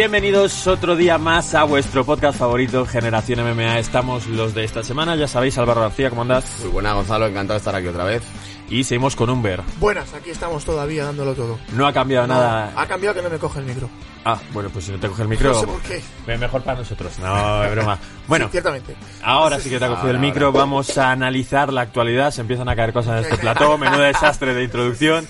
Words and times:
Bienvenidos 0.00 0.66
otro 0.66 0.94
día 0.94 1.16
más 1.16 1.54
a 1.54 1.64
vuestro 1.64 2.04
podcast 2.04 2.38
favorito, 2.38 2.84
Generación 2.84 3.40
MMA. 3.42 3.78
Estamos 3.78 4.26
los 4.26 4.52
de 4.52 4.62
esta 4.62 4.82
semana, 4.82 5.16
ya 5.16 5.26
sabéis, 5.26 5.56
Álvaro 5.56 5.80
García, 5.80 6.10
¿cómo 6.10 6.20
andás? 6.20 6.58
Muy 6.60 6.68
buena, 6.68 6.92
Gonzalo, 6.92 7.26
encantado 7.26 7.54
de 7.54 7.60
estar 7.60 7.74
aquí 7.74 7.86
otra 7.86 8.04
vez. 8.04 8.22
Y 8.68 8.84
seguimos 8.84 9.16
con 9.16 9.30
Umber. 9.30 9.62
Buenas, 9.80 10.12
aquí 10.12 10.28
estamos 10.28 10.66
todavía 10.66 11.06
dándolo 11.06 11.32
todo. 11.32 11.58
No 11.72 11.86
ha 11.86 11.94
cambiado 11.94 12.26
No, 12.26 12.34
nada. 12.34 12.74
Ha 12.76 12.86
cambiado 12.86 13.14
que 13.14 13.22
no 13.22 13.30
me 13.30 13.38
coge 13.38 13.60
el 13.60 13.64
micro. 13.64 13.88
Ah, 14.26 14.38
bueno, 14.52 14.68
pues 14.68 14.84
si 14.84 14.92
no 14.92 14.98
te 14.98 15.08
coge 15.08 15.22
el 15.22 15.28
micro, 15.28 15.54
No 15.54 15.60
sé 15.60 15.66
por 15.66 15.80
qué. 15.80 16.02
mejor 16.36 16.62
para 16.62 16.80
nosotros. 16.80 17.18
No, 17.18 17.64
es 17.64 17.70
broma. 17.70 17.98
Bueno, 18.28 18.46
Sí, 18.46 18.50
ciertamente. 18.52 18.94
ahora 19.22 19.58
sí 19.58 19.70
que 19.70 19.78
te 19.78 19.84
ha 19.86 19.88
cogido 19.88 20.10
el 20.10 20.18
micro. 20.18 20.52
Vamos 20.52 20.98
a 20.98 21.10
analizar 21.10 21.72
la 21.72 21.80
actualidad. 21.80 22.32
Se 22.32 22.42
empiezan 22.42 22.68
a 22.68 22.76
caer 22.76 22.92
cosas 22.92 23.18
en 23.24 23.24
este 23.32 23.38
plató. 23.38 23.78
Menudo 23.78 24.00
desastre 24.02 24.52
de 24.52 24.64
introducción. 24.64 25.26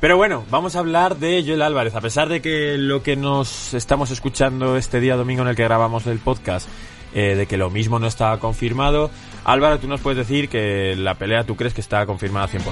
Pero 0.00 0.16
bueno, 0.16 0.46
vamos 0.50 0.76
a 0.76 0.78
hablar 0.78 1.18
de 1.18 1.44
Joel 1.46 1.60
Álvarez. 1.60 1.94
A 1.94 2.00
pesar 2.00 2.30
de 2.30 2.40
que 2.40 2.78
lo 2.78 3.02
que 3.02 3.16
nos 3.16 3.74
estamos 3.74 4.10
escuchando 4.10 4.78
este 4.78 4.98
día 4.98 5.14
domingo 5.14 5.42
en 5.42 5.48
el 5.48 5.56
que 5.56 5.64
grabamos 5.64 6.06
el 6.06 6.18
podcast, 6.18 6.66
eh, 7.12 7.34
de 7.34 7.44
que 7.44 7.58
lo 7.58 7.68
mismo 7.68 7.98
no 7.98 8.06
está 8.06 8.34
confirmado, 8.38 9.10
Álvaro, 9.44 9.78
tú 9.78 9.88
nos 9.88 10.00
puedes 10.00 10.16
decir 10.16 10.48
que 10.48 10.96
la 10.96 11.16
pelea 11.16 11.44
tú 11.44 11.54
crees 11.54 11.74
que 11.74 11.82
está 11.82 12.06
confirmada 12.06 12.48
100%. 12.48 12.62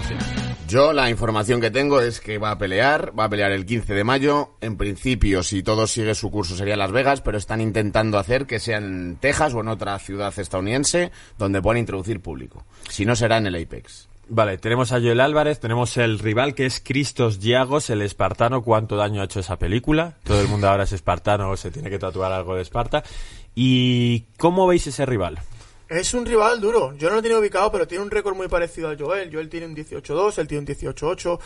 Yo 0.68 0.94
la 0.94 1.10
información 1.10 1.60
que 1.60 1.70
tengo 1.70 2.00
es 2.00 2.20
que 2.20 2.38
va 2.38 2.52
a 2.52 2.58
pelear, 2.58 3.12
va 3.18 3.24
a 3.24 3.28
pelear 3.28 3.52
el 3.52 3.66
15 3.66 3.92
de 3.92 4.04
mayo. 4.04 4.54
En 4.62 4.78
principio, 4.78 5.42
si 5.42 5.62
todo 5.62 5.86
sigue 5.86 6.14
su 6.14 6.30
curso, 6.30 6.56
sería 6.56 6.76
Las 6.76 6.92
Vegas, 6.92 7.20
pero 7.20 7.36
están 7.36 7.60
intentando 7.60 8.18
hacer 8.18 8.46
que 8.46 8.58
sea 8.58 8.78
en 8.78 9.16
Texas 9.16 9.52
o 9.52 9.60
en 9.60 9.68
otra 9.68 9.98
ciudad 9.98 10.32
estadounidense 10.38 11.12
donde 11.36 11.60
puedan 11.60 11.78
introducir 11.78 12.20
público. 12.20 12.64
Si 12.88 13.04
no, 13.04 13.14
será 13.16 13.36
en 13.36 13.48
el 13.48 13.62
Apex. 13.62 14.07
Vale, 14.30 14.58
tenemos 14.58 14.92
a 14.92 15.00
Joel 15.00 15.20
Álvarez, 15.20 15.58
tenemos 15.58 15.96
el 15.96 16.18
rival 16.18 16.54
que 16.54 16.66
es 16.66 16.80
Cristos 16.84 17.38
Giagos, 17.38 17.88
el 17.88 18.02
espartano. 18.02 18.62
¿Cuánto 18.62 18.96
daño 18.96 19.22
ha 19.22 19.24
hecho 19.24 19.40
esa 19.40 19.58
película? 19.58 20.16
Todo 20.22 20.40
el 20.42 20.48
mundo 20.48 20.68
ahora 20.68 20.84
es 20.84 20.92
espartano, 20.92 21.56
se 21.56 21.70
tiene 21.70 21.88
que 21.88 21.98
tatuar 21.98 22.32
algo 22.32 22.54
de 22.54 22.62
Esparta. 22.62 23.02
¿Y 23.54 24.26
cómo 24.36 24.66
veis 24.66 24.86
ese 24.86 25.06
rival? 25.06 25.40
Es 25.88 26.12
un 26.12 26.26
rival 26.26 26.60
duro. 26.60 26.94
Yo 26.96 27.08
no 27.08 27.16
lo 27.16 27.22
tenía 27.22 27.38
ubicado, 27.38 27.72
pero 27.72 27.88
tiene 27.88 28.04
un 28.04 28.10
récord 28.10 28.36
muy 28.36 28.48
parecido 28.48 28.88
al 28.88 29.00
Joel. 29.00 29.30
Joel 29.32 29.48
tiene 29.48 29.66
un 29.66 29.74
18-2, 29.74 30.38
él 30.38 30.46
tiene 30.46 30.60
un 30.60 30.66
18-8. 30.66 31.38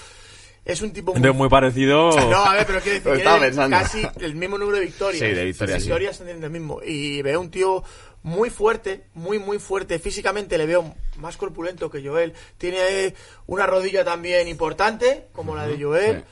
Es 0.64 0.82
un 0.82 0.92
tipo 0.92 1.14
muy 1.14 1.48
parecido. 1.48 2.10
No, 2.10 2.44
a 2.44 2.54
ver, 2.54 2.66
pero 2.66 2.80
quiero 2.80 3.00
decir 3.00 3.24
tiene 3.52 3.70
casi 3.70 4.02
el 4.20 4.34
mismo 4.34 4.58
número 4.58 4.78
de 4.78 4.84
victorias. 4.86 5.20
Sí, 5.20 5.34
de 5.34 5.44
victorias, 5.44 5.82
sí. 5.82 5.88
victorias 5.88 6.20
el 6.20 6.50
mismo. 6.50 6.80
Y 6.84 7.22
veo 7.22 7.40
un 7.40 7.50
tío 7.50 7.82
muy 8.22 8.50
fuerte, 8.50 9.04
muy, 9.14 9.38
muy 9.38 9.58
fuerte. 9.58 9.98
Físicamente 9.98 10.58
le 10.58 10.66
veo 10.66 10.94
más 11.16 11.36
corpulento 11.36 11.90
que 11.90 12.06
Joel. 12.06 12.34
Tiene 12.58 13.14
una 13.46 13.66
rodilla 13.66 14.04
también 14.04 14.48
importante, 14.48 15.26
como 15.32 15.56
la 15.56 15.66
de 15.66 15.82
Joel. 15.82 16.24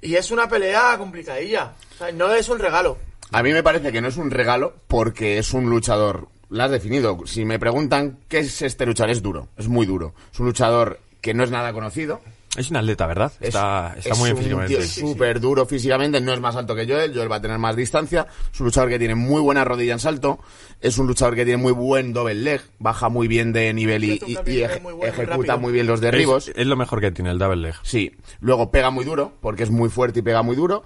Y 0.00 0.14
es 0.14 0.30
una 0.30 0.48
pelea 0.48 0.96
complicadilla. 0.98 1.74
O 1.94 1.98
sea, 1.98 2.12
no 2.12 2.32
es 2.32 2.48
un 2.48 2.58
regalo. 2.58 2.98
A 3.32 3.42
mí 3.42 3.52
me 3.52 3.62
parece 3.62 3.92
que 3.92 4.00
no 4.00 4.08
es 4.08 4.16
un 4.16 4.30
regalo 4.30 4.74
porque 4.88 5.38
es 5.38 5.52
un 5.52 5.68
luchador. 5.68 6.28
Lo 6.48 6.64
has 6.64 6.70
definido. 6.70 7.18
Si 7.26 7.44
me 7.44 7.58
preguntan 7.58 8.18
qué 8.28 8.38
es 8.38 8.62
este 8.62 8.86
luchador, 8.86 9.10
es 9.10 9.22
duro. 9.22 9.48
Es 9.56 9.68
muy 9.68 9.86
duro. 9.86 10.14
Es 10.32 10.40
un 10.40 10.46
luchador 10.46 11.00
que 11.20 11.34
no 11.34 11.44
es 11.44 11.50
nada 11.50 11.72
conocido. 11.72 12.20
Es 12.56 12.68
un 12.70 12.76
atleta, 12.78 13.06
¿verdad? 13.06 13.32
Es- 13.40 13.48
está 13.48 13.94
está 13.96 14.10
es 14.10 14.18
muy 14.18 14.32
bien 14.32 14.36
un 14.54 14.62
físicamente. 14.66 14.76
tío 14.76 15.08
súper 15.08 15.38
duro 15.40 15.66
físicamente, 15.66 16.20
no 16.20 16.32
es 16.32 16.40
más 16.40 16.56
alto 16.56 16.74
que 16.74 16.84
Joel, 16.86 17.14
Joel 17.14 17.30
va 17.30 17.36
a 17.36 17.40
tener 17.40 17.58
más 17.58 17.76
distancia, 17.76 18.26
es 18.52 18.58
un 18.60 18.66
luchador 18.66 18.88
que 18.90 18.98
tiene 18.98 19.14
muy 19.14 19.40
buena 19.40 19.64
rodilla 19.64 19.92
en 19.92 20.00
salto, 20.00 20.40
es 20.80 20.98
un 20.98 21.06
luchador 21.06 21.36
que 21.36 21.44
tiene 21.44 21.62
muy 21.62 21.72
buen 21.72 22.12
double 22.12 22.34
leg, 22.34 22.60
baja 22.80 23.08
muy 23.08 23.28
bien 23.28 23.52
de 23.52 23.72
nivel 23.72 24.02
y, 24.02 24.18
eje- 24.18 24.80
muy 24.82 24.92
bueno, 24.94 25.12
ejecuta 25.12 25.36
rápido. 25.36 25.58
muy 25.58 25.72
bien 25.72 25.86
los 25.86 26.00
derribos. 26.00 26.48
Es, 26.48 26.54
es 26.56 26.66
lo 26.66 26.74
mejor 26.76 27.00
que 27.00 27.12
tiene 27.12 27.30
el 27.30 27.38
double 27.38 27.56
leg. 27.68 27.74
Sí, 27.82 28.10
luego 28.40 28.72
pega 28.72 28.90
muy 28.90 29.04
duro, 29.04 29.32
porque 29.40 29.62
es 29.62 29.70
muy 29.70 29.88
fuerte 29.88 30.18
y 30.18 30.22
pega 30.22 30.42
muy 30.42 30.56
duro. 30.56 30.82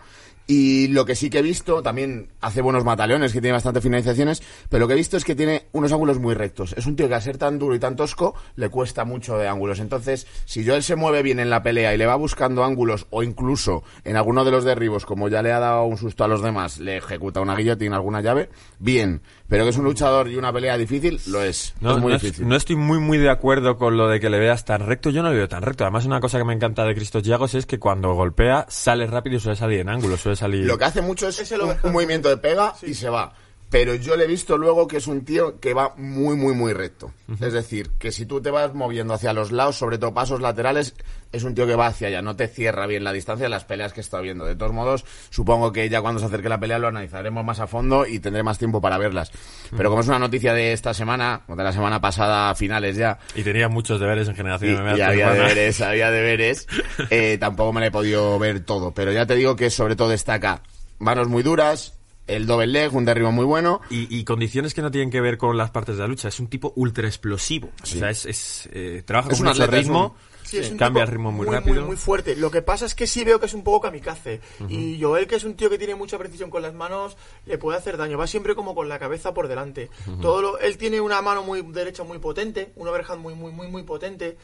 Y 0.47 0.89
lo 0.89 1.07
que 1.07 1.15
sí 1.15 1.31
que 1.31 1.39
he 1.39 1.43
visto, 1.43 1.83
también 1.83 2.29
hace 2.43 2.61
buenos 2.61 2.85
mataleones, 2.85 3.33
que 3.33 3.41
tiene 3.41 3.55
bastantes 3.55 3.83
finalizaciones, 3.83 4.43
pero 4.69 4.81
lo 4.81 4.89
que 4.89 4.95
he 4.95 4.97
visto 4.97 5.17
es 5.17 5.25
que 5.25 5.35
tiene 5.35 5.67
unos 5.73 5.91
ángulos 5.93 6.19
muy 6.19 6.35
rectos. 6.35 6.75
Es 6.77 6.85
un 6.87 6.97
tío 6.97 7.09
que 7.09 7.15
al 7.15 7.23
ser 7.23 7.39
tan 7.39 7.59
duro 7.59 7.75
y 7.75 7.79
tan 7.79 7.97
tosco, 7.97 8.35
le 8.57 8.69
cuesta 8.69 9.07
mucho 9.07 9.39
de 9.39 9.49
ángulos. 9.49 9.81
Entonces, 9.81 10.27
si 10.45 10.67
Joel 10.67 10.83
se 10.83 10.97
mueve 10.97 11.23
bien 11.23 11.41
en 11.41 11.49
la 11.49 11.63
pelea 11.63 11.95
y 11.95 11.99
le 11.99 12.05
va 12.05 12.17
buscando 12.17 12.63
ángulos, 12.63 13.07
o 13.09 13.23
incluso 13.23 13.85
en 14.05 14.17
alguno 14.17 14.45
de 14.45 14.51
los 14.51 14.65
derribos, 14.65 15.07
como 15.07 15.29
ya 15.29 15.43
le 15.43 15.53
ha 15.53 15.61
dado 15.61 15.85
un 15.85 15.97
susto 15.97 16.25
a 16.25 16.29
los 16.29 16.43
demás, 16.43 16.79
le 16.79 16.99
ejecuta 16.99 17.41
una 17.41 17.57
guillotina, 17.57 17.97
alguna 17.97 18.21
llave, 18.21 18.51
bien. 18.79 19.23
Pero 19.49 19.65
que 19.65 19.71
es 19.71 19.77
un 19.77 19.85
luchador 19.85 20.29
y 20.29 20.37
una 20.37 20.53
pelea 20.53 20.77
difícil, 20.79 21.21
lo 21.27 21.43
es. 21.43 21.75
No, 21.81 21.97
es 21.97 22.03
muy 22.03 22.13
no 22.13 22.19
difícil. 22.19 22.49
no 22.49 22.57
estoy 22.57 22.77
muy 22.77 22.99
muy 22.99 23.19
de 23.19 23.29
acuerdo 23.29 23.77
con 23.77 23.97
lo 23.97 24.09
de 24.09 24.19
que 24.19 24.31
le 24.31 24.39
veas 24.39 24.65
tan 24.65 24.87
recto. 24.87 25.11
Yo 25.11 25.23
no 25.23 25.31
le 25.31 25.37
veo 25.37 25.49
tan 25.49 25.63
recto. 25.63 25.85
Además, 25.85 26.07
una 26.07 26.21
cosa 26.21 26.39
que 26.39 26.45
me 26.45 26.55
encanta 26.55 26.85
de 26.85 26.95
Cristos 26.95 27.23
Giagos 27.23 27.55
es 27.55 27.67
que 27.67 27.79
cuando 27.79 28.15
golpea 28.15 28.65
sale 28.69 29.07
rápido 29.07 29.37
y 29.37 29.41
suele 29.41 29.57
salir 29.57 29.81
en 29.81 29.91
ángulo, 29.91 30.17
suele 30.17 30.37
salir. 30.37 30.65
Lo 30.65 30.79
que 30.79 30.85
hace 30.85 31.03
mucho 31.03 31.29
es 31.29 31.39
Es 31.39 31.53
el 31.53 31.61
un, 31.61 31.75
un 31.83 31.93
movimiento 31.93 32.29
de 32.31 32.39
pega 32.39 32.75
y 32.83 32.95
se 32.95 33.09
va. 33.11 33.35
Pero 33.71 33.95
yo 33.97 34.17
le 34.17 34.25
he 34.25 34.29
visto 34.29 34.57
luego 34.57 34.87
que 34.87 34.99
es 34.99 35.07
un 35.09 35.25
tío 35.25 35.59
que 35.59 35.75
va 35.75 35.95
muy, 35.97 36.37
muy, 36.37 36.55
muy 36.55 36.73
recto. 36.73 37.13
Es 37.41 37.53
decir, 37.53 37.91
que 37.99 38.13
si 38.13 38.25
tú 38.25 38.41
te 38.41 38.51
vas 38.51 38.73
moviendo 38.73 39.15
hacia 39.15 39.33
los 39.33 39.51
lados, 39.51 39.77
sobre 39.77 39.99
todo 39.99 40.15
pasos 40.15 40.41
laterales, 40.41 40.95
es 41.33 41.43
un 41.43 41.57
tío 41.57 41.67
que 41.67 41.75
va 41.75 41.89
hacia 41.89 42.07
allá. 42.07 42.23
No 42.23 42.37
te 42.37 42.47
cierra 42.47 42.87
bien 42.87 43.03
la 43.03 43.13
distancia 43.13 43.47
de 43.47 43.51
las 43.51 43.65
peleas 43.65 43.93
que 43.93 44.01
está 44.01 44.21
viendo. 44.21 44.45
De 44.45 44.55
todos 44.55 44.73
modos, 44.73 45.05
supongo 45.31 45.73
que 45.73 45.89
ya 45.89 46.01
cuando 46.01 46.21
se 46.21 46.27
acerque 46.27 46.49
la 46.49 46.61
pelea 46.61 46.79
lo 46.79 46.87
analizaremos 46.87 47.45
más 47.45 47.59
a 47.59 47.67
fondo 47.67 48.07
y 48.07 48.21
tendré 48.21 48.45
más 48.45 48.59
tiempo 48.59 48.81
para 48.81 48.97
verlas. 48.97 49.33
Pero 49.77 49.91
como 49.91 50.03
es 50.03 50.09
una 50.09 50.21
noticia 50.21 50.55
de 50.55 50.73
esta 50.73 50.95
semana, 50.95 51.43
o 51.49 51.57
de 51.57 51.65
la 51.65 51.73
semana 51.73 52.01
pasada, 52.01 52.51
a 52.51 52.55
finales 52.55 52.97
ya, 52.97 53.19
Y 53.35 53.43
tenía 53.43 53.69
muchos 53.69 53.99
deberes 53.99 54.29
en 54.29 54.35
y, 54.35 54.37
generación 54.37 54.85
MMA 54.85 54.99
y 54.99 55.01
había 55.01 55.31
semana. 55.31 55.49
deberes, 55.49 55.81
había 55.81 56.11
deberes. 56.13 56.69
Eh, 57.11 57.39
tampoco 57.41 57.73
me 57.73 57.81
lo 57.81 57.87
he 57.87 57.91
podido 57.91 58.39
ver 58.39 58.61
todo, 58.61 58.93
pero 58.93 59.11
ya 59.11 59.27
te 59.27 59.35
digo 59.35 59.57
que 59.57 59.71
sobre 59.71 59.97
todo 59.97 60.11
destaca 60.11 60.63
manos 61.01 61.29
muy 61.29 61.43
duras, 61.43 61.95
el 62.27 62.47
double 62.47 62.67
leg, 62.67 62.95
un 62.95 63.05
derribo 63.05 63.31
muy 63.33 63.45
bueno. 63.45 63.81
Y, 63.91 64.15
y 64.17 64.25
condiciones 64.25 64.75
que 64.75 64.83
no 64.83 64.91
tienen 64.91 65.11
que 65.11 65.21
ver 65.21 65.39
con 65.39 65.57
las 65.57 65.71
partes 65.71 65.97
de 65.97 66.03
la 66.03 66.09
lucha. 66.09 66.29
Es 66.29 66.41
un 66.41 66.49
tipo 66.49 66.73
ultra 66.77 67.07
explosivo. 67.07 67.71
O 67.83 67.87
sea, 67.87 68.11
es, 68.11 68.27
es, 68.27 68.69
eh, 68.73 69.03
trabaja 69.05 69.31
Es 69.31 69.39
con 69.39 69.47
un 69.47 69.53
mucho 69.53 69.67
ritmo, 69.67 70.17
Sí, 70.45 70.59
es 70.59 70.71
un 70.71 70.77
cambia 70.77 71.03
el 71.05 71.09
ritmo 71.09 71.33
muy, 71.33 71.47
muy, 71.47 71.55
rápido. 71.57 71.77
Muy, 71.77 71.85
muy 71.85 71.97
fuerte. 71.97 72.37
Lo 72.37 72.51
que 72.51 72.61
pasa 72.61 72.85
es 72.85 72.95
que 72.95 73.07
sí 73.07 73.25
veo 73.25 73.41
que 73.41 73.47
es 73.47 73.55
un 73.55 73.65
poco 73.65 73.81
kamikaze. 73.81 74.41
Y 74.69 75.01
Joel, 75.01 75.27
que 75.27 75.37
es 75.37 75.45
un 75.45 75.55
tío 75.55 75.71
que 75.71 75.79
tiene 75.79 75.95
mucha 75.95 76.19
precisión 76.19 76.51
con 76.51 76.61
las 76.63 76.75
manos, 76.75 77.17
le 77.47 77.57
puede 77.57 77.79
hacer 77.79 77.97
daño. 77.97 78.19
Va 78.19 78.27
siempre 78.27 78.55
como 78.55 78.75
con 78.75 78.89
la 78.89 78.99
cabeza 78.99 79.33
por 79.33 79.49
delante. 79.49 79.89
Todo 80.21 80.43
lo- 80.43 80.59
él 80.59 80.77
tiene 80.77 81.01
una 81.01 81.23
mano 81.23 81.43
muy 81.45 81.63
derecha 81.63 82.05
muy 82.05 82.19
potente, 82.19 82.73
un 82.77 82.87
overhand 82.89 83.21
muy, 83.23 83.35
muy, 83.35 83.53
muy, 83.53 83.69
muy 83.69 83.83
potente. 83.85 84.37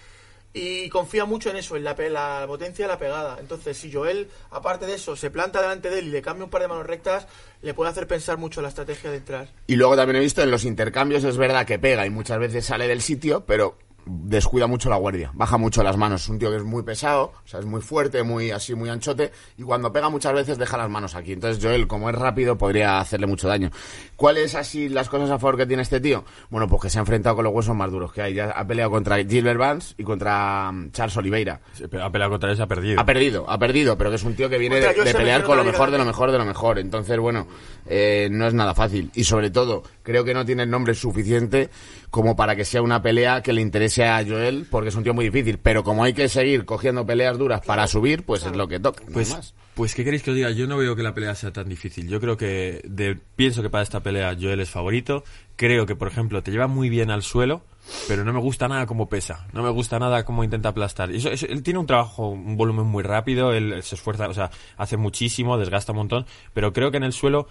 Y 0.52 0.88
confía 0.88 1.24
mucho 1.26 1.50
en 1.50 1.56
eso, 1.56 1.76
en 1.76 1.84
la, 1.84 1.94
la 1.94 2.44
potencia 2.46 2.84
de 2.84 2.92
la 2.92 2.98
pegada. 2.98 3.36
Entonces, 3.38 3.76
si 3.76 3.92
Joel, 3.92 4.28
aparte 4.50 4.84
de 4.84 4.94
eso, 4.94 5.14
se 5.14 5.30
planta 5.30 5.62
delante 5.62 5.90
de 5.90 6.00
él 6.00 6.08
y 6.08 6.10
le 6.10 6.22
cambia 6.22 6.44
un 6.44 6.50
par 6.50 6.62
de 6.62 6.68
manos 6.68 6.86
rectas, 6.86 7.28
le 7.62 7.72
puede 7.72 7.90
hacer 7.90 8.08
pensar 8.08 8.36
mucho 8.36 8.60
la 8.60 8.68
estrategia 8.68 9.10
de 9.10 9.18
entrar. 9.18 9.48
Y 9.68 9.76
luego 9.76 9.94
también 9.94 10.16
he 10.16 10.20
visto 10.20 10.42
en 10.42 10.50
los 10.50 10.64
intercambios, 10.64 11.22
es 11.22 11.36
verdad 11.36 11.66
que 11.66 11.78
pega 11.78 12.04
y 12.04 12.10
muchas 12.10 12.40
veces 12.40 12.66
sale 12.66 12.88
del 12.88 13.00
sitio, 13.00 13.44
pero 13.46 13.76
descuida 14.06 14.66
mucho 14.66 14.88
la 14.88 14.96
guardia, 14.96 15.30
baja 15.34 15.58
mucho 15.58 15.82
las 15.82 15.96
manos. 15.96 16.22
Es 16.22 16.28
un 16.28 16.38
tío 16.38 16.50
que 16.50 16.56
es 16.56 16.64
muy 16.64 16.82
pesado, 16.82 17.32
o 17.44 17.48
sea, 17.48 17.60
es 17.60 17.66
muy 17.66 17.80
fuerte, 17.80 18.22
muy 18.22 18.50
así, 18.50 18.74
muy 18.74 18.88
anchote, 18.88 19.32
y 19.56 19.62
cuando 19.62 19.92
pega 19.92 20.08
muchas 20.08 20.32
veces 20.32 20.58
deja 20.58 20.76
las 20.76 20.90
manos 20.90 21.14
aquí. 21.14 21.32
Entonces 21.32 21.62
Joel, 21.62 21.86
como 21.86 22.10
es 22.10 22.16
rápido, 22.16 22.56
podría 22.56 23.00
hacerle 23.00 23.26
mucho 23.26 23.48
daño. 23.48 23.70
¿Cuáles 24.16 24.54
así 24.54 24.88
las 24.88 25.08
cosas 25.08 25.30
a 25.30 25.38
favor 25.38 25.56
que 25.56 25.66
tiene 25.66 25.82
este 25.82 26.00
tío? 26.00 26.24
Bueno, 26.50 26.68
pues 26.68 26.82
que 26.82 26.90
se 26.90 26.98
ha 26.98 27.00
enfrentado 27.00 27.36
con 27.36 27.44
los 27.44 27.54
huesos 27.54 27.74
más 27.74 27.90
duros 27.90 28.12
que 28.12 28.22
hay. 28.22 28.34
Ya 28.34 28.50
ha 28.50 28.66
peleado 28.66 28.90
contra 28.90 29.16
Gilbert 29.24 29.58
Vance 29.58 29.94
y 29.96 30.04
contra 30.04 30.70
mm, 30.72 30.90
Charles 30.92 31.16
Oliveira. 31.16 31.60
Sí, 31.72 31.84
pero 31.90 32.04
Ha 32.04 32.12
peleado 32.12 32.32
contra 32.32 32.50
él, 32.50 32.56
se 32.56 32.62
ha 32.62 32.66
perdido. 32.66 33.00
Ha 33.00 33.04
perdido, 33.04 33.48
ha 33.48 33.58
perdido, 33.58 33.96
pero 33.96 34.10
que 34.10 34.16
es 34.16 34.24
un 34.24 34.34
tío 34.34 34.48
que 34.48 34.58
viene 34.58 34.80
Contra 34.80 35.04
de, 35.04 35.14
pelear 35.14 35.44
con 35.44 35.56
lo 35.56 35.64
mejor 35.64 35.90
de 35.90 35.98
lo 35.98 36.04
mejor 36.04 36.30
de 36.30 36.38
lo 36.38 36.44
mejor. 36.44 36.78
Entonces, 36.78 37.18
bueno, 37.18 37.46
eh, 37.86 38.28
no 38.30 38.46
es 38.46 38.54
nada 38.54 38.74
fácil. 38.74 39.10
Y 39.14 39.24
sobre 39.24 39.50
todo, 39.50 39.82
creo 40.02 40.24
que 40.24 40.34
no 40.34 40.44
tiene 40.44 40.64
el 40.64 40.70
nombre 40.70 40.94
suficiente 40.94 41.70
como 42.10 42.34
para 42.36 42.56
que 42.56 42.64
sea 42.64 42.82
una 42.82 43.00
pelea 43.02 43.42
que 43.42 43.52
le 43.52 43.60
interese 43.62 44.04
a 44.04 44.24
Joel, 44.26 44.66
porque 44.70 44.88
es 44.88 44.94
un 44.96 45.04
tío 45.04 45.14
muy 45.14 45.24
difícil. 45.26 45.58
Pero 45.58 45.84
como 45.84 46.02
hay 46.04 46.12
que 46.12 46.28
seguir 46.28 46.64
cogiendo 46.64 47.06
peleas 47.06 47.38
duras 47.38 47.60
para 47.64 47.86
subir, 47.86 48.24
pues 48.24 48.44
es 48.44 48.56
lo 48.56 48.66
que 48.68 48.80
toca. 48.80 49.04
no 49.06 49.12
Pues, 49.12 49.30
más. 49.30 49.54
pues, 49.74 49.94
¿qué 49.94 50.02
queréis 50.04 50.22
que 50.22 50.30
os 50.30 50.36
diga? 50.36 50.50
Yo 50.50 50.66
no 50.66 50.76
veo 50.76 50.96
que 50.96 51.02
la 51.04 51.14
pelea 51.14 51.34
sea 51.34 51.52
tan 51.52 51.68
difícil. 51.68 52.08
Yo 52.08 52.20
creo 52.20 52.36
que, 52.36 52.80
de- 52.84 53.16
pienso 53.36 53.62
que 53.62 53.70
para 53.70 53.82
esta 53.84 54.00
pelea 54.00 54.36
Joel 54.40 54.60
es 54.60 54.70
favorito. 54.70 55.22
Creo 55.56 55.86
que, 55.86 55.94
por 55.94 56.08
ejemplo, 56.08 56.42
te 56.42 56.50
lleva 56.50 56.66
muy 56.66 56.88
bien 56.88 57.10
al 57.10 57.22
suelo, 57.22 57.62
pero 58.08 58.24
no 58.24 58.32
me 58.32 58.40
gusta 58.40 58.66
nada 58.66 58.86
cómo 58.86 59.08
pesa. 59.08 59.46
No 59.52 59.62
me 59.62 59.70
gusta 59.70 59.98
nada 59.98 60.24
cómo 60.24 60.42
intenta 60.42 60.70
aplastar. 60.70 61.10
Y 61.12 61.18
Eso, 61.18 61.30
eso- 61.30 61.46
él 61.46 61.62
tiene 61.62 61.78
un 61.78 61.86
trabajo, 61.86 62.28
un 62.28 62.56
volumen 62.56 62.86
muy 62.86 63.02
rápido, 63.04 63.52
él 63.52 63.82
se 63.82 63.94
esfuerza, 63.94 64.28
o 64.28 64.34
sea, 64.34 64.50
hace 64.78 64.96
muchísimo, 64.96 65.58
desgasta 65.58 65.92
un 65.92 65.98
montón, 65.98 66.26
pero 66.54 66.72
creo 66.72 66.90
que 66.90 66.96
en 66.96 67.04
el 67.04 67.12
suelo 67.12 67.46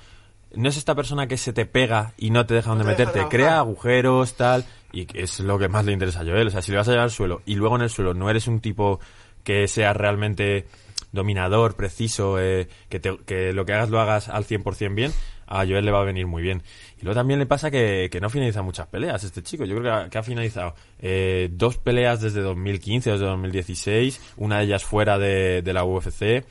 no 0.56 0.70
es 0.70 0.78
esta 0.78 0.96
persona 0.96 1.28
que 1.28 1.38
se 1.38 1.54
te 1.54 1.66
pega 1.66 2.14
y 2.18 2.30
no 2.32 2.46
te 2.46 2.54
deja 2.56 2.70
donde 2.70 2.84
te 2.86 2.90
meterte. 2.92 3.20
Crea 3.30 3.60
agujeros, 3.60 4.34
tal, 4.36 4.66
y 4.92 5.06
que 5.06 5.22
es 5.24 5.40
lo 5.40 5.60
que 5.60 5.68
más 5.70 5.86
le 5.86 5.92
interesa 5.94 6.22
a 6.22 6.26
Joel. 6.26 6.48
O 6.48 6.52
sea, 6.52 6.62
si 6.62 6.72
le 6.72 6.78
vas 6.78 6.88
a 6.88 6.92
llevar 6.92 7.04
al 7.06 7.12
suelo 7.12 7.42
y 7.46 7.56
luego 7.56 7.76
en 7.76 7.84
el 7.84 7.90
suelo 7.90 8.14
no 8.14 8.30
eres 8.30 8.48
un 8.48 8.60
tipo 8.60 9.00
que 9.44 9.68
sea 9.68 9.94
realmente 9.94 10.66
dominador, 11.12 11.76
preciso, 11.76 12.40
eh, 12.40 12.68
que, 12.90 13.00
te- 13.00 13.18
que 13.26 13.54
lo 13.54 13.66
que 13.66 13.74
hagas 13.74 13.90
lo 13.90 14.00
hagas 14.00 14.30
al 14.30 14.46
100% 14.46 14.94
bien, 14.94 15.12
a 15.48 15.66
Joel 15.66 15.84
le 15.86 15.92
va 15.92 16.02
a 16.02 16.04
venir 16.04 16.28
muy 16.28 16.44
bien. 16.44 16.62
Y 17.00 17.04
luego 17.06 17.20
también 17.20 17.40
le 17.40 17.48
pasa 17.48 17.72
que, 17.72 18.10
que 18.12 18.22
no 18.22 18.30
finaliza 18.30 18.62
muchas 18.62 18.86
peleas 18.88 19.24
este 19.24 19.42
chico. 19.42 19.66
Yo 19.66 19.76
creo 19.78 19.84
que 19.84 19.90
ha, 20.06 20.10
que 20.10 20.18
ha 20.20 20.24
finalizado 20.24 20.76
eh, 21.00 21.50
dos 21.52 21.78
peleas 21.78 22.22
desde 22.22 22.42
2015, 22.42 23.12
desde 23.12 23.26
2016, 23.26 24.22
una 24.38 24.60
de 24.60 24.66
ellas 24.66 24.84
fuera 24.84 25.18
de, 25.18 25.62
de 25.64 25.74
la 25.74 25.84
UFC. 25.84 26.44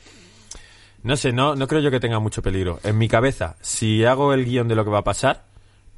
No 1.02 1.16
sé, 1.16 1.32
no, 1.32 1.54
no 1.54 1.66
creo 1.68 1.80
yo 1.80 1.90
que 1.90 2.00
tenga 2.00 2.18
mucho 2.18 2.42
peligro. 2.42 2.80
En 2.82 2.98
mi 2.98 3.08
cabeza, 3.08 3.56
si 3.60 4.04
hago 4.04 4.32
el 4.34 4.44
guion 4.44 4.68
de 4.68 4.74
lo 4.74 4.84
que 4.84 4.90
va 4.90 4.98
a 4.98 5.04
pasar, 5.04 5.44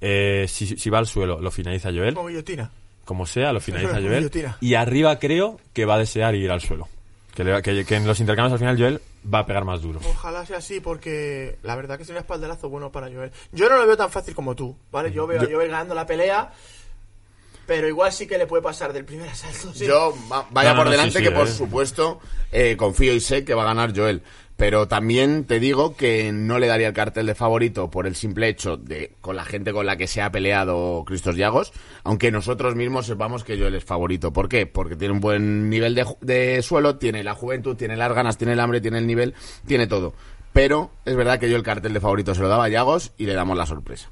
eh, 0.01 0.47
si, 0.49 0.67
si 0.79 0.91
va 0.91 0.99
al 0.99 1.07
suelo, 1.07 1.41
lo 1.41 1.51
finaliza 1.51 1.91
Joel. 1.91 2.15
Como 2.15 2.29
guillotina. 2.29 2.71
Como 3.05 3.27
sea, 3.27 3.53
lo 3.53 3.61
finaliza 3.61 3.95
Joel. 4.01 4.17
guillotina. 4.19 4.57
Y 4.61 4.75
arriba 4.75 5.19
creo 5.19 5.59
que 5.73 5.85
va 5.87 5.95
a 5.95 5.99
desear 5.99 6.35
ir 6.35 6.51
al 6.51 6.61
suelo. 6.61 6.89
Que, 7.35 7.45
le 7.45 7.53
va- 7.53 7.63
que, 7.63 7.85
que 7.85 7.97
en 7.97 8.07
los 8.07 8.21
intercambios 8.21 8.53
al 8.53 8.59
final 8.59 8.79
Joel 8.79 9.01
va 9.33 9.41
a 9.41 9.47
pegar 9.47 9.65
más 9.65 9.81
duro. 9.83 10.01
Ojalá 10.05 10.45
sea 10.45 10.59
así, 10.59 10.81
porque 10.81 11.59
la 11.63 11.77
verdad 11.77 11.97
que 11.97 12.03
es 12.03 12.11
un 12.11 12.17
espaldarazo 12.17 12.69
bueno 12.69 12.91
para 12.93 13.09
Joel. 13.11 13.31
Yo 13.53 13.69
no 13.71 13.77
lo 13.79 13.87
veo 13.87 13.97
tan 13.97 14.11
fácil 14.11 14.35
como 14.35 14.55
tú, 14.55 14.77
¿vale? 14.93 15.13
Yo 15.13 15.27
veo 15.27 15.41
a 15.41 15.47
Joel 15.47 15.71
ganando 15.71 15.95
la 15.95 16.07
pelea, 16.07 16.51
pero 17.67 17.87
igual 17.89 18.13
sí 18.13 18.27
que 18.27 18.37
le 18.37 18.47
puede 18.47 18.63
pasar 18.63 18.93
del 18.93 19.05
primer 19.05 19.29
asalto. 19.29 19.73
sí. 19.73 19.87
Yo, 19.87 20.15
va- 20.31 20.47
vaya 20.51 20.71
No, 20.71 20.75
no, 20.77 20.81
por 20.81 20.87
no, 20.87 20.91
delante, 20.91 21.13
sí, 21.13 21.19
sí, 21.19 21.25
que 21.25 21.31
por 21.31 21.47
eh. 21.47 21.51
supuesto 21.51 22.21
eh, 22.53 22.77
confío 22.77 23.15
y 23.15 23.21
sé 23.21 23.45
que 23.45 23.55
va 23.55 23.63
a 23.63 23.67
ganar 23.67 23.97
Joel. 23.97 24.23
Pero 24.61 24.89
también 24.89 25.47
te 25.47 25.59
digo 25.59 25.97
que 25.97 26.33
no 26.33 26.59
le 26.59 26.67
daría 26.67 26.89
el 26.89 26.93
cartel 26.93 27.25
de 27.25 27.35
favorito 27.35 27.91
por 27.91 28.07
el 28.07 28.15
simple 28.15 28.47
hecho 28.47 28.77
de 28.77 29.15
con 29.23 29.35
la 29.35 29.47
gente 29.47 29.73
con 29.73 29.87
la 29.87 29.97
que 29.97 30.07
se 30.07 30.21
ha 30.21 30.31
peleado 30.31 31.03
Cristos 31.07 31.37
Llagos, 31.37 31.73
aunque 32.05 32.31
nosotros 32.31 32.75
mismos 32.77 33.07
sepamos 33.07 33.43
que 33.43 33.59
Joel 33.59 33.77
es 33.77 33.85
favorito. 33.85 34.35
¿Por 34.35 34.51
qué? 34.51 34.67
Porque 34.67 34.97
tiene 34.97 35.15
un 35.15 35.21
buen 35.21 35.71
nivel 35.71 35.95
de, 35.95 36.05
de 36.21 36.61
suelo, 36.61 36.99
tiene 36.99 37.25
la 37.25 37.35
juventud, 37.35 37.75
tiene 37.75 37.97
las 37.97 38.13
ganas, 38.13 38.37
tiene 38.37 38.53
el 38.53 38.61
hambre, 38.61 38.83
tiene 38.83 38.99
el 38.99 39.07
nivel, 39.07 39.33
tiene 39.67 39.87
todo. 39.87 40.13
Pero 40.53 40.91
es 41.07 41.17
verdad 41.17 41.41
que 41.41 41.49
yo 41.49 41.57
el 41.57 41.63
cartel 41.63 41.95
de 41.95 42.01
favorito 42.01 42.35
se 42.35 42.43
lo 42.43 42.49
daba 42.49 42.67
a 42.67 42.69
Llagos 42.69 43.13
y 43.17 43.25
le 43.25 43.33
damos 43.33 43.57
la 43.57 43.65
sorpresa. 43.65 44.11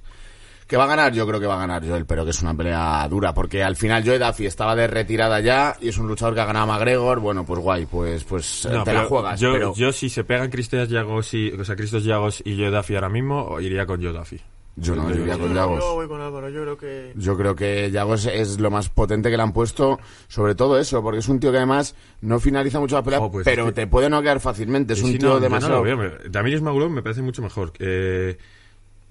Que 0.68 0.76
va 0.76 0.84
a 0.84 0.86
ganar, 0.86 1.12
yo 1.14 1.26
creo 1.26 1.40
que 1.40 1.46
va 1.46 1.54
a 1.56 1.60
ganar 1.60 1.82
Joel, 1.84 2.04
pero 2.04 2.24
que 2.24 2.30
es 2.30 2.42
una 2.42 2.54
pelea 2.54 3.08
dura, 3.08 3.32
porque 3.32 3.62
al 3.64 3.74
final 3.74 4.04
Joe 4.06 4.18
Duffy 4.18 4.44
estaba 4.44 4.76
de 4.76 4.86
retirada 4.86 5.40
ya 5.40 5.74
y 5.80 5.88
es 5.88 5.96
un 5.96 6.06
luchador 6.06 6.34
que 6.34 6.42
ha 6.42 6.44
ganado 6.44 6.70
a 6.70 6.74
McGregor, 6.76 7.20
bueno, 7.20 7.44
pues 7.46 7.58
guay, 7.60 7.86
pues, 7.86 8.22
pues 8.24 8.66
eh, 8.66 8.70
No, 8.72 8.84
te 8.84 8.92
la 8.92 9.06
juegas, 9.06 9.40
yo, 9.40 9.52
pero 9.52 9.74
yo 9.74 9.90
si 9.92 10.10
se 10.10 10.24
pegan 10.24 10.50
Cristos 10.50 10.90
Llagos 10.90 11.32
y, 11.32 11.50
o 11.52 11.64
sea, 11.64 11.74
Cristos 11.74 12.04
Llagos 12.04 12.42
y 12.44 12.54
Joe 12.56 12.70
Duffy 12.70 12.94
ahora 12.96 13.08
mismo, 13.08 13.58
iría 13.60 13.86
con 13.86 14.02
Joe 14.02 14.12
Duffy. 14.12 14.38
yo 14.76 14.94
no 14.94 15.08
yo- 15.10 15.22
iría 15.22 15.38
con 15.38 15.48
no, 15.48 15.54
Llagos. 15.54 15.80
yo 15.80 15.94
voy 15.94 16.06
con 16.06 16.20
Álvaro, 16.20 16.50
yo 16.50 16.60
creo 16.62 16.76
que... 16.76 17.12
Yo 17.16 17.36
creo 17.38 17.56
que 17.56 17.90
Llagos 17.90 18.26
es 18.26 18.60
lo 18.60 18.70
más 18.70 18.90
potente 18.90 19.30
que 19.30 19.38
le 19.38 19.42
han 19.42 19.54
puesto, 19.54 19.98
sobre 20.28 20.54
todo 20.54 20.78
eso, 20.78 21.02
porque 21.02 21.20
es 21.20 21.28
un 21.30 21.40
tío 21.40 21.50
que 21.50 21.56
además 21.56 21.94
no 22.20 22.38
finaliza 22.40 22.78
mucho 22.78 22.94
las 22.96 23.04
peleas, 23.06 23.22
pues 23.32 23.44
pero 23.46 23.62
es 23.62 23.68
que- 23.70 23.80
te 23.80 23.86
puede 23.86 24.10
noquear 24.10 24.38
fácilmente, 24.38 24.92
es 24.92 25.02
un 25.02 25.12
tío 25.16 25.28
no, 25.28 25.28
yo 25.28 25.34
no 25.36 25.40
demasiado... 25.40 25.76
lo 25.76 25.82
veo, 25.82 25.96
me- 25.96 26.28
Damiris 26.28 26.60
Magulov 26.60 26.90
me 26.90 27.00
parece 27.02 27.22
mucho 27.22 27.40
mejor. 27.40 27.72
Eh, 27.78 28.36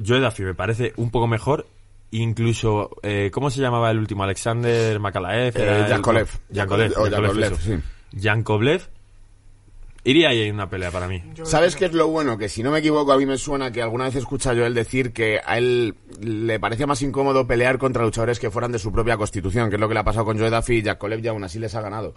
Joe 0.05 0.19
Duffy 0.19 0.43
me 0.43 0.53
parece 0.53 0.93
un 0.97 1.11
poco 1.11 1.27
mejor. 1.27 1.67
Incluso, 2.11 2.91
eh, 3.03 3.29
¿cómo 3.33 3.49
se 3.49 3.59
llamaba 3.59 3.91
el 3.91 3.97
último? 3.97 4.23
Alexander 4.23 4.97
Makalaev. 4.99 5.53
Eh, 5.57 5.87
Yakovlev, 5.89 6.29
Yakovlev, 6.49 7.43
eso. 7.43 7.57
sí. 7.57 7.75
Iría 10.07 10.29
ahí 10.29 10.43
en 10.43 10.55
una 10.55 10.69
pelea 10.69 10.89
para 10.89 11.09
mí. 11.09 11.21
¿Sabes 11.43 11.75
qué 11.75 11.83
es 11.83 11.91
lo 11.91 12.07
bueno? 12.07 12.37
Que 12.37 12.47
si 12.47 12.63
no 12.63 12.71
me 12.71 12.79
equivoco, 12.79 13.11
a 13.11 13.17
mí 13.17 13.25
me 13.25 13.37
suena 13.37 13.73
que 13.73 13.81
alguna 13.81 14.05
vez 14.05 14.15
he 14.15 14.19
escuchado 14.19 14.55
yo 14.55 14.65
él 14.65 14.73
decir 14.73 15.11
que 15.11 15.41
a 15.45 15.57
él 15.57 15.95
le 16.21 16.61
parecía 16.61 16.87
más 16.87 17.01
incómodo 17.01 17.45
pelear 17.45 17.77
contra 17.77 18.03
luchadores 18.03 18.39
que 18.39 18.49
fueran 18.49 18.71
de 18.71 18.79
su 18.79 18.93
propia 18.93 19.17
constitución, 19.17 19.69
que 19.69 19.75
es 19.75 19.81
lo 19.81 19.89
que 19.89 19.95
le 19.95 19.99
ha 19.99 20.05
pasado 20.05 20.23
con 20.23 20.39
Joe 20.39 20.49
Duffy 20.49 20.75
y 20.77 20.81
Jack 20.81 20.97
Kolev 20.97 21.19
y 21.21 21.27
aún 21.27 21.43
así 21.43 21.59
les 21.59 21.75
ha 21.75 21.81
ganado. 21.81 22.13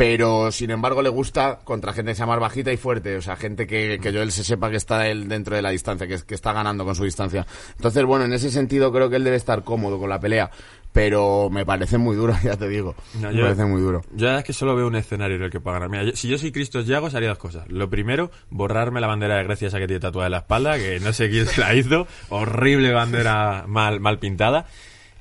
Pero, 0.00 0.50
sin 0.50 0.70
embargo, 0.70 1.02
le 1.02 1.10
gusta 1.10 1.58
contra 1.62 1.92
gente 1.92 2.12
que 2.12 2.14
sea 2.14 2.24
más 2.24 2.40
bajita 2.40 2.72
y 2.72 2.78
fuerte, 2.78 3.18
o 3.18 3.20
sea, 3.20 3.36
gente 3.36 3.66
que, 3.66 3.98
que 4.00 4.10
Joel 4.10 4.32
se 4.32 4.44
sepa 4.44 4.70
que 4.70 4.76
está 4.78 5.06
él 5.08 5.28
dentro 5.28 5.54
de 5.54 5.60
la 5.60 5.68
distancia, 5.68 6.06
que, 6.06 6.16
que 6.26 6.34
está 6.34 6.54
ganando 6.54 6.86
con 6.86 6.94
su 6.94 7.04
distancia. 7.04 7.46
Entonces, 7.76 8.02
bueno, 8.06 8.24
en 8.24 8.32
ese 8.32 8.50
sentido 8.50 8.90
creo 8.92 9.10
que 9.10 9.16
él 9.16 9.24
debe 9.24 9.36
estar 9.36 9.62
cómodo 9.62 9.98
con 9.98 10.08
la 10.08 10.18
pelea, 10.18 10.50
pero 10.90 11.50
me 11.50 11.66
parece 11.66 11.98
muy 11.98 12.16
duro, 12.16 12.34
ya 12.42 12.56
te 12.56 12.66
digo. 12.66 12.94
No, 13.20 13.28
me 13.28 13.34
yo- 13.36 13.42
parece 13.42 13.66
muy 13.66 13.82
duro. 13.82 14.00
Verdad 14.12 14.38
es 14.38 14.44
que 14.44 14.54
solo 14.54 14.74
veo 14.74 14.86
un 14.86 14.96
escenario 14.96 15.36
en 15.36 15.42
el 15.42 15.50
que 15.50 15.60
pueda 15.60 15.74
ganar. 15.78 15.90
Mira, 15.90 16.04
yo- 16.04 16.16
si 16.16 16.28
yo 16.28 16.38
soy 16.38 16.50
Cristos 16.50 16.86
Llagos, 16.86 17.14
haría 17.14 17.28
dos 17.28 17.36
cosas. 17.36 17.68
Lo 17.68 17.90
primero, 17.90 18.30
borrarme 18.48 19.02
la 19.02 19.06
bandera 19.06 19.36
de 19.36 19.44
Grecia 19.44 19.68
esa 19.68 19.78
que 19.80 19.86
tiene 19.86 20.00
tatuada 20.00 20.28
en 20.28 20.32
la 20.32 20.38
espalda, 20.38 20.78
que 20.78 20.98
no 21.00 21.12
sé 21.12 21.28
quién 21.28 21.44
se 21.46 21.60
la 21.60 21.74
hizo. 21.74 22.06
Horrible 22.30 22.90
bandera 22.94 23.66
mal, 23.68 24.00
mal 24.00 24.18
pintada. 24.18 24.64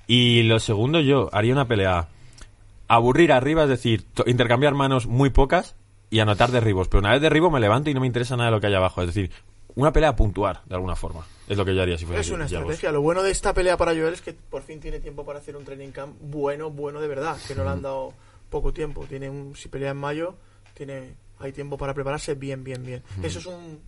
Y 0.07 0.43
lo 0.43 0.57
segundo, 0.59 1.01
yo 1.01 1.29
haría 1.33 1.51
una 1.51 1.67
pelea. 1.67 2.07
Aburrir 2.89 3.31
arriba, 3.31 3.63
es 3.63 3.69
decir, 3.69 4.05
intercambiar 4.25 4.73
manos 4.73 5.07
muy 5.07 5.29
pocas 5.29 5.77
y 6.09 6.19
anotar 6.19 6.51
derribos. 6.51 6.89
Pero 6.89 6.99
una 6.99 7.13
vez 7.13 7.21
derribo 7.21 7.49
me 7.49 7.61
levanto 7.61 7.89
y 7.89 7.93
no 7.93 8.01
me 8.01 8.07
interesa 8.07 8.35
nada 8.35 8.51
lo 8.51 8.59
que 8.59 8.67
hay 8.67 8.75
abajo. 8.75 9.01
Es 9.01 9.07
decir, 9.07 9.31
una 9.75 9.93
pelea 9.93 10.15
puntuar, 10.15 10.61
de 10.65 10.75
alguna 10.75 10.95
forma. 10.97 11.25
Es 11.47 11.57
lo 11.57 11.63
que 11.63 11.73
yo 11.73 11.81
haría 11.81 11.97
si 11.97 12.05
fuera 12.05 12.19
Es 12.19 12.29
una 12.29 12.45
estrategia. 12.45 12.91
Lo 12.91 13.01
bueno 13.01 13.23
de 13.23 13.31
esta 13.31 13.53
pelea 13.53 13.77
para 13.77 13.93
Joel 13.93 14.13
es 14.13 14.21
que 14.21 14.33
por 14.33 14.63
fin 14.63 14.81
tiene 14.81 14.99
tiempo 14.99 15.23
para 15.23 15.39
hacer 15.39 15.55
un 15.55 15.63
training 15.63 15.91
camp 15.91 16.15
bueno, 16.19 16.69
bueno 16.69 16.99
de 16.99 17.07
verdad. 17.07 17.37
Que 17.47 17.55
no 17.55 17.63
le 17.63 17.69
han 17.69 17.81
dado 17.81 18.13
poco 18.49 18.73
tiempo. 18.73 19.05
Tiene 19.07 19.29
un, 19.29 19.55
si 19.55 19.69
pelea 19.69 19.91
en 19.91 19.97
mayo, 19.97 20.35
tiene 20.73 21.15
hay 21.39 21.53
tiempo 21.53 21.77
para 21.77 21.93
prepararse 21.93 22.35
bien, 22.35 22.63
bien, 22.63 22.85
bien. 22.85 23.03
Eso 23.23 23.39
es 23.39 23.45
un, 23.45 23.79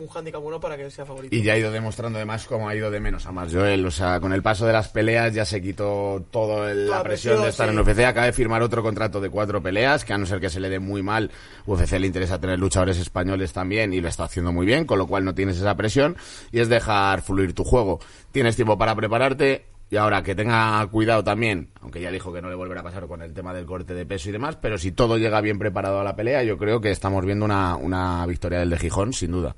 un 0.00 0.08
hándicap 0.08 0.42
bueno 0.42 0.58
para 0.60 0.76
que 0.76 0.90
sea 0.90 1.04
favorito. 1.04 1.34
Y 1.34 1.42
ya 1.42 1.52
ha 1.52 1.58
ido 1.58 1.70
demostrando 1.70 2.18
además 2.18 2.46
cómo 2.46 2.68
ha 2.68 2.74
ido 2.74 2.90
de 2.90 3.00
menos 3.00 3.26
a 3.26 3.32
más 3.32 3.52
Joel. 3.52 3.84
O 3.86 3.90
sea, 3.90 4.20
con 4.20 4.32
el 4.32 4.42
paso 4.42 4.66
de 4.66 4.72
las 4.72 4.88
peleas 4.88 5.34
ya 5.34 5.44
se 5.44 5.60
quitó 5.62 6.24
toda 6.30 6.40
Toda 6.50 6.74
la 6.74 7.02
presión 7.02 7.34
presión, 7.34 7.42
de 7.42 7.48
estar 7.50 7.68
sí. 7.68 7.74
en 7.74 7.80
UFC. 7.80 8.00
Acaba 8.00 8.26
de 8.26 8.32
firmar 8.32 8.62
otro 8.62 8.82
contrato 8.82 9.20
de 9.20 9.30
cuatro 9.30 9.62
peleas, 9.62 10.04
que 10.04 10.12
a 10.12 10.18
no 10.18 10.26
ser 10.26 10.40
que 10.40 10.50
se 10.50 10.58
le 10.58 10.68
dé 10.68 10.78
muy 10.78 11.02
mal, 11.02 11.30
UFC 11.66 11.92
le 11.92 12.06
interesa 12.06 12.40
tener 12.40 12.58
luchadores 12.58 12.98
españoles 12.98 13.52
también 13.52 13.92
y 13.92 14.00
lo 14.00 14.08
está 14.08 14.24
haciendo 14.24 14.52
muy 14.52 14.66
bien, 14.66 14.84
con 14.84 14.98
lo 14.98 15.06
cual 15.06 15.24
no 15.24 15.34
tienes 15.34 15.56
esa 15.58 15.76
presión 15.76 16.16
y 16.50 16.60
es 16.60 16.68
dejar 16.68 17.22
fluir 17.22 17.54
tu 17.54 17.64
juego. 17.64 18.00
Tienes 18.32 18.56
tiempo 18.56 18.76
para 18.78 18.94
prepararte. 18.94 19.66
Y 19.92 19.96
ahora 19.96 20.22
que 20.22 20.36
tenga 20.36 20.86
cuidado 20.86 21.24
también, 21.24 21.70
aunque 21.80 22.00
ya 22.00 22.12
dijo 22.12 22.32
que 22.32 22.40
no 22.40 22.48
le 22.48 22.54
volverá 22.54 22.80
a 22.80 22.84
pasar 22.84 23.08
con 23.08 23.22
el 23.22 23.34
tema 23.34 23.52
del 23.52 23.66
corte 23.66 23.92
de 23.92 24.06
peso 24.06 24.28
y 24.28 24.32
demás, 24.32 24.54
pero 24.54 24.78
si 24.78 24.92
todo 24.92 25.18
llega 25.18 25.40
bien 25.40 25.58
preparado 25.58 25.98
a 25.98 26.04
la 26.04 26.14
pelea, 26.14 26.44
yo 26.44 26.56
creo 26.58 26.80
que 26.80 26.92
estamos 26.92 27.24
viendo 27.24 27.44
una, 27.44 27.74
una 27.74 28.24
victoria 28.24 28.60
del 28.60 28.70
de 28.70 28.78
Gijón, 28.78 29.12
sin 29.12 29.32
duda. 29.32 29.56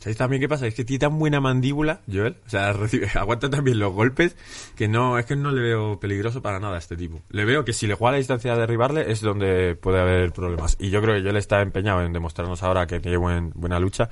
¿Sabéis 0.00 0.16
también 0.16 0.40
qué 0.40 0.48
pasa? 0.48 0.66
Es 0.66 0.74
que 0.74 0.84
tiene 0.84 1.00
tan 1.00 1.18
buena 1.18 1.40
mandíbula, 1.40 2.00
Joel. 2.12 2.36
O 2.46 2.48
sea, 2.50 2.72
recibe, 2.74 3.08
aguanta 3.14 3.50
también 3.50 3.78
los 3.80 3.92
golpes 3.92 4.36
que 4.76 4.86
no, 4.88 5.18
es 5.18 5.26
que 5.26 5.34
no 5.36 5.50
le 5.50 5.60
veo 5.60 5.98
peligroso 5.98 6.40
para 6.40 6.60
nada 6.60 6.76
a 6.76 6.78
este 6.78 6.96
tipo. 6.96 7.20
Le 7.30 7.44
veo 7.44 7.64
que 7.64 7.72
si 7.72 7.86
le 7.86 7.94
juega 7.94 8.10
a 8.10 8.12
la 8.12 8.18
distancia 8.18 8.54
de 8.54 8.60
derribarle 8.60 9.10
es 9.10 9.20
donde 9.20 9.74
puede 9.74 10.00
haber 10.00 10.32
problemas. 10.32 10.76
Y 10.78 10.90
yo 10.90 11.02
creo 11.02 11.16
que 11.16 11.22
Joel 11.22 11.36
está 11.36 11.60
empeñado 11.62 12.02
en 12.02 12.12
demostrarnos 12.12 12.62
ahora 12.62 12.86
que 12.86 13.00
tiene 13.00 13.16
buen- 13.16 13.50
buena 13.54 13.80
lucha. 13.80 14.08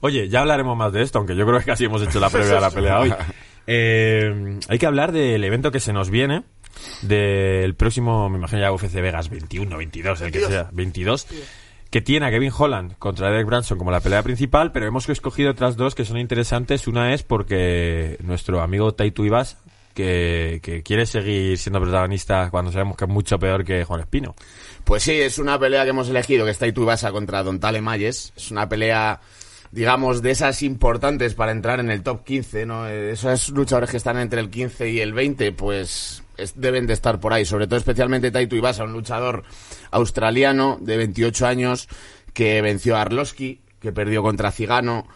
Oye, 0.00 0.28
ya 0.28 0.40
hablaremos 0.42 0.76
más 0.76 0.92
de 0.92 1.02
esto, 1.02 1.18
aunque 1.18 1.34
yo 1.34 1.44
creo 1.46 1.58
que 1.58 1.64
casi 1.64 1.86
hemos 1.86 2.02
hecho 2.02 2.20
la 2.20 2.30
previa 2.30 2.54
de 2.54 2.60
la 2.60 2.70
pelea 2.70 3.00
hoy. 3.00 3.12
Eh, 3.68 4.60
hay 4.68 4.78
que 4.78 4.86
hablar 4.86 5.10
del 5.10 5.42
evento 5.42 5.72
que 5.72 5.80
se 5.80 5.92
nos 5.92 6.08
viene, 6.08 6.44
del 7.02 7.74
próximo, 7.74 8.28
me 8.28 8.38
imagino 8.38 8.60
ya 8.62 8.70
UFC 8.70 8.94
Vegas 9.00 9.28
21, 9.28 9.76
22, 9.76 10.20
el 10.20 10.30
que 10.30 10.38
22. 10.38 10.50
sea, 10.52 10.70
22 10.72 11.26
que 11.90 12.00
tiene 12.00 12.26
a 12.26 12.30
Kevin 12.30 12.52
Holland 12.56 12.96
contra 12.98 13.30
Derek 13.30 13.46
Branson 13.46 13.78
como 13.78 13.90
la 13.90 14.00
pelea 14.00 14.22
principal, 14.22 14.72
pero 14.72 14.86
hemos 14.86 15.08
escogido 15.08 15.52
otras 15.52 15.76
dos 15.76 15.94
que 15.94 16.04
son 16.04 16.18
interesantes. 16.18 16.86
Una 16.86 17.14
es 17.14 17.22
porque 17.22 18.16
nuestro 18.20 18.60
amigo 18.60 18.92
Taito 18.92 19.24
Ibas, 19.24 19.58
que, 19.94 20.82
quiere 20.84 21.06
seguir 21.06 21.58
siendo 21.58 21.80
protagonista 21.80 22.50
cuando 22.50 22.70
sabemos 22.70 22.96
que 22.96 23.04
es 23.04 23.10
mucho 23.10 23.38
peor 23.38 23.64
que 23.64 23.84
Juan 23.84 24.00
Espino. 24.00 24.34
Pues 24.84 25.02
sí, 25.02 25.12
es 25.12 25.38
una 25.38 25.58
pelea 25.58 25.84
que 25.84 25.90
hemos 25.90 26.08
elegido, 26.08 26.44
que 26.44 26.50
está 26.50 26.66
Ituibasa 26.66 27.10
contra 27.10 27.42
Don 27.42 27.58
Tale 27.58 27.80
Mayes. 27.80 28.32
Es 28.36 28.50
una 28.50 28.68
pelea, 28.68 29.20
digamos, 29.76 30.22
de 30.22 30.30
esas 30.30 30.62
importantes 30.62 31.34
para 31.34 31.52
entrar 31.52 31.80
en 31.80 31.90
el 31.90 32.02
top 32.02 32.24
15, 32.24 32.64
¿no? 32.64 32.88
Eh, 32.88 33.10
Esos 33.12 33.50
luchadores 33.50 33.90
que 33.90 33.98
están 33.98 34.16
entre 34.16 34.40
el 34.40 34.48
15 34.48 34.88
y 34.88 35.00
el 35.00 35.12
20, 35.12 35.52
pues 35.52 36.22
es- 36.38 36.58
deben 36.58 36.86
de 36.86 36.94
estar 36.94 37.20
por 37.20 37.34
ahí. 37.34 37.44
Sobre 37.44 37.66
todo, 37.66 37.76
especialmente 37.78 38.30
Taito 38.30 38.56
Ibasa, 38.56 38.84
un 38.84 38.94
luchador 38.94 39.42
australiano 39.90 40.78
de 40.80 40.96
28 40.96 41.46
años 41.46 41.88
que 42.32 42.62
venció 42.62 42.96
a 42.96 43.02
Arlovski, 43.02 43.60
que 43.78 43.92
perdió 43.92 44.22
contra 44.22 44.50
Cigano. 44.50 45.06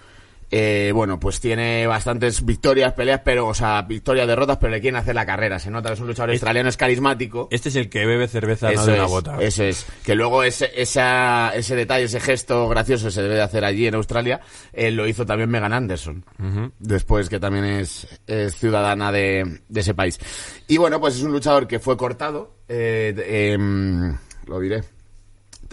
Eh, 0.53 0.91
bueno, 0.95 1.21
pues 1.21 1.41
tiene 1.41 1.87
bastantes 1.87 2.45
victorias, 2.45 2.93
peleas, 2.95 3.21
pero, 3.25 3.47
o 3.47 3.55
sea, 3.55 3.83
victorias, 3.83 4.27
derrotas, 4.27 4.59
pero 4.59 4.73
le 4.73 4.81
quieren 4.81 4.97
hacer 4.97 5.15
la 5.15 5.25
carrera. 5.25 5.59
Se 5.59 5.71
nota 5.71 5.91
que 5.91 5.95
es 5.95 6.01
un 6.01 6.09
luchador 6.09 6.31
australiano, 6.31 6.69
es 6.69 6.77
carismático. 6.77 7.49
Este 7.51 7.69
es 7.69 7.77
el 7.77 7.89
que 7.89 8.05
bebe 8.05 8.27
cerveza, 8.27 8.71
no 8.73 8.85
de 8.85 8.95
una 8.95 9.05
es, 9.05 9.11
bota. 9.11 9.37
eso 9.41 9.63
es. 9.65 9.87
Que 10.05 10.15
luego 10.15 10.43
ese, 10.43 10.71
esa, 10.75 11.53
ese 11.55 11.77
detalle, 11.77 12.05
ese 12.05 12.19
gesto 12.19 12.69
gracioso 12.69 13.11
se 13.11 13.23
debe 13.23 13.37
de 13.37 13.43
hacer 13.43 13.65
allí 13.65 13.87
en 13.87 13.95
Australia, 13.95 14.41
eh, 14.73 14.91
lo 14.91 15.07
hizo 15.07 15.25
también 15.25 15.51
Megan 15.51 15.73
Anderson. 15.73 16.25
Después, 16.79 17.29
que 17.29 17.39
también 17.39 17.65
es, 17.65 18.09
es 18.27 18.57
ciudadana 18.57 19.13
de, 19.13 19.61
de 19.69 19.81
ese 19.81 19.95
país. 19.95 20.19
Y 20.67 20.79
bueno, 20.79 21.01
pues 21.01 21.17
es 21.17 21.23
un 21.23 21.33
luchador 21.33 21.69
que 21.69 21.79
fue 21.79 21.97
cortado, 21.97 22.57
eh, 22.69 23.53
em, 23.55 24.17
lo 24.47 24.59
diré. 24.59 24.83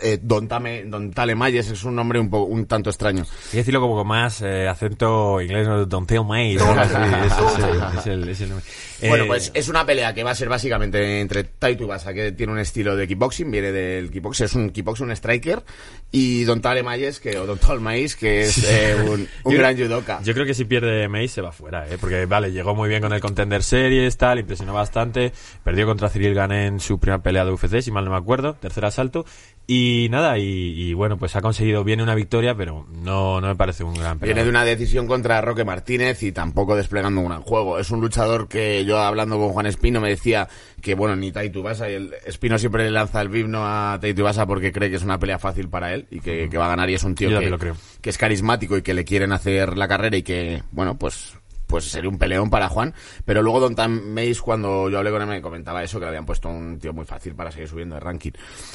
Eh, 0.02 0.20
Don, 0.22 0.48
Tame, 0.48 0.84
Don 0.86 1.12
Tale 1.12 1.34
Mayes 1.36 1.70
es 1.72 1.84
un 1.84 1.96
nombre 1.96 2.20
un, 2.20 2.30
po- 2.30 2.44
un 2.44 2.66
tanto 2.68 2.90
extraño. 2.90 3.26
Que 3.52 3.58
decirlo 3.58 3.82
como 3.82 3.96
con 3.96 4.08
más 4.08 4.42
eh, 4.44 4.68
acento 4.68 5.42
inglés, 5.42 5.68
¿no? 5.68 5.86
Don't 5.86 6.08
tell 6.08 6.24
me. 6.24 6.54
¿no? 6.56 6.62
Sí, 6.86 6.92
ese 7.26 7.46
es 7.46 7.58
el- 7.64 7.98
es 8.00 8.06
el- 8.08 8.30
es 8.30 8.42
el 8.42 8.50
nombre. 8.50 8.66
Bueno, 9.10 9.26
pues 9.28 9.52
es 9.54 9.68
una 9.70 9.86
pelea 9.86 10.14
que 10.14 10.24
va 10.24 10.32
a 10.32 10.36
ser 10.36 10.50
básicamente 10.50 11.20
entre 11.20 11.44
Taito 11.44 11.84
Ibasa, 11.84 12.14
que 12.14 12.32
tiene 12.32 12.54
un 12.54 12.60
estilo 12.60 12.96
de 12.96 13.08
kickboxing, 13.08 13.50
viene 13.52 13.72
del 13.72 14.10
kickboxing, 14.12 14.46
es 14.46 14.56
un 14.56 14.70
kickboxing, 14.72 15.06
un 15.08 15.12
striker, 15.12 15.64
y 16.12 16.46
Don 16.46 16.62
Tale 16.62 16.84
Mayes, 16.84 17.20
que, 17.20 17.38
o 17.38 17.46
Don 17.46 17.58
Tol 17.58 17.82
Maíz, 17.82 18.16
que 18.16 18.42
es 18.42 18.64
eh, 18.64 18.96
un, 18.96 19.28
un 19.44 19.52
Yo 19.54 19.58
gran 19.58 19.78
judoka. 19.78 20.22
Yo 20.24 20.34
creo 20.34 20.46
que 20.46 20.54
si 20.54 20.66
pierde 20.66 21.08
May 21.10 21.28
se 21.28 21.42
va 21.42 21.52
fuera, 21.52 21.88
¿eh? 21.88 21.98
porque 22.00 22.26
vale, 22.26 22.52
llegó 22.52 22.74
muy 22.76 22.88
bien 22.90 23.02
con 23.02 23.12
el 23.14 23.20
Contender 23.20 23.62
Series, 23.62 24.16
tal, 24.18 24.40
impresionó 24.40 24.74
bastante, 24.74 25.34
perdió 25.64 25.86
contra 25.86 26.10
Cyril 26.10 26.34
Gane 26.34 26.68
en 26.68 26.80
su 26.80 27.00
primera 27.00 27.22
pelea 27.22 27.44
de 27.46 27.52
UFC, 27.52 27.82
si 27.82 27.92
mal 27.92 28.06
no 28.06 28.12
me 28.12 28.18
acuerdo, 28.18 28.54
tercer 28.54 28.86
asalto, 28.86 29.26
Y 29.70 30.08
nada, 30.10 30.38
y, 30.38 30.44
y 30.82 30.94
bueno, 30.94 31.18
pues 31.18 31.36
ha 31.36 31.42
conseguido 31.42 31.84
bien 31.84 32.00
una 32.00 32.16
victoria, 32.16 32.56
pero 32.56 32.88
no, 32.90 33.42
no 33.42 33.48
me 33.48 33.56
parece 33.56 33.84
un 33.84 33.96
gran 33.96 34.18
Viene 34.18 34.42
de 34.42 34.46
peleador. 34.46 34.50
una 34.50 34.64
decisión 34.64 35.08
contra 35.08 35.42
Roque 35.42 35.66
Martínez 35.66 36.24
y 36.24 36.32
tampoco 36.32 36.78
desplegando 36.78 37.20
un 37.20 37.28
gran 37.28 37.42
juego. 37.42 37.78
Es 37.80 37.92
un 37.92 38.00
luchador 38.00 38.48
que 38.48 38.86
yo 38.86 38.98
hablando 39.00 39.38
con 39.38 39.50
Juan 39.50 39.66
Espino 39.66 40.00
me 40.00 40.08
decía 40.10 40.48
que 40.82 40.96
bueno, 40.96 41.18
ni 41.18 41.34
Tai 41.34 41.50
Tubasa 41.50 41.90
y 41.90 41.96
el 41.96 42.14
Espino 42.26 42.58
siempre 42.58 42.86
le 42.86 42.92
lanza 42.92 43.20
el 43.22 43.28
bimno 43.28 43.66
a 43.66 43.98
Tai 44.00 44.14
Tubasa 44.14 44.46
porque 44.46 44.72
cree 44.72 44.90
que 44.90 44.96
es 44.96 45.04
una 45.04 45.20
pelea 45.20 45.38
fácil 45.38 45.68
para 45.68 45.94
él 45.94 45.97
y 46.12 46.20
que, 46.20 46.50
que 46.50 46.58
va 46.58 46.66
a 46.66 46.70
ganar 46.70 46.90
y 46.90 46.94
es 46.94 47.04
un 47.04 47.16
tío 47.16 47.40
que, 47.40 47.50
lo 47.50 47.58
creo. 47.58 47.76
que 48.02 48.10
es 48.10 48.18
carismático 48.18 48.78
y 48.78 48.82
que 48.82 48.94
le 48.94 49.06
quieren 49.06 49.32
hacer 49.32 49.78
la 49.78 49.88
carrera 49.88 50.18
y 50.18 50.24
que 50.24 50.64
bueno, 50.72 50.98
pues 50.98 51.38
pues 51.68 51.84
sería 51.86 52.10
un 52.10 52.18
peleón 52.18 52.50
para 52.50 52.70
Juan, 52.70 52.94
pero 53.26 53.44
luego 53.44 53.60
Don 53.60 53.76
Tam 53.76 53.92
Mace 54.14 54.40
cuando 54.42 54.90
yo 54.90 54.98
hablé 54.98 55.12
con 55.12 55.22
él 55.22 55.28
me 55.28 55.42
comentaba 55.42 55.84
eso, 55.84 56.00
que 56.00 56.06
le 56.06 56.10
habían 56.10 56.26
puesto 56.26 56.50
un 56.50 56.80
tío 56.80 56.94
muy 56.94 57.06
fácil 57.06 57.36
para 57.36 57.52
seguir 57.52 57.68
subiendo 57.68 57.96
de 57.96 58.00
ranking. 58.00 58.32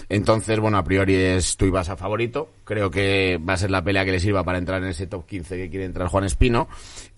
Entonces, 0.08 0.60
bueno, 0.60 0.76
a 0.76 0.84
priori 0.84 1.14
es 1.14 1.56
Tuivasa 1.56 1.96
favorito, 1.96 2.50
creo 2.64 2.90
que 2.90 3.38
va 3.38 3.54
a 3.54 3.56
ser 3.56 3.70
la 3.70 3.82
pelea 3.82 4.04
que 4.04 4.12
le 4.12 4.20
sirva 4.20 4.44
para 4.44 4.58
entrar 4.58 4.82
en 4.82 4.90
ese 4.90 5.06
top 5.06 5.26
15 5.26 5.56
que 5.56 5.70
quiere 5.70 5.86
entrar 5.86 6.08
Juan 6.08 6.24
Espino, 6.24 6.68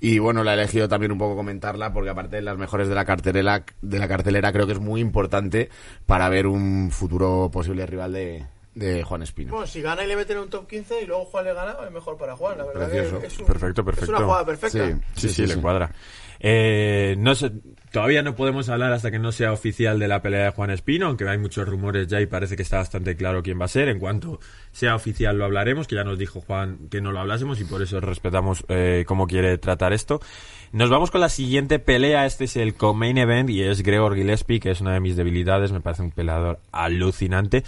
y 0.01 0.19
bueno, 0.21 0.45
la 0.45 0.53
he 0.53 0.55
elegido 0.55 0.89
también 0.89 1.13
un 1.13 1.19
poco 1.19 1.35
comentarla 1.35 1.93
porque 1.93 2.11
aparte 2.11 2.37
de 2.37 2.43
las 2.43 2.57
mejores 2.57 2.89
de 2.89 2.95
la 2.95 3.05
cartelera, 3.05 3.65
de 3.83 3.99
la 3.99 4.09
cartelera 4.09 4.53
creo 4.53 4.67
que 4.67 4.75
es 4.75 4.81
muy 4.81 5.01
importante 5.01 5.71
para 6.07 6.29
ver 6.29 6.47
un 6.47 6.91
futuro 6.93 7.51
posible 7.53 7.85
rival 7.85 8.13
de, 8.13 8.45
de 8.75 9.03
Juan 9.05 9.23
Espino. 9.23 9.53
Bueno, 9.53 9.67
si 9.67 9.81
gana 9.83 10.05
y 10.05 10.07
le 10.09 10.17
meten 10.17 10.39
un 10.39 10.51
top 10.51 10.67
15 10.69 11.03
y 11.03 11.07
luego 11.07 11.25
Juan 11.27 11.45
le 11.45 11.55
gana, 11.55 11.77
es 11.87 11.93
mejor 11.93 12.17
para 12.17 12.37
Juan, 12.37 12.59
la 12.59 12.65
verdad. 12.65 12.89
Precioso. 12.89 13.21
Que 13.21 13.27
es 13.29 13.39
un- 13.39 13.47
Perfecto, 13.47 13.85
perfecto. 13.85 14.05
Es 14.13 14.19
una 14.19 14.27
jugada 14.27 14.45
perfecta. 14.47 14.87
Sí. 14.87 14.95
Sí, 15.15 15.29
sí, 15.29 15.47
le 15.47 15.57
cuadra. 15.57 15.93
Eh, 16.47 17.15
no 17.17 17.35
sé, 17.35 17.53
todavía 17.91 18.23
no 18.23 18.35
podemos 18.35 18.69
hablar 18.69 18.93
hasta 18.93 19.11
que 19.11 19.19
no 19.19 19.33
sea 19.33 19.53
oficial 19.53 19.99
de 19.99 20.09
la 20.09 20.21
pelea 20.21 20.45
de 20.47 20.51
Juan 20.51 20.71
Espino, 20.71 21.07
aunque 21.07 21.27
hay 21.27 21.39
muchos 21.39 21.67
rumores 21.67 22.07
ya 22.09 22.21
y 22.21 22.27
parece 22.27 22.57
que 22.57 22.63
está 22.63 22.79
bastante 22.79 23.17
claro 23.17 23.43
quién 23.43 23.59
va 23.59 23.65
a 23.65 23.69
ser. 23.69 23.89
En 23.89 23.99
cuanto 23.99 24.41
sea 24.73 24.95
oficial 24.95 25.39
lo 25.39 25.45
hablaremos, 25.45 25.87
que 25.87 25.95
ya 25.95 26.05
nos 26.05 26.19
dijo 26.19 26.41
Juan 26.43 26.89
que 26.91 27.01
no 27.01 27.13
lo 27.13 27.21
hablásemos 27.21 27.61
y 27.61 27.65
por 27.65 27.81
eso 27.81 27.99
respetamos 28.01 28.65
eh, 28.69 29.05
cómo 29.07 29.27
quiere 29.27 29.57
tratar 29.57 29.93
esto. 29.95 30.21
Nos 30.73 30.91
vamos 30.91 31.11
con 31.13 31.21
la 31.21 31.29
siguiente 31.29 31.79
pelea. 31.79 32.27
Este 32.27 32.45
es 32.45 32.57
el 32.57 32.75
co-main 32.75 33.17
event 33.17 33.49
y 33.49 33.63
es 33.63 33.83
Gregor 33.83 34.17
Gillespie, 34.17 34.59
que 34.61 34.73
es 34.73 34.81
una 34.81 34.93
de 34.93 35.01
mis 35.01 35.17
debilidades. 35.17 35.71
Me 35.73 35.81
parece 35.81 36.03
un 36.03 36.11
peleador 36.11 36.59
alucinante. 36.73 37.63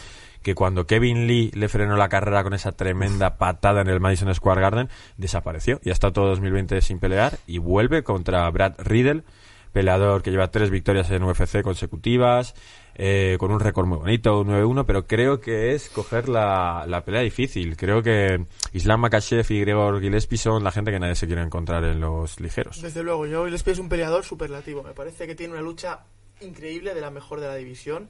Que 0.46 0.54
cuando 0.54 0.86
Kevin 0.86 1.26
Lee 1.26 1.50
le 1.54 1.68
frenó 1.68 1.96
la 1.96 2.08
carrera 2.08 2.44
con 2.44 2.54
esa 2.54 2.70
tremenda 2.70 3.36
patada 3.36 3.80
en 3.80 3.88
el 3.88 3.98
Madison 3.98 4.32
Square 4.32 4.60
Garden, 4.60 4.88
desapareció. 5.16 5.80
Y 5.82 5.90
estado 5.90 6.12
todo 6.12 6.28
2020 6.28 6.82
sin 6.82 7.00
pelear 7.00 7.36
y 7.48 7.58
vuelve 7.58 8.04
contra 8.04 8.48
Brad 8.50 8.74
Riddle, 8.78 9.24
peleador 9.72 10.22
que 10.22 10.30
lleva 10.30 10.52
tres 10.52 10.70
victorias 10.70 11.10
en 11.10 11.24
UFC 11.24 11.62
consecutivas, 11.62 12.54
eh, 12.94 13.34
con 13.40 13.50
un 13.50 13.58
récord 13.58 13.88
muy 13.88 13.98
bonito, 13.98 14.40
un 14.40 14.46
9-1, 14.46 14.84
pero 14.86 15.08
creo 15.08 15.40
que 15.40 15.74
es 15.74 15.88
coger 15.88 16.28
la, 16.28 16.84
la 16.86 17.04
pelea 17.04 17.22
difícil. 17.22 17.76
Creo 17.76 18.04
que 18.04 18.46
Islam 18.72 19.00
Makachev 19.00 19.50
y 19.50 19.60
Gregor 19.62 20.00
Gillespie 20.00 20.38
son 20.38 20.62
la 20.62 20.70
gente 20.70 20.92
que 20.92 21.00
nadie 21.00 21.16
se 21.16 21.26
quiere 21.26 21.42
encontrar 21.42 21.82
en 21.82 21.98
los 21.98 22.38
ligeros. 22.38 22.80
Desde 22.80 23.02
luego, 23.02 23.26
yo 23.26 23.48
les 23.48 23.66
es 23.66 23.80
un 23.80 23.88
peleador 23.88 24.22
superlativo. 24.22 24.84
Me 24.84 24.94
parece 24.94 25.26
que 25.26 25.34
tiene 25.34 25.54
una 25.54 25.62
lucha 25.62 26.04
increíble 26.40 26.94
de 26.94 27.00
la 27.00 27.10
mejor 27.10 27.40
de 27.40 27.48
la 27.48 27.56
división 27.56 28.08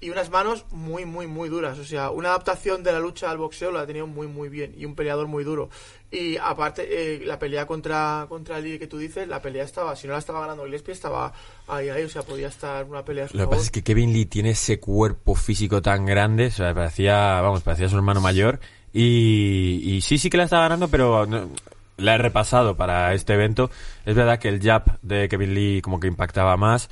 y 0.00 0.10
unas 0.10 0.30
manos 0.30 0.64
muy, 0.70 1.04
muy, 1.04 1.26
muy 1.26 1.48
duras. 1.48 1.78
O 1.78 1.84
sea, 1.84 2.10
una 2.10 2.28
adaptación 2.28 2.82
de 2.84 2.92
la 2.92 3.00
lucha 3.00 3.30
al 3.30 3.38
boxeo 3.38 3.72
la 3.72 3.80
ha 3.80 3.86
tenido 3.86 4.06
muy, 4.06 4.26
muy 4.28 4.48
bien 4.48 4.74
y 4.76 4.84
un 4.84 4.94
peleador 4.94 5.26
muy 5.26 5.42
duro. 5.44 5.70
Y 6.10 6.36
aparte, 6.38 6.86
eh, 6.88 7.20
la 7.26 7.38
pelea 7.38 7.66
contra, 7.66 8.24
contra 8.28 8.60
Lee 8.60 8.78
que 8.78 8.86
tú 8.86 8.96
dices, 8.96 9.28
la 9.28 9.42
pelea 9.42 9.64
estaba, 9.64 9.94
si 9.96 10.06
no 10.06 10.14
la 10.14 10.20
estaba 10.20 10.40
ganando 10.40 10.64
Gillespie, 10.64 10.92
estaba 10.94 11.32
ahí, 11.66 11.88
ahí. 11.88 12.04
O 12.04 12.08
sea, 12.08 12.22
podía 12.22 12.48
estar 12.48 12.84
una 12.84 13.04
pelea 13.04 13.26
Lo 13.32 13.44
que 13.44 13.50
pasa 13.50 13.62
es 13.64 13.70
que 13.70 13.82
Kevin 13.82 14.12
Lee 14.12 14.24
tiene 14.26 14.50
ese 14.50 14.78
cuerpo 14.80 15.34
físico 15.34 15.82
tan 15.82 16.06
grande, 16.06 16.46
o 16.46 16.50
sea, 16.50 16.72
parecía, 16.74 17.40
vamos, 17.40 17.62
parecía 17.62 17.88
su 17.88 17.96
hermano 17.96 18.20
mayor. 18.20 18.60
Y, 18.92 19.80
y 19.84 20.00
sí, 20.00 20.16
sí 20.18 20.30
que 20.30 20.36
la 20.38 20.44
está 20.44 20.60
ganando, 20.60 20.88
pero 20.88 21.26
no- 21.26 21.50
la 21.98 22.14
he 22.14 22.18
repasado 22.18 22.76
para 22.76 23.12
este 23.12 23.34
evento. 23.34 23.70
Es 24.06 24.14
verdad 24.14 24.38
que 24.38 24.48
el 24.48 24.62
jab 24.62 24.98
de 25.02 25.28
Kevin 25.28 25.54
Lee 25.54 25.82
como 25.82 25.98
que 25.98 26.06
impactaba 26.06 26.56
más. 26.56 26.88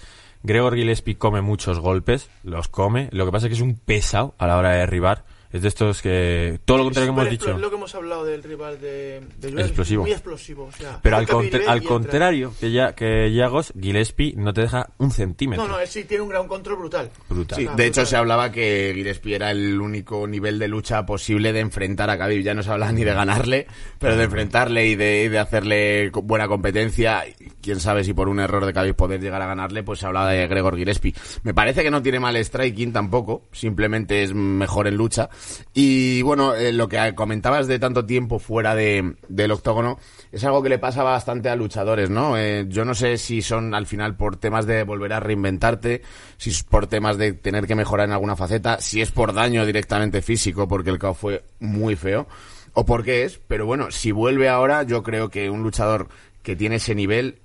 Gregor 0.46 0.76
Gillespie 0.76 1.18
come 1.18 1.40
muchos 1.40 1.80
golpes, 1.80 2.30
los 2.44 2.68
come. 2.68 3.08
Lo 3.10 3.26
que 3.26 3.32
pasa 3.32 3.46
es 3.46 3.50
que 3.50 3.54
es 3.56 3.60
un 3.60 3.74
pesado 3.74 4.36
a 4.38 4.46
la 4.46 4.56
hora 4.56 4.70
de 4.70 4.78
derribar. 4.78 5.24
Es 5.56 5.62
de 5.62 5.68
estos 5.68 6.02
que... 6.02 6.60
Todo 6.64 6.78
lo 6.78 6.84
contrario 6.84 7.14
que 7.14 7.20
hemos 7.20 7.30
dicho. 7.30 7.58
Lo 7.58 7.70
que 7.70 7.76
hemos 7.76 7.94
hablado 7.94 8.24
del 8.24 8.42
rival 8.42 8.80
de, 8.80 9.20
de 9.38 9.50
Joel, 9.52 9.60
Explosivo. 9.64 10.02
Muy 10.02 10.12
explosivo. 10.12 10.64
O 10.64 10.72
sea, 10.72 11.00
Pero 11.02 11.16
al, 11.16 11.26
contra- 11.26 11.60
al 11.70 11.82
contrario 11.82 12.52
que, 12.60 12.70
ya, 12.72 12.94
que 12.94 13.32
Yagos, 13.32 13.72
Gillespie 13.80 14.34
no 14.36 14.52
te 14.52 14.62
deja 14.62 14.90
un 14.98 15.10
centímetro. 15.10 15.66
No, 15.66 15.72
no, 15.74 15.80
él 15.80 15.88
sí 15.88 16.04
tiene 16.04 16.22
un 16.22 16.28
gran 16.28 16.46
control 16.48 16.78
brutal. 16.78 17.10
Brutal. 17.28 17.58
Sí, 17.58 17.66
Ah, 17.68 17.74
de 17.74 17.86
hecho 17.86 18.04
se 18.06 18.16
hablaba 18.16 18.52
que 18.52 18.92
Gillespie 18.94 19.34
era 19.36 19.50
el 19.50 19.80
único 19.80 20.26
nivel 20.26 20.58
de 20.58 20.68
lucha 20.68 21.04
posible 21.06 21.52
de 21.52 21.60
enfrentar 21.60 22.10
a 22.10 22.18
Khabib. 22.18 22.42
Ya 22.42 22.54
no 22.54 22.62
se 22.62 22.70
hablaba 22.70 22.92
ni 22.92 23.04
de 23.04 23.14
ganarle, 23.14 23.66
pero 23.98 24.16
de 24.16 24.24
enfrentarle 24.24 24.86
y 24.88 24.94
de, 24.96 25.24
y 25.24 25.28
de 25.28 25.38
hacerle 25.38 26.10
buena 26.10 26.48
competencia. 26.48 27.24
Quién 27.62 27.80
sabe 27.80 28.04
si 28.04 28.12
por 28.14 28.28
un 28.28 28.40
error 28.40 28.64
de 28.66 28.72
Khabib 28.72 28.94
poder 28.94 29.20
llegar 29.20 29.42
a 29.42 29.46
ganarle, 29.46 29.82
pues 29.82 30.00
se 30.00 30.06
hablaba 30.06 30.30
de 30.30 30.46
Gregor 30.46 30.76
Gillespie. 30.76 31.14
Me 31.42 31.54
parece 31.54 31.82
que 31.82 31.90
no 31.90 32.02
tiene 32.02 32.20
mal 32.20 32.36
striking 32.36 32.92
tampoco, 32.92 33.42
simplemente 33.52 34.22
es 34.22 34.34
mejor 34.34 34.86
en 34.86 34.96
lucha. 34.96 35.28
Y 35.74 36.22
bueno, 36.22 36.54
eh, 36.54 36.72
lo 36.72 36.88
que 36.88 37.14
comentabas 37.14 37.66
de 37.66 37.78
tanto 37.78 38.06
tiempo 38.06 38.38
fuera 38.38 38.74
de, 38.74 39.16
del 39.28 39.50
octógono 39.50 39.98
es 40.32 40.44
algo 40.44 40.62
que 40.62 40.68
le 40.68 40.78
pasa 40.78 41.02
bastante 41.02 41.48
a 41.48 41.56
luchadores, 41.56 42.10
¿no? 42.10 42.36
Eh, 42.36 42.66
yo 42.68 42.84
no 42.84 42.94
sé 42.94 43.18
si 43.18 43.42
son 43.42 43.74
al 43.74 43.86
final 43.86 44.16
por 44.16 44.36
temas 44.36 44.66
de 44.66 44.82
volver 44.84 45.12
a 45.12 45.20
reinventarte, 45.20 46.02
si 46.36 46.50
es 46.50 46.62
por 46.62 46.86
temas 46.86 47.18
de 47.18 47.32
tener 47.32 47.66
que 47.66 47.74
mejorar 47.74 48.06
en 48.08 48.12
alguna 48.12 48.36
faceta, 48.36 48.80
si 48.80 49.00
es 49.00 49.10
por 49.10 49.32
daño 49.32 49.66
directamente 49.66 50.22
físico, 50.22 50.68
porque 50.68 50.90
el 50.90 50.98
caos 50.98 51.18
fue 51.18 51.44
muy 51.60 51.96
feo, 51.96 52.26
o 52.72 52.84
por 52.84 53.04
qué 53.04 53.24
es, 53.24 53.40
pero 53.46 53.66
bueno, 53.66 53.90
si 53.90 54.12
vuelve 54.12 54.48
ahora, 54.48 54.82
yo 54.82 55.02
creo 55.02 55.30
que 55.30 55.50
un 55.50 55.62
luchador 55.62 56.08
que 56.42 56.56
tiene 56.56 56.76
ese 56.76 56.94
nivel 56.94 57.40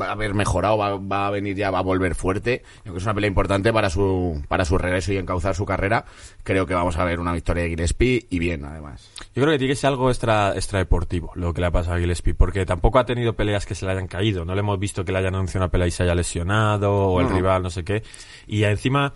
va 0.00 0.08
a 0.08 0.12
haber 0.12 0.34
mejorado, 0.34 0.78
va, 0.78 0.96
va 0.96 1.26
a 1.26 1.30
venir 1.30 1.56
ya, 1.56 1.70
va 1.70 1.78
a 1.78 1.82
volver 1.82 2.14
fuerte. 2.14 2.62
Creo 2.82 2.94
que 2.94 2.98
es 2.98 3.04
una 3.04 3.14
pelea 3.14 3.28
importante 3.28 3.72
para 3.72 3.90
su, 3.90 4.42
para 4.48 4.64
su 4.64 4.78
regreso 4.78 5.12
y 5.12 5.18
encauzar 5.18 5.54
su 5.54 5.64
carrera. 5.64 6.04
Creo 6.42 6.66
que 6.66 6.74
vamos 6.74 6.96
a 6.96 7.04
ver 7.04 7.20
una 7.20 7.32
victoria 7.32 7.64
de 7.64 7.70
Gillespie 7.70 8.26
y 8.30 8.38
bien, 8.38 8.64
además. 8.64 9.10
Yo 9.34 9.42
creo 9.42 9.52
que 9.52 9.58
tiene 9.58 9.72
que 9.72 9.76
ser 9.76 9.88
algo 9.88 10.10
extra, 10.10 10.54
extra 10.54 10.78
deportivo 10.78 11.32
lo 11.34 11.52
que 11.52 11.60
le 11.60 11.66
ha 11.66 11.70
pasado 11.70 11.96
a 11.96 12.00
Gillespie, 12.00 12.34
porque 12.34 12.66
tampoco 12.66 12.98
ha 12.98 13.06
tenido 13.06 13.34
peleas 13.34 13.66
que 13.66 13.74
se 13.74 13.86
le 13.86 13.92
hayan 13.92 14.08
caído. 14.08 14.44
No 14.44 14.54
le 14.54 14.60
hemos 14.60 14.78
visto 14.78 15.04
que 15.04 15.12
le 15.12 15.18
hayan 15.18 15.34
anunciado 15.34 15.64
una 15.64 15.70
pelea 15.70 15.86
y 15.86 15.90
se 15.90 16.02
haya 16.02 16.14
lesionado, 16.14 16.92
o 16.92 17.20
el 17.20 17.28
No, 17.28 17.34
rival, 17.34 17.62
no 17.62 17.70
sé 17.70 17.84
qué. 17.84 18.02
Y 18.46 18.64
encima, 18.64 19.14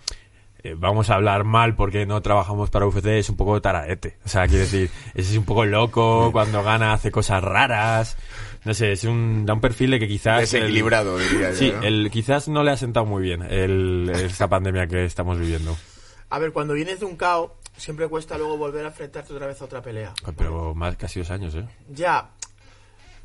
eh, 0.63 0.75
vamos 0.77 1.09
a 1.09 1.15
hablar 1.15 1.43
mal 1.43 1.75
porque 1.75 2.05
no 2.05 2.21
trabajamos 2.21 2.69
para 2.69 2.85
UFC, 2.87 3.05
es 3.05 3.29
un 3.29 3.37
poco 3.37 3.61
taraete. 3.61 4.17
O 4.25 4.29
sea, 4.29 4.47
quiero 4.47 4.63
decir, 4.63 4.89
ese 5.15 5.31
es 5.31 5.37
un 5.37 5.45
poco 5.45 5.65
loco, 5.65 6.31
cuando 6.31 6.63
gana 6.63 6.93
hace 6.93 7.11
cosas 7.11 7.43
raras. 7.43 8.17
No 8.65 8.73
sé, 8.73 8.91
es 8.91 9.03
un, 9.03 9.45
da 9.45 9.53
un 9.53 9.61
perfil 9.61 9.91
de 9.91 9.99
que 9.99 10.07
quizás... 10.07 10.53
el- 10.53 10.61
Desequilibrado, 10.61 11.17
diría 11.17 11.51
yo. 11.51 11.55
Sí, 11.57 11.71
¿no? 11.71 11.83
el, 11.83 12.09
quizás 12.11 12.47
no 12.47 12.63
le 12.63 12.71
ha 12.71 12.77
sentado 12.77 13.05
muy 13.05 13.21
bien 13.21 13.41
el, 13.43 14.09
esta 14.13 14.47
pandemia 14.49 14.87
que 14.87 15.05
estamos 15.05 15.37
viviendo. 15.39 15.75
A 16.29 16.39
ver, 16.39 16.51
cuando 16.51 16.73
vienes 16.73 16.99
de 16.99 17.05
un 17.05 17.15
KO, 17.15 17.55
siempre 17.77 18.07
cuesta 18.07 18.37
luego 18.37 18.57
volver 18.57 18.83
a 18.85 18.89
enfrentarte 18.89 19.33
otra 19.33 19.47
vez 19.47 19.61
a 19.61 19.65
otra 19.65 19.81
pelea. 19.81 20.13
Pero 20.37 20.75
más 20.75 20.97
casi 20.97 21.19
dos 21.19 21.29
años, 21.31 21.55
¿eh? 21.55 21.65
Ya. 21.89 22.31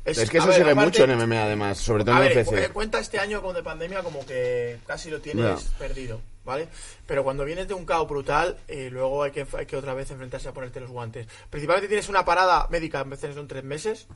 Es 0.05 0.29
que 0.29 0.37
a 0.37 0.41
eso 0.41 0.47
ver, 0.49 0.57
se 0.57 0.63
ve 0.65 0.71
aparte- 0.71 0.99
mucho 0.99 1.03
en 1.05 1.17
MMA, 1.17 1.43
además, 1.43 1.77
sobre 1.77 2.03
todo 2.03 2.15
A 2.15 2.25
en 2.25 2.33
ver, 2.35 2.45
UFC. 2.45 2.53
eh, 2.57 2.69
cuenta 2.73 2.99
este 2.99 3.19
año 3.19 3.41
con 3.41 3.55
de 3.55 3.63
pandemia 3.63 4.03
como 4.03 4.25
que 4.25 4.77
casi 4.85 5.09
lo 5.09 5.21
tienes 5.21 5.63
Ya. 5.71 5.77
perdido, 5.77 6.19
¿vale? 6.43 6.67
Pero 7.07 7.23
cuando 7.23 7.45
vienes 7.45 7.69
de 7.69 7.73
un 7.73 7.85
caos 7.85 8.07
brutal, 8.09 8.57
eh, 8.67 8.89
luego 8.91 9.23
hay 9.23 9.31
que, 9.31 9.45
hay 9.57 9.65
que 9.65 9.77
otra 9.77 9.93
vez 9.93 10.11
enfrentarse 10.11 10.49
a 10.49 10.53
ponerte 10.53 10.81
los 10.81 10.89
guantes. 10.91 11.25
Principalmente 11.49 11.87
tienes 11.87 12.09
una 12.09 12.25
parada 12.25 12.67
médica, 12.69 12.99
a 12.99 13.03
veces 13.05 13.33
son 13.33 13.47
tres 13.47 13.63
meses, 13.63 14.07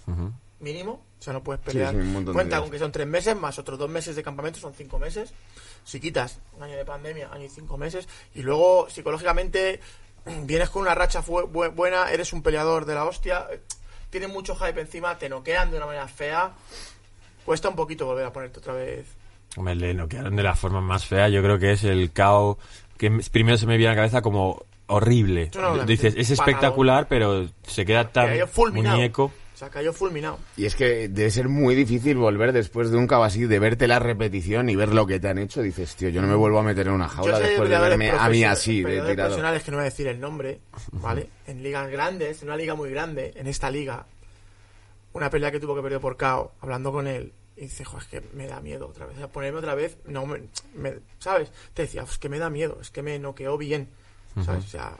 mínimo, 0.59 1.03
o 1.19 1.21
sea, 1.21 1.33
no 1.33 1.43
puedes 1.43 1.61
pelear. 1.61 1.93
sí, 1.93 2.23
Cuenta 2.33 2.59
con 2.59 2.71
que 2.71 2.79
son 2.79 2.91
tres 2.91 3.07
meses, 3.07 3.35
más 3.35 3.57
otros 3.59 3.77
dos 3.79 3.89
meses 3.89 4.15
de 4.15 4.23
campamento, 4.23 4.59
son 4.59 4.73
cinco 4.73 4.97
meses. 4.99 5.33
Si 5.83 5.99
quitas 5.99 6.39
un 6.57 6.63
año 6.63 6.75
de 6.75 6.83
pandemia, 6.85 7.29
año 7.31 7.45
y 7.45 7.49
cinco 7.49 7.77
meses, 7.77 8.07
y 8.35 8.41
luego 8.41 8.89
psicológicamente 8.89 9.79
vienes 10.43 10.69
con 10.69 10.81
una 10.81 10.95
racha 10.95 11.21
buena, 11.21 12.11
eres 12.11 12.33
un 12.33 12.41
peleador 12.41 12.85
de 12.85 12.95
la 12.95 13.05
hostia, 13.05 13.47
tienes 14.09 14.29
mucho 14.29 14.55
hype 14.55 14.79
encima, 14.81 15.17
te 15.17 15.29
noquean 15.29 15.71
de 15.71 15.77
una 15.77 15.85
manera 15.85 16.07
fea, 16.07 16.51
cuesta 17.45 17.69
un 17.69 17.75
poquito 17.75 18.05
volver 18.05 18.25
a 18.25 18.33
ponerte 18.33 18.59
otra 18.59 18.73
vez. 18.73 19.05
Hombre, 19.55 19.75
le 19.75 19.93
noquearon 19.93 20.35
de 20.35 20.43
la 20.43 20.55
forma 20.55 20.81
más 20.81 21.05
fea. 21.05 21.29
Yo 21.29 21.41
creo 21.41 21.57
que 21.57 21.71
es 21.71 21.83
el 21.83 22.11
KO 22.11 22.57
que 22.97 23.09
primero 23.31 23.57
se 23.57 23.65
me 23.65 23.77
viene 23.77 23.91
a 23.91 23.95
la 23.95 24.01
cabeza 24.01 24.21
como 24.21 24.63
horrible. 24.87 25.49
No, 25.55 25.61
no, 25.61 25.75
la- 25.77 25.85
Dices, 25.85 26.13
es 26.17 26.29
espectacular, 26.31 27.07
pero 27.07 27.47
se 27.63 27.85
queda 27.85 28.09
tan 28.09 28.29
muñeco. 28.73 29.31
O 29.57 29.59
sea, 29.59 29.69
cayó 29.71 29.91
fulminado. 29.91 30.37
Y 30.55 30.65
es 30.67 30.75
que 30.75 31.07
debe 31.09 31.31
ser 31.31 31.49
muy 31.49 31.73
difícil 31.73 32.15
volver 32.15 32.53
después 32.53 32.91
de 32.91 32.97
un 32.97 33.07
cabo 33.07 33.23
así, 33.23 33.45
de 33.47 33.57
verte 33.57 33.87
la 33.87 33.97
repetición 33.97 34.69
y 34.69 34.75
ver 34.75 34.93
lo 34.93 35.07
que 35.07 35.19
te 35.19 35.29
han 35.29 35.39
hecho. 35.39 35.63
Dices, 35.63 35.95
tío, 35.95 36.09
yo 36.09 36.21
no 36.21 36.27
me 36.27 36.35
vuelvo 36.35 36.59
a 36.59 36.61
meter 36.63 36.85
en 36.85 36.93
una 36.93 37.09
jaula 37.09 37.31
Yo 37.31 37.37
sé 37.37 37.41
de 37.43 37.49
después 37.49 37.69
de 37.71 37.79
verme 37.79 38.11
a 38.11 38.29
mí 38.29 38.43
así, 38.43 38.83
de 38.83 38.91
tirado. 39.01 39.15
profesionales 39.15 39.63
que 39.63 39.71
no 39.71 39.77
voy 39.77 39.81
a 39.81 39.85
decir 39.85 40.05
el 40.05 40.19
nombre, 40.19 40.59
¿vale? 40.91 41.29
En 41.47 41.63
ligas 41.63 41.89
grandes, 41.89 42.39
en 42.43 42.49
una 42.49 42.55
liga 42.55 42.75
muy 42.75 42.91
grande, 42.91 43.33
en 43.35 43.47
esta 43.47 43.71
liga, 43.71 44.05
una 45.13 45.31
pelea 45.31 45.51
que 45.51 45.59
tuvo 45.59 45.75
que 45.75 45.81
perder 45.81 45.99
por 46.01 46.17
KO, 46.17 46.51
hablando 46.61 46.91
con 46.91 47.07
él, 47.07 47.33
y 47.55 47.61
dice, 47.61 47.83
"Jo, 47.83 47.97
es 47.97 48.05
que 48.05 48.21
me 48.33 48.45
da 48.45 48.59
miedo 48.61 48.87
otra 48.87 49.07
vez. 49.07 49.15
O 49.15 49.19
sea, 49.19 49.27
ponerme 49.27 49.57
otra 49.57 49.73
vez, 49.73 49.97
no 50.05 50.27
me, 50.27 50.43
me- 50.75 50.97
¿sabes? 51.17 51.51
Te 51.73 51.81
decía, 51.81 52.03
es 52.03 52.19
que 52.19 52.29
me 52.29 52.37
da 52.37 52.51
miedo, 52.51 52.77
es 52.79 52.91
que 52.91 53.01
me 53.01 53.17
noqueó 53.17 53.57
bien, 53.57 53.89
¿sabes? 54.45 54.65
O 54.65 54.67
sea, 54.67 54.91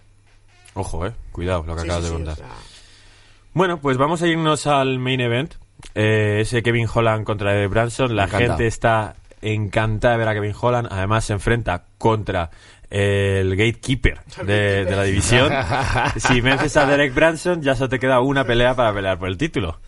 Ojo, 0.74 1.06
eh. 1.06 1.14
Cuidado 1.32 1.64
lo 1.66 1.76
que 1.76 1.82
Sí, 1.82 1.88
acabas 1.88 2.06
sí, 2.06 2.10
de 2.12 2.16
sí, 2.18 2.22
o 2.24 2.26
contar. 2.26 2.36
sea, 2.38 2.56
Bueno, 3.58 3.82
pues 3.82 3.98
vamos 3.98 4.22
a 4.22 4.28
irnos 4.28 4.68
al 4.68 5.00
main 5.00 5.20
event. 5.20 5.56
Eh, 5.96 6.42
ese 6.42 6.62
Kevin 6.62 6.88
Holland 6.94 7.26
contra 7.26 7.54
Derek 7.54 7.72
Branson. 7.72 8.16
La 8.16 8.28
gente 8.28 8.68
está 8.68 9.16
encantada 9.42 10.14
de 10.14 10.20
ver 10.20 10.28
a 10.28 10.34
Kevin 10.36 10.54
Holland. 10.62 10.88
Además, 10.92 11.26
se 11.26 11.34
enfrenta 11.34 11.86
contra 11.98 12.52
el 12.92 13.56
gatekeeper 13.56 14.24
de, 14.46 14.86
de 14.86 14.96
la 14.96 15.02
división. 15.02 15.52
si 16.18 16.40
vences 16.40 16.78
a 16.78 16.86
Derek 16.86 17.16
Branson, 17.16 17.64
ya 17.64 17.74
solo 17.74 17.90
te 17.90 17.98
queda 17.98 18.20
una 18.20 18.44
pelea 18.44 18.76
para 18.76 18.94
pelear 18.94 19.18
por 19.18 19.28
el 19.28 19.40
título. 19.40 19.80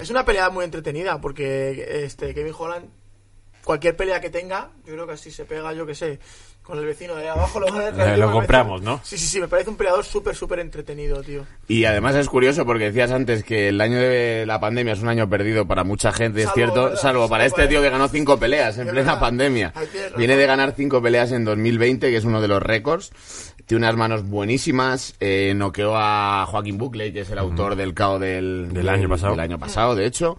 Es 0.00 0.10
una 0.10 0.24
pelea 0.24 0.50
muy 0.50 0.64
entretenida 0.64 1.20
porque 1.20 2.02
este 2.02 2.34
Kevin 2.34 2.54
Holland, 2.58 2.88
cualquier 3.62 3.94
pelea 3.94 4.20
que 4.20 4.30
tenga, 4.30 4.70
yo 4.84 4.94
creo 4.94 5.06
que 5.06 5.12
así 5.12 5.30
se 5.30 5.44
pega, 5.44 5.72
yo 5.72 5.86
que 5.86 5.94
sé, 5.94 6.18
con 6.66 6.78
el 6.78 6.84
vecino 6.84 7.14
de 7.14 7.28
abajo 7.28 7.60
lo, 7.60 7.68
Eh, 7.68 8.16
lo 8.16 8.32
compramos, 8.32 8.82
¿no? 8.82 9.00
Sí, 9.04 9.16
sí, 9.16 9.26
sí, 9.26 9.40
me 9.40 9.46
parece 9.46 9.70
un 9.70 9.76
peleador 9.76 10.04
súper, 10.04 10.34
súper 10.34 10.58
entretenido, 10.58 11.22
tío. 11.22 11.46
Y 11.68 11.84
además 11.84 12.16
es 12.16 12.28
curioso 12.28 12.66
porque 12.66 12.86
decías 12.86 13.12
antes 13.12 13.44
que 13.44 13.68
el 13.68 13.80
año 13.80 13.98
de 13.98 14.44
la 14.46 14.58
pandemia 14.58 14.94
es 14.94 15.00
un 15.00 15.08
año 15.08 15.28
perdido 15.30 15.66
para 15.66 15.84
mucha 15.84 16.12
gente, 16.12 16.42
es 16.42 16.50
cierto, 16.54 16.84
¿verdad? 16.84 16.98
salvo 17.00 17.28
para 17.28 17.46
este 17.46 17.68
tío 17.68 17.80
que 17.80 17.90
ganó 17.90 18.08
cinco 18.08 18.36
peleas 18.38 18.78
en 18.78 18.88
plena 18.88 19.12
verdad. 19.12 19.20
pandemia. 19.20 19.72
Viene 20.16 20.36
de 20.36 20.46
ganar 20.46 20.74
cinco 20.76 21.00
peleas 21.00 21.30
en 21.30 21.44
2020, 21.44 22.10
que 22.10 22.16
es 22.16 22.24
uno 22.24 22.40
de 22.40 22.48
los 22.48 22.60
récords. 22.60 23.12
Tiene 23.66 23.84
unas 23.84 23.96
manos 23.96 24.28
buenísimas. 24.28 25.16
Eh, 25.18 25.52
noqueó 25.56 25.94
a 25.96 26.46
Joaquín 26.48 26.78
Buckley, 26.78 27.12
que 27.12 27.20
es 27.22 27.30
el 27.30 27.38
autor 27.38 27.74
del 27.74 27.94
KO 27.94 28.20
del, 28.20 28.72
Del 28.72 28.88
año 28.88 29.08
pasado. 29.08 29.32
del 29.32 29.40
año 29.40 29.58
pasado, 29.58 29.96
de 29.96 30.06
hecho. 30.06 30.38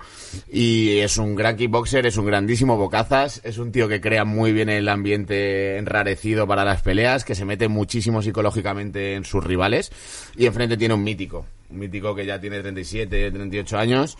Y 0.49 0.99
es 0.99 1.17
un 1.17 1.35
gran 1.35 1.57
kickboxer, 1.57 2.05
es 2.05 2.15
un 2.15 2.25
grandísimo 2.25 2.77
bocazas. 2.77 3.41
Es 3.43 3.57
un 3.57 3.73
tío 3.73 3.89
que 3.89 3.99
crea 3.99 4.23
muy 4.23 4.53
bien 4.53 4.69
el 4.69 4.87
ambiente 4.87 5.77
enrarecido 5.77 6.47
para 6.47 6.63
las 6.63 6.81
peleas, 6.81 7.25
que 7.25 7.35
se 7.35 7.43
mete 7.43 7.67
muchísimo 7.67 8.21
psicológicamente 8.21 9.15
en 9.15 9.25
sus 9.25 9.43
rivales. 9.43 9.91
Y 10.37 10.45
enfrente 10.45 10.77
tiene 10.77 10.93
un 10.93 11.03
mítico. 11.03 11.45
Un 11.69 11.79
mítico 11.79 12.15
que 12.15 12.25
ya 12.25 12.39
tiene 12.39 12.61
37, 12.61 13.29
38 13.31 13.77
años 13.77 14.17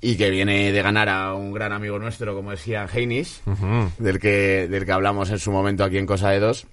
y 0.00 0.14
que 0.16 0.30
viene 0.30 0.70
de 0.70 0.82
ganar 0.82 1.08
a 1.08 1.34
un 1.34 1.52
gran 1.52 1.72
amigo 1.72 1.98
nuestro 1.98 2.36
como 2.36 2.52
es 2.52 2.64
Ian 2.66 2.88
Heinisch, 2.94 3.40
del, 3.98 4.20
que, 4.20 4.68
del 4.68 4.84
que 4.84 4.92
hablamos 4.92 5.30
en 5.30 5.40
su 5.40 5.50
momento 5.50 5.82
aquí 5.82 5.98
en 5.98 6.06
Cosa 6.06 6.30
de 6.30 6.38
Dos. 6.38 6.66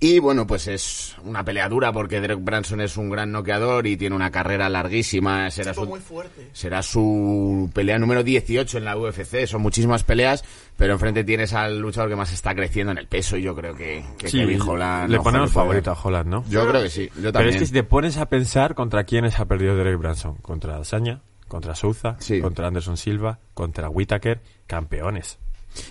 Y 0.00 0.18
bueno, 0.18 0.46
pues 0.48 0.66
es 0.66 1.14
una 1.24 1.44
pelea 1.44 1.68
dura 1.68 1.92
porque 1.92 2.20
Derek 2.20 2.42
Branson 2.42 2.80
es 2.80 2.96
un 2.96 3.08
gran 3.08 3.30
noqueador 3.30 3.86
y 3.86 3.96
tiene 3.96 4.16
una 4.16 4.30
carrera 4.32 4.68
larguísima. 4.68 5.48
Será 5.50 5.72
su, 5.74 5.86
muy 5.86 6.00
fuerte. 6.00 6.48
será 6.52 6.82
su 6.82 7.70
pelea 7.72 7.96
número 7.98 8.24
18 8.24 8.78
en 8.78 8.84
la 8.84 8.96
UFC. 8.96 9.46
Son 9.46 9.62
muchísimas 9.62 10.02
peleas, 10.02 10.44
pero 10.76 10.92
enfrente 10.94 11.22
tienes 11.22 11.52
al 11.54 11.78
luchador 11.78 12.10
que 12.10 12.16
más 12.16 12.32
está 12.32 12.54
creciendo 12.54 12.90
en 12.92 12.98
el 12.98 13.06
peso 13.06 13.36
y 13.36 13.42
yo 13.42 13.54
creo 13.54 13.74
que, 13.76 14.04
que 14.18 14.28
Sí, 14.28 14.38
Kevin 14.40 14.60
Holland... 14.60 15.08
le 15.10 15.20
ponemos 15.20 15.52
favorito 15.52 15.92
a 15.92 15.94
Holland, 16.02 16.28
¿no? 16.28 16.44
Yo 16.48 16.68
creo 16.68 16.82
que 16.82 16.90
sí, 16.90 17.06
yo 17.06 17.12
Pero 17.14 17.32
también. 17.32 17.54
es 17.54 17.60
que 17.60 17.66
si 17.66 17.72
te 17.72 17.84
pones 17.84 18.16
a 18.18 18.26
pensar 18.26 18.74
contra 18.74 19.04
quiénes 19.04 19.38
ha 19.38 19.44
perdido 19.46 19.76
Derek 19.76 19.98
Branson. 19.98 20.34
Contra 20.42 20.82
Saña, 20.84 21.22
contra 21.46 21.76
Souza, 21.76 22.16
Sí. 22.18 22.40
contra 22.40 22.66
Anderson 22.66 22.96
Silva, 22.96 23.38
contra 23.54 23.88
Whitaker, 23.88 24.42
campeones. 24.66 25.38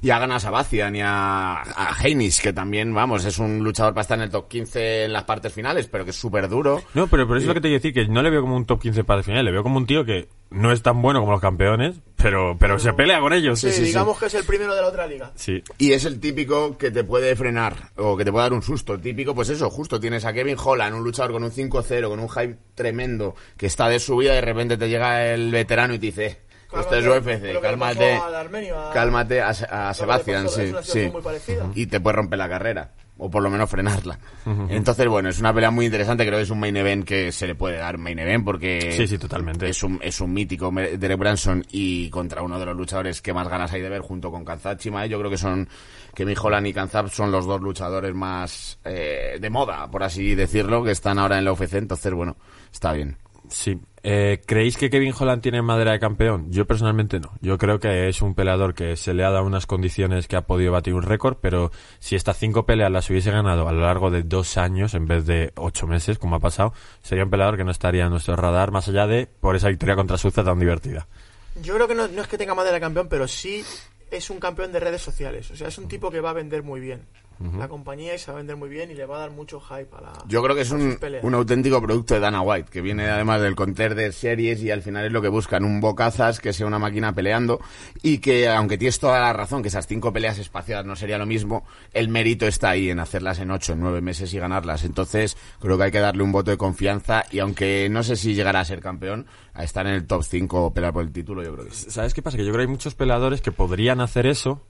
Y 0.01 0.09
a 0.09 0.19
ganas 0.19 0.45
a 0.45 0.51
Bastian 0.51 0.95
y 0.95 1.01
a, 1.01 1.61
a 1.61 1.95
que 2.41 2.53
también, 2.53 2.93
vamos, 2.93 3.25
es 3.25 3.39
un 3.39 3.63
luchador 3.63 3.93
para 3.93 4.01
estar 4.03 4.17
en 4.17 4.23
el 4.23 4.29
top 4.29 4.47
15 4.47 5.05
en 5.05 5.13
las 5.13 5.23
partes 5.23 5.53
finales, 5.53 5.87
pero 5.87 6.03
que 6.05 6.11
es 6.11 6.15
súper 6.15 6.47
duro. 6.47 6.81
No, 6.93 7.07
pero, 7.07 7.27
pero 7.27 7.37
eso 7.37 7.43
es 7.43 7.47
lo 7.47 7.53
que 7.53 7.61
te 7.61 7.67
quiero 7.69 7.81
decir, 7.81 7.93
que 7.93 8.07
no 8.07 8.21
le 8.21 8.29
veo 8.29 8.41
como 8.41 8.55
un 8.55 8.65
top 8.65 8.81
15 8.81 9.03
para 9.03 9.19
el 9.19 9.23
final, 9.25 9.45
le 9.45 9.51
veo 9.51 9.63
como 9.63 9.77
un 9.77 9.85
tío 9.85 10.05
que 10.05 10.27
no 10.51 10.71
es 10.71 10.81
tan 10.81 11.01
bueno 11.01 11.19
como 11.19 11.31
los 11.33 11.41
campeones, 11.41 11.95
pero, 12.15 12.55
pero 12.57 12.79
se 12.79 12.93
pelea 12.93 13.19
con 13.19 13.33
ellos. 13.33 13.59
Sí, 13.59 13.69
digamos 13.69 14.17
que 14.17 14.27
es 14.27 14.33
el 14.35 14.45
primero 14.45 14.73
de 14.75 14.81
la 14.81 14.87
otra 14.87 15.07
liga. 15.07 15.31
Sí. 15.35 15.61
Y 15.77 15.91
es 15.93 16.05
el 16.05 16.19
típico 16.19 16.77
que 16.77 16.91
te 16.91 17.03
puede 17.03 17.35
frenar 17.35 17.91
o 17.97 18.15
que 18.15 18.23
te 18.23 18.31
puede 18.31 18.43
dar 18.45 18.53
un 18.53 18.61
susto. 18.61 18.97
Típico, 18.99 19.35
pues 19.35 19.49
eso, 19.49 19.69
justo 19.69 20.00
tienes 20.00 20.24
a 20.25 20.33
Kevin 20.33 20.57
Holland, 20.63 20.95
un 20.95 21.03
luchador 21.03 21.31
con 21.33 21.43
un 21.43 21.51
5-0, 21.51 22.07
con 22.07 22.19
un 22.19 22.29
hype 22.29 22.57
tremendo, 22.75 23.35
que 23.57 23.65
está 23.65 23.89
de 23.89 24.00
subida 24.00 24.31
y 24.33 24.35
de 24.35 24.41
repente 24.41 24.77
te 24.77 24.87
llega 24.87 25.25
el 25.33 25.51
veterano 25.51 25.93
y 25.93 26.00
te 26.00 26.05
dice, 26.07 26.25
"Eh, 26.25 26.37
esto 26.81 26.96
es 26.96 27.05
Cálmate, 27.05 27.38
UFC, 27.38 27.61
cálmate, 27.61 28.14
a- 28.14 28.92
cálmate 28.94 29.42
a, 29.42 29.50
a 29.50 29.94
Sebastián, 29.94 30.48
sí, 30.50 30.74
sí. 30.83 31.11
Y 31.75 31.88
te 31.88 32.00
puede 32.00 32.16
romper 32.18 32.40
la 32.40 32.50
carrera. 32.50 32.92
O 33.18 33.31
por 33.31 33.42
lo 33.42 33.50
menos 33.50 33.70
frenarla. 33.70 34.20
Entonces, 34.68 35.07
bueno, 35.07 35.29
es 35.29 35.40
una 35.40 35.53
pelea 35.53 35.72
muy 35.72 35.85
interesante. 35.85 36.25
Creo 36.25 36.38
que 36.38 36.44
es 36.44 36.50
un 36.50 36.59
main 36.59 36.75
event 36.75 37.05
que 37.07 37.31
se 37.31 37.48
le 37.48 37.55
puede 37.55 37.77
dar 37.77 37.96
un 37.96 38.01
main 38.03 38.20
event 38.20 38.44
porque. 38.44 38.92
Sí, 38.92 39.07
sí, 39.07 39.18
totalmente. 39.18 39.70
Es 39.70 39.83
un, 39.83 39.98
es 40.03 40.20
un 40.20 40.33
mítico 40.33 40.70
Derek 40.70 41.18
Branson 41.18 41.66
y 41.72 42.09
contra 42.09 42.42
uno 42.42 42.59
de 42.59 42.66
los 42.66 42.75
luchadores 42.75 43.22
que 43.22 43.33
más 43.33 43.48
ganas 43.48 43.72
hay 43.72 43.79
de 43.81 43.88
ver 43.88 44.01
junto 44.01 44.31
con 44.31 44.44
Kanzab 44.44 44.77
Chimaev. 44.77 45.09
Yo 45.09 45.18
creo 45.20 45.31
que 45.31 45.38
son. 45.38 45.70
Que 46.14 46.35
Holland 46.38 46.68
y 46.68 46.74
Kanzab 46.74 47.09
son 47.09 47.31
los 47.31 47.46
dos 47.46 47.61
luchadores 47.61 48.14
más 48.14 48.79
eh, 48.83 49.38
de 49.40 49.50
moda, 49.50 49.90
por 49.90 50.03
así 50.03 50.35
decirlo, 50.35 50.83
que 50.83 50.92
están 50.92 51.18
ahora 51.18 51.38
en 51.38 51.46
la 51.46 51.53
UFC. 51.53 51.75
Entonces, 51.75 52.14
bueno, 52.14 52.35
está 52.74 52.92
bien. 52.92 53.16
Sí. 53.55 53.79
Eh, 54.03 54.41
¿Creéis 54.46 54.75
que 54.75 54.89
Kevin 54.89 55.13
Holland 55.18 55.41
tiene 55.41 55.61
madera 55.61 55.94
de 55.94 56.00
campeón? 56.00 56.51
Yo 56.51 56.68
personalmente 56.68 57.22
no. 57.22 57.31
Yo 57.39 57.57
creo 57.57 57.79
que 57.79 58.09
es 58.09 58.22
un 58.22 58.35
peleador 58.35 58.74
que 58.74 58.98
se 58.98 59.13
le 59.13 59.24
ha 59.24 59.29
dado 59.29 59.46
unas 59.46 59.65
condiciones 59.65 60.27
que 60.27 60.35
ha 60.35 60.41
podido 60.41 60.74
batir 60.74 60.94
un 60.94 61.03
récord, 61.03 61.37
pero 61.39 61.72
si 62.00 62.18
estas 62.18 62.37
cinco 62.37 62.65
peleas 62.65 62.91
las 62.91 63.09
hubiese 63.09 63.31
ganado 63.31 63.70
a 63.70 63.72
lo 63.72 63.79
largo 63.79 64.11
de 64.11 64.24
dos 64.24 64.57
años 64.57 64.94
en 64.94 65.07
vez 65.07 65.25
de 65.25 65.53
ocho 65.55 65.87
meses, 65.87 66.20
como 66.20 66.35
ha 66.35 66.41
pasado, 66.41 66.74
sería 67.01 67.24
un 67.24 67.29
peleador 67.29 67.55
que 67.55 67.63
no 67.63 67.72
estaría 67.72 68.03
en 68.03 68.09
nuestro 68.09 68.35
radar 68.35 68.72
más 68.72 68.89
allá 68.89 69.07
de 69.07 69.25
por 69.25 69.55
esa 69.55 69.70
victoria 69.70 69.96
contra 69.96 70.18
Suza 70.18 70.44
tan 70.44 70.59
divertida. 70.59 71.07
Yo 71.61 71.75
creo 71.75 71.87
que 71.87 71.96
no, 71.96 72.09
no 72.09 72.24
es 72.24 72.27
que 72.27 72.37
tenga 72.37 72.55
madera 72.55 72.75
de 72.75 72.81
campeón, 72.81 73.07
pero 73.09 73.25
sí 73.25 73.63
es 74.11 74.29
un 74.29 74.39
campeón 74.39 74.74
de 74.74 74.81
redes 74.81 75.01
sociales. 75.01 75.50
O 75.50 75.55
sea, 75.55 75.70
es 75.70 75.77
un 75.77 75.87
tipo 75.87 76.11
que 76.11 76.20
va 76.20 76.31
a 76.31 76.33
vender 76.33 76.61
muy 76.61 76.81
bien. 76.81 77.07
La 77.57 77.67
compañía 77.67 78.15
y 78.15 78.19
se 78.19 78.31
va 78.31 78.37
a 78.37 78.37
vender 78.37 78.55
muy 78.55 78.69
bien 78.69 78.91
y 78.91 78.93
le 78.93 79.05
va 79.05 79.17
a 79.17 79.19
dar 79.19 79.31
mucho 79.31 79.59
hype 79.59 79.89
a 79.98 80.01
la. 80.01 80.13
Yo 80.27 80.41
creo 80.41 80.55
que 80.55 80.61
es 80.61 80.71
un, 80.71 80.98
un 81.21 81.33
auténtico 81.33 81.81
producto 81.81 82.13
de 82.13 82.19
Dana 82.19 82.41
White, 82.41 82.69
que 82.71 82.81
viene 82.81 83.07
además 83.09 83.41
del 83.41 83.55
conter 83.55 83.93
de 83.95 84.11
series 84.11 84.61
y 84.63 84.71
al 84.71 84.81
final 84.81 85.05
es 85.05 85.11
lo 85.11 85.21
que 85.21 85.27
buscan, 85.27 85.63
un 85.63 85.81
bocazas 85.81 86.39
que 86.39 86.53
sea 86.53 86.65
una 86.65 86.79
máquina 86.79 87.13
peleando 87.13 87.59
y 88.01 88.19
que, 88.19 88.48
aunque 88.48 88.77
tienes 88.77 89.00
toda 89.00 89.19
la 89.19 89.33
razón, 89.33 89.61
que 89.61 89.67
esas 89.67 89.87
cinco 89.87 90.13
peleas 90.13 90.39
espaciadas 90.39 90.85
no 90.85 90.95
sería 90.95 91.17
lo 91.17 91.25
mismo, 91.25 91.65
el 91.93 92.09
mérito 92.09 92.48
está 92.48 92.69
ahí 92.69 92.89
en 92.89 93.00
hacerlas 93.00 93.39
en 93.39 93.51
ocho, 93.51 93.74
en 93.74 93.81
nueve 93.81 94.01
meses 94.01 94.33
y 94.33 94.39
ganarlas. 94.39 94.83
Entonces, 94.83 95.37
creo 95.59 95.77
que 95.77 95.83
hay 95.85 95.91
que 95.91 96.00
darle 96.00 96.24
un 96.24 96.31
voto 96.31 96.51
de 96.51 96.57
confianza 96.57 97.24
y 97.31 97.39
aunque 97.39 97.89
no 97.89 98.03
sé 98.03 98.15
si 98.15 98.33
llegará 98.33 98.61
a 98.61 98.65
ser 98.65 98.79
campeón, 98.79 99.27
a 99.53 99.63
estar 99.63 99.87
en 99.87 99.93
el 99.93 100.05
top 100.05 100.24
5 100.24 100.65
o 100.65 100.74
pelear 100.74 100.93
por 100.93 101.03
el 101.03 101.11
título, 101.11 101.43
yo 101.43 101.53
creo 101.53 101.65
que 101.65 101.74
sí. 101.74 101.89
¿Sabes 101.89 102.13
qué 102.13 102.21
pasa? 102.21 102.37
Que 102.37 102.43
yo 102.43 102.51
creo 102.51 102.59
que 102.59 102.69
hay 102.69 102.74
muchos 102.74 102.95
peleadores 102.95 103.41
que 103.41 103.51
podrían 103.51 104.01
hacer 104.01 104.25
eso, 104.27 104.61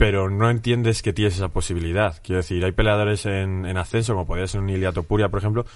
pero 0.00 0.30
no 0.30 0.48
entiendes 0.48 1.02
que 1.02 1.12
tienes 1.12 1.34
esa 1.34 1.48
posibilidad. 1.48 2.22
Quiero 2.22 2.38
decir, 2.38 2.64
hay 2.64 2.72
peleadores 2.72 3.26
en, 3.26 3.66
en 3.66 3.76
ascenso, 3.76 4.14
como 4.14 4.26
podría 4.26 4.46
ser 4.46 4.62
un 4.62 4.70
Ilia 4.70 4.92
Topuria, 4.92 5.28
por 5.28 5.40
ejemplo, 5.40 5.66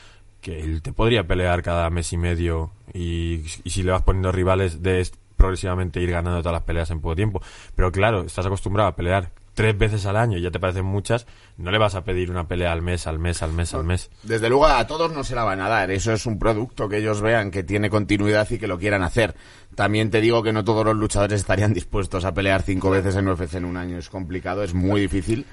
que 0.41 0.61
él 0.61 0.81
te 0.81 0.95
podría 0.95 1.27
pelear 1.27 1.63
cada 1.63 1.91
mes 1.91 2.11
y 2.15 2.17
medio 2.17 2.71
y, 2.95 3.43
y 3.65 3.69
si 3.71 3.83
le 3.83 3.93
vas 3.93 4.01
poniendo 4.01 4.33
rivales 4.33 4.83
de 4.83 5.07
progresivamente 5.37 6.01
ir 6.01 6.11
ganando 6.11 6.39
todas 6.39 6.55
las 6.55 6.63
peleas 6.63 6.91
en 6.91 7.03
poco 7.03 7.17
tiempo. 7.17 7.43
Pero 7.77 7.93
claro, 7.93 8.23
estás 8.23 8.47
acostumbrado 8.47 8.89
a 8.89 8.97
pelear 8.97 9.31
tres 9.55 9.77
veces 9.79 10.05
al 10.07 10.17
año 10.17 10.37
y 10.37 10.43
ya 10.43 10.51
te 10.51 10.59
parecen 10.61 10.85
muchas, 10.85 11.27
no 11.57 11.71
le 11.71 11.79
vas 11.79 11.95
a 11.95 12.05
pedir 12.05 12.31
una 12.31 12.47
pelea 12.49 12.73
al 12.73 12.83
mes, 12.83 13.07
al 13.07 13.19
mes, 13.19 13.43
al 13.43 13.53
mes, 13.53 13.73
al 13.73 13.85
mes. 13.85 14.11
Desde 14.23 14.49
luego 14.49 14.67
a 14.67 14.87
todos 14.87 15.13
no 15.13 15.25
se 15.25 15.35
la 15.35 15.45
van 15.45 15.61
a 15.61 15.69
dar. 15.69 15.91
Eso 15.91 16.13
es 16.13 16.27
un 16.27 16.39
producto 16.39 16.89
que 16.89 16.99
ellos 16.99 17.21
vean 17.21 17.51
que 17.51 17.63
tiene 17.63 17.89
continuidad 17.89 18.51
y 18.51 18.59
que 18.59 18.67
lo 18.67 18.79
quieran 18.79 19.03
hacer. 19.03 19.35
También 19.75 20.11
te 20.11 20.21
digo 20.21 20.43
que 20.43 20.53
no 20.53 20.65
todos 20.65 20.85
los 20.85 20.97
luchadores 20.97 21.41
estarían 21.41 21.73
dispuestos 21.75 22.25
a 22.25 22.35
pelear 22.35 22.63
cinco 22.63 22.91
veces 22.91 23.15
en 23.17 23.29
UFC 23.29 23.55
en 23.55 23.65
un 23.65 23.77
año. 23.77 23.97
Es 23.99 24.09
complicado, 24.09 24.63
es 24.63 24.75
muy 24.75 25.01
difícil. 25.01 25.47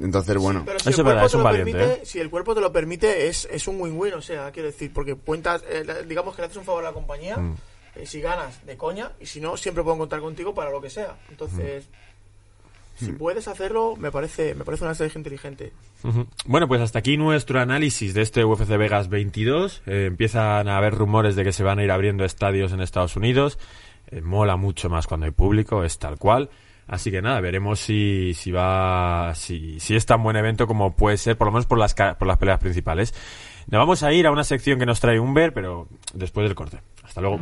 Entonces, 0.00 0.36
bueno. 0.38 0.62
Pero 0.66 0.80
si 0.80 0.90
Eso 0.90 1.02
el 1.02 1.06
es 1.06 1.14
verdad, 1.14 1.30
un 1.34 1.38
lo 1.38 1.44
valiente, 1.44 1.72
permite, 1.72 2.02
¿eh? 2.02 2.04
si 2.04 2.18
el 2.18 2.28
cuerpo 2.28 2.54
te 2.54 2.60
lo 2.60 2.72
permite, 2.72 3.28
es, 3.28 3.46
es 3.48 3.68
un 3.68 3.80
win-win, 3.80 4.14
o 4.14 4.20
sea, 4.22 4.50
quiero 4.50 4.66
decir, 4.66 4.92
porque 4.92 5.14
cuentas, 5.14 5.62
eh, 5.70 5.84
digamos 6.08 6.34
que 6.34 6.42
le 6.42 6.46
haces 6.46 6.56
un 6.58 6.64
favor 6.64 6.82
a 6.84 6.88
la 6.88 6.92
compañía, 6.92 7.36
Mm. 7.36 7.54
eh, 7.94 8.04
si 8.06 8.20
ganas, 8.20 8.66
de 8.66 8.76
coña, 8.76 9.12
y 9.20 9.26
si 9.26 9.40
no, 9.40 9.56
siempre 9.56 9.84
pueden 9.84 10.00
contar 10.00 10.18
contigo 10.18 10.52
para 10.52 10.70
lo 10.72 10.80
que 10.80 10.90
sea. 10.90 11.14
Entonces, 11.30 11.88
si 12.96 13.12
puedes 13.12 13.48
hacerlo, 13.48 13.96
me 13.96 14.10
parece, 14.10 14.54
me 14.54 14.64
parece 14.64 14.84
una 14.84 14.92
estrategia 14.92 15.18
inteligente. 15.18 15.72
Bueno, 16.46 16.68
pues 16.68 16.80
hasta 16.80 16.98
aquí 16.98 17.16
nuestro 17.16 17.60
análisis 17.60 18.14
de 18.14 18.22
este 18.22 18.44
UFC 18.44 18.68
Vegas 18.76 19.08
22. 19.08 19.82
Eh, 19.86 20.06
empiezan 20.06 20.68
a 20.68 20.76
haber 20.76 20.94
rumores 20.94 21.36
de 21.36 21.44
que 21.44 21.52
se 21.52 21.62
van 21.62 21.78
a 21.78 21.84
ir 21.84 21.90
abriendo 21.90 22.24
estadios 22.24 22.72
en 22.72 22.80
Estados 22.80 23.16
Unidos. 23.16 23.58
Eh, 24.10 24.20
mola 24.20 24.56
mucho 24.56 24.88
más 24.88 25.06
cuando 25.06 25.26
hay 25.26 25.32
público, 25.32 25.84
es 25.84 25.98
tal 25.98 26.18
cual. 26.18 26.50
Así 26.86 27.10
que 27.10 27.22
nada, 27.22 27.40
veremos 27.40 27.80
si, 27.80 28.34
si 28.34 28.50
va, 28.50 29.32
si, 29.34 29.80
si 29.80 29.96
es 29.96 30.04
tan 30.04 30.22
buen 30.22 30.36
evento 30.36 30.66
como 30.66 30.94
puede 30.94 31.16
ser, 31.16 31.38
por 31.38 31.46
lo 31.46 31.52
menos 31.52 31.66
por 31.66 31.78
las, 31.78 31.94
por 31.94 32.26
las 32.26 32.36
peleas 32.36 32.58
principales. 32.60 33.14
Nos 33.66 33.78
vamos 33.78 34.02
a 34.02 34.12
ir 34.12 34.26
a 34.26 34.30
una 34.30 34.44
sección 34.44 34.78
que 34.78 34.86
nos 34.86 35.00
trae 35.00 35.18
Humber, 35.18 35.54
pero 35.54 35.88
después 36.12 36.46
del 36.46 36.54
corte. 36.54 36.80
Hasta 37.02 37.22
luego. 37.22 37.40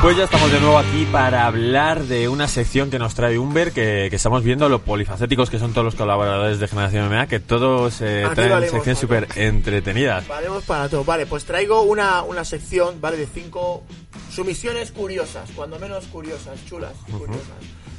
Pues 0.00 0.16
ya 0.16 0.24
estamos 0.24 0.52
de 0.52 0.60
nuevo 0.60 0.78
aquí 0.78 1.06
para 1.10 1.46
hablar 1.46 2.04
de 2.04 2.28
una 2.28 2.46
sección 2.46 2.88
que 2.88 3.00
nos 3.00 3.14
trae 3.16 3.36
Humber, 3.36 3.72
que, 3.72 4.06
que 4.08 4.16
estamos 4.16 4.44
viendo 4.44 4.68
lo 4.68 4.78
polifacéticos 4.80 5.50
que 5.50 5.58
son 5.58 5.72
todos 5.72 5.84
los 5.84 5.96
colaboradores 5.96 6.60
de 6.60 6.68
Generación 6.68 7.08
MMA, 7.08 7.26
que 7.26 7.40
todos 7.40 8.00
eh, 8.00 8.22
Aquí 8.24 8.36
traen 8.36 8.50
valemos, 8.52 8.70
secciones 8.74 8.98
súper 9.00 9.26
entretenidas. 9.34 10.26
Valemos 10.28 10.62
para 10.64 10.88
todo. 10.88 11.02
Vale, 11.04 11.26
pues 11.26 11.44
traigo 11.44 11.82
una, 11.82 12.22
una 12.22 12.44
sección, 12.44 13.00
¿vale? 13.00 13.16
De 13.16 13.26
cinco 13.26 13.82
sumisiones 14.30 14.92
curiosas, 14.92 15.50
cuando 15.56 15.80
menos 15.80 16.04
curiosas, 16.06 16.64
chulas 16.64 16.92
y 17.08 17.12
curiosas. 17.12 17.46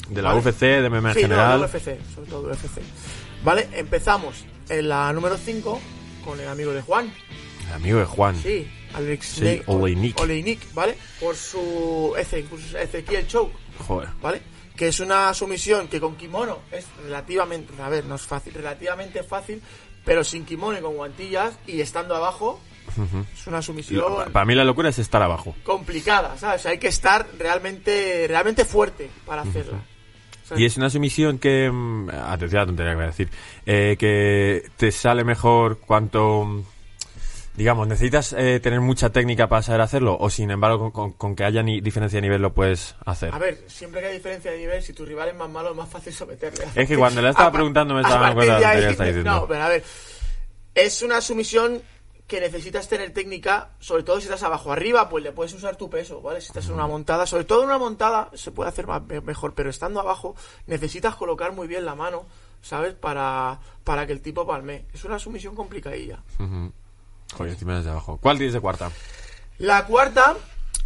De 0.07 0.21
la 0.21 0.29
Vale. 0.33 0.41
UFC, 0.49 0.59
de 0.61 0.89
MMA 0.89 1.09
en 1.09 1.15
Sí, 1.15 1.21
no, 1.23 1.27
general. 1.27 1.59
de 1.59 1.65
UFC, 1.65 2.15
sobre 2.15 2.29
todo 2.29 2.41
de 2.43 2.53
UFC. 2.53 2.81
Vale, 3.43 3.67
empezamos 3.73 4.45
en 4.69 4.87
la 4.87 5.11
número 5.11 5.37
5 5.37 5.79
con 6.23 6.39
el 6.39 6.47
amigo 6.47 6.71
de 6.71 6.81
Juan. 6.81 7.11
El 7.67 7.73
amigo 7.73 7.99
de 7.99 8.05
Juan. 8.05 8.35
Sí, 8.41 8.67
Alex 8.93 9.25
Sí, 9.27 9.61
Oleinik. 9.67 10.19
Oleinik, 10.19 10.73
¿vale? 10.73 10.97
Por 11.19 11.35
su 11.35 12.13
Eze- 12.17 12.45
Ezequiel 12.79 13.27
Choke, 13.27 13.53
Joder. 13.87 14.09
¿vale? 14.21 14.41
Que 14.75 14.87
es 14.87 14.99
una 14.99 15.33
sumisión 15.33 15.87
que 15.87 15.99
con 15.99 16.15
kimono 16.15 16.59
es 16.71 16.85
relativamente, 17.03 17.73
a 17.81 17.89
ver, 17.89 18.05
no 18.05 18.15
es 18.15 18.21
fácil, 18.21 18.53
relativamente 18.53 19.23
fácil, 19.23 19.61
pero 20.05 20.23
sin 20.23 20.45
kimono 20.45 20.77
y 20.77 20.81
con 20.81 20.95
guantillas 20.95 21.57
y 21.67 21.81
estando 21.81 22.15
abajo, 22.15 22.59
es 23.33 23.45
una 23.47 23.61
sumisión 23.61 23.99
Lo- 23.99 24.31
Para 24.31 24.45
mí 24.45 24.55
la 24.55 24.63
locura 24.63 24.89
es 24.89 24.97
estar 24.99 25.21
abajo. 25.21 25.55
complicada, 25.63 26.37
¿sabes? 26.37 26.65
Hay 26.65 26.77
que 26.79 26.87
estar 26.87 27.27
realmente, 27.37 28.25
realmente 28.27 28.65
fuerte 28.65 29.09
para 29.25 29.43
hacerla. 29.43 29.79
Y 30.57 30.65
es 30.65 30.77
una 30.77 30.89
sumisión 30.89 31.37
que... 31.37 31.69
mm, 31.71 32.09
Atención 32.09 32.57
a 32.57 32.61
la 32.63 32.65
tontería 32.65 32.91
que 32.93 32.95
voy 32.95 33.03
a 33.03 33.07
decir. 33.07 33.29
eh, 33.67 33.95
que 33.99 34.67
te 34.77 34.91
sale 34.91 35.23
mejor 35.23 35.77
cuanto... 35.79 36.63
Digamos, 37.59 37.89
¿necesitas 37.89 38.31
eh, 38.31 38.61
tener 38.61 38.79
mucha 38.79 39.09
técnica 39.09 39.49
para 39.49 39.61
saber 39.61 39.81
hacerlo? 39.81 40.15
¿O 40.17 40.29
sin 40.29 40.49
embargo, 40.49 40.79
con, 40.79 40.91
con- 40.91 41.11
con 41.11 41.35
que 41.35 41.43
haya 41.43 41.61
ni 41.61 41.81
diferencia 41.81 42.15
de 42.15 42.21
nivel 42.21 42.41
lo 42.41 42.53
puedes 42.53 42.95
hacer? 43.05 43.33
A 43.35 43.37
ver, 43.37 43.65
siempre 43.67 43.99
que 43.99 44.07
hay 44.07 44.13
diferencia 44.13 44.49
de 44.49 44.59
nivel, 44.59 44.81
si 44.81 44.93
tu 44.93 45.05
rival 45.05 45.27
es 45.27 45.35
más 45.35 45.49
malo, 45.49 45.71
es 45.71 45.75
más 45.75 45.89
fácil 45.89 46.13
someterle. 46.13 46.63
Es 46.73 46.87
que 46.87 46.95
cuando 46.97 47.21
le 47.21 47.31
estaba 47.31 47.51
preguntando 47.51 47.93
me 47.93 47.99
estaba 48.03 48.21
dando 48.27 48.35
cuenta 48.37 48.59
de 48.59 48.65
ahí- 48.65 48.79
que 48.85 48.89
está 48.91 49.03
diciendo. 49.03 49.29
No, 49.41 49.45
pero 49.47 49.61
a 49.63 49.67
ver, 49.67 49.83
es 50.73 51.01
una 51.01 51.19
sumisión 51.19 51.81
que 52.27 52.39
necesitas 52.39 52.87
tener 52.87 53.11
técnica, 53.11 53.71
sobre 53.79 54.03
todo 54.03 54.21
si 54.21 54.27
estás 54.27 54.43
abajo 54.43 54.71
arriba, 54.71 55.09
pues 55.09 55.21
le 55.21 55.33
puedes 55.33 55.51
usar 55.53 55.75
tu 55.75 55.89
peso, 55.89 56.21
¿vale? 56.21 56.39
Si 56.39 56.47
estás 56.47 56.65
en 56.67 56.75
una 56.75 56.87
montada, 56.87 57.25
sobre 57.25 57.43
todo 57.43 57.63
en 57.63 57.67
una 57.69 57.77
montada 57.77 58.29
se 58.35 58.51
puede 58.51 58.69
hacer 58.69 58.87
más- 58.87 59.01
me- 59.05 59.19
mejor, 59.19 59.53
pero 59.53 59.69
estando 59.69 59.99
abajo 59.99 60.33
necesitas 60.65 61.15
colocar 61.15 61.51
muy 61.51 61.67
bien 61.67 61.83
la 61.83 61.95
mano, 61.95 62.23
¿sabes? 62.61 62.93
Para, 62.93 63.59
para 63.83 64.05
que 64.07 64.13
el 64.13 64.21
tipo 64.21 64.47
palme. 64.47 64.85
Es 64.93 65.03
una 65.03 65.19
sumisión 65.19 65.55
complicadilla. 65.55 66.19
Joder, 66.37 66.71
abajo. 67.87 68.19
¿Cuál 68.21 68.37
tienes 68.37 68.53
de 68.53 68.59
cuarta? 68.59 68.91
La 69.57 69.85
cuarta 69.85 70.37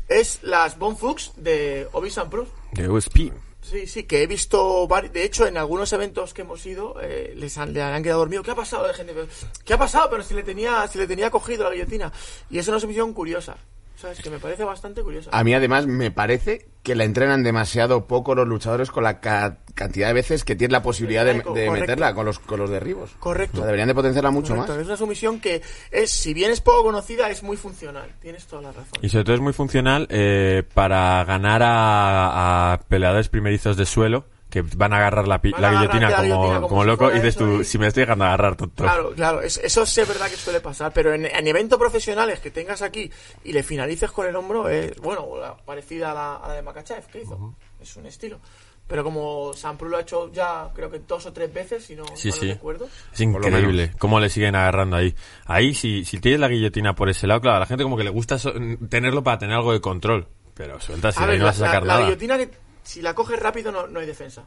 es 0.07 0.39
las 0.43 0.77
Bonfuks 0.77 1.33
de 1.37 1.87
Obisan 1.91 2.29
Pro. 2.29 2.47
De 2.71 2.89
USP. 2.89 3.31
Sí, 3.61 3.87
sí, 3.87 4.03
que 4.03 4.23
he 4.23 4.27
visto, 4.27 4.87
de 5.13 5.23
hecho, 5.23 5.47
en 5.47 5.57
algunos 5.57 5.93
eventos 5.93 6.33
que 6.33 6.41
hemos 6.41 6.65
ido, 6.65 6.97
eh, 7.01 7.33
les 7.37 7.57
han, 7.57 7.71
le 7.71 7.81
han 7.81 8.03
quedado 8.03 8.19
dormidos. 8.19 8.43
¿Qué 8.45 8.51
ha 8.51 8.55
pasado? 8.55 8.93
Gente, 8.93 9.15
¿qué 9.63 9.73
ha 9.73 9.77
pasado? 9.77 10.09
Pero 10.09 10.21
si 10.21 10.33
le 10.33 10.43
tenía, 10.43 10.85
si 10.87 10.97
le 10.97 11.07
tenía 11.07 11.31
cogido 11.31 11.63
la 11.63 11.71
guillotina. 11.71 12.11
Y 12.49 12.57
es 12.57 12.67
una 12.67 12.79
sumisión 12.79 13.13
curiosa. 13.13 13.55
¿Sabes? 14.03 14.19
Que 14.19 14.29
me 14.29 14.37
parece 14.37 14.65
bastante 14.65 15.01
curiosa. 15.01 15.29
A 15.31 15.45
mí 15.45 15.53
además 15.53 15.87
me 15.87 16.11
parece 16.11 16.67
que 16.83 16.93
la 16.93 17.05
entrenan 17.05 17.41
demasiado 17.41 18.05
poco 18.05 18.35
los 18.35 18.45
luchadores 18.45 18.91
con 18.91 19.05
la 19.05 19.21
ca- 19.21 19.59
cantidad 19.75 20.07
de 20.07 20.13
veces 20.13 20.43
que 20.43 20.57
tienen 20.57 20.73
la 20.73 20.83
posibilidad 20.83 21.23
de, 21.23 21.35
meterla 21.71 22.13
con 22.13 22.25
los, 22.25 22.37
con 22.39 22.59
los 22.59 22.69
derribos. 22.69 23.11
Correcto. 23.19 23.55
O 23.55 23.57
sea, 23.59 23.67
deberían 23.67 23.87
de 23.87 23.95
potenciarla 23.95 24.29
mucho 24.29 24.49
Correcto, 24.55 24.73
más. 24.73 24.81
Es 24.81 24.87
una 24.87 24.97
sumisión 24.97 25.39
que 25.39 25.61
es, 25.89 26.11
si 26.11 26.33
bien 26.33 26.51
es 26.51 26.59
poco 26.59 26.83
conocida, 26.83 27.29
es 27.29 27.43
muy 27.43 27.55
funcional. 27.55 28.09
Tienes 28.21 28.45
toda 28.45 28.61
la 28.63 28.71
razón. 28.73 28.99
Y 29.01 29.07
sobre 29.07 29.23
todo 29.23 29.35
es 29.35 29.41
muy 29.41 29.53
funcional 29.53 30.05
eh, 30.09 30.63
para 30.73 31.23
ganar 31.23 31.63
a, 31.63 32.73
a 32.73 32.81
peleadores 32.81 33.29
primerizos 33.29 33.77
de 33.77 33.85
suelo 33.85 34.25
que 34.53 34.61
van 34.61 34.93
a 34.93 34.97
agarrar 34.97 35.27
la, 35.27 35.41
pi- 35.41 35.49
la 35.49 35.57
agarrar 35.69 35.79
guillotina 35.79 36.09
la 36.11 36.15
como, 36.15 36.23
guillotina 36.27 36.55
como, 36.57 36.67
como 36.67 36.81
si 36.83 36.87
loco 36.87 37.09
y 37.11 37.13
dices 37.15 37.35
tú, 37.37 37.61
y- 37.61 37.65
si 37.65 37.79
me 37.79 37.87
estoy 37.87 38.01
dejando 38.01 38.25
agarrar 38.25 38.55
tonto. 38.55 38.83
Claro, 38.83 39.11
claro, 39.15 39.41
es- 39.41 39.57
eso 39.57 39.83
sí 39.85 40.01
es 40.01 40.07
verdad 40.07 40.29
que 40.29 40.35
suele 40.35 40.59
pasar, 40.61 40.91
pero 40.93 41.11
en, 41.11 41.25
en 41.25 41.47
eventos 41.47 41.79
profesionales 41.79 42.39
que 42.39 42.51
tengas 42.51 42.83
aquí 42.83 43.09
y 43.43 43.51
le 43.51 43.63
finalices 43.63 44.11
con 44.11 44.27
el 44.27 44.35
hombro, 44.35 44.69
es, 44.69 44.95
bueno, 44.97 45.27
la- 45.41 45.57
parecida 45.57 46.11
a 46.11 46.13
la, 46.13 46.35
a 46.35 46.47
la 46.49 46.53
de 46.53 46.61
Makachev 46.61 47.03
que 47.07 47.21
hizo, 47.23 47.55
es 47.81 47.95
un 47.97 48.05
estilo. 48.05 48.39
Pero 48.87 49.03
como 49.03 49.53
Sampru 49.53 49.87
lo 49.89 49.97
ha 49.97 50.01
hecho 50.01 50.29
ya, 50.31 50.69
creo 50.75 50.91
que 50.91 50.99
dos 50.99 51.25
o 51.25 51.33
tres 51.33 51.51
veces, 51.53 51.85
si 51.85 51.95
no, 51.95 52.03
Sí, 52.15 52.29
no 52.29 52.35
sí. 52.35 52.49
recuerdo. 52.53 52.87
Es 53.13 53.21
increíble 53.21 53.93
cómo 53.97 54.19
le 54.19 54.29
siguen 54.29 54.55
agarrando 54.55 54.97
ahí. 54.97 55.15
Ahí, 55.45 55.73
si, 55.73 56.03
si 56.05 56.19
tienes 56.19 56.41
la 56.41 56.49
guillotina 56.49 56.93
por 56.93 57.09
ese 57.09 57.25
lado, 57.25 57.39
claro, 57.41 57.57
a 57.57 57.59
la 57.61 57.65
gente 57.65 57.83
como 57.85 57.95
que 57.97 58.03
le 58.03 58.09
gusta 58.09 58.37
so- 58.37 58.53
tenerlo 58.89 59.23
para 59.23 59.39
tener 59.39 59.55
algo 59.55 59.71
de 59.73 59.79
control. 59.81 60.27
Pero 60.53 60.79
sueltas 60.81 61.15
y 61.17 61.23
A 61.23 61.25
de 61.25 61.31
ahí 61.31 61.37
ver, 61.37 61.39
no 61.39 61.45
la, 61.45 61.51
vas 61.51 61.61
a 61.61 61.65
sacar 61.65 61.81
la- 61.83 61.87
la 61.87 61.93
nada. 61.93 62.05
guillotina, 62.05 62.37
que, 62.37 62.49
si 62.83 63.01
la 63.01 63.13
coges 63.13 63.39
rápido, 63.39 63.71
no, 63.71 63.87
no 63.87 63.99
hay 63.99 64.05
defensa. 64.05 64.43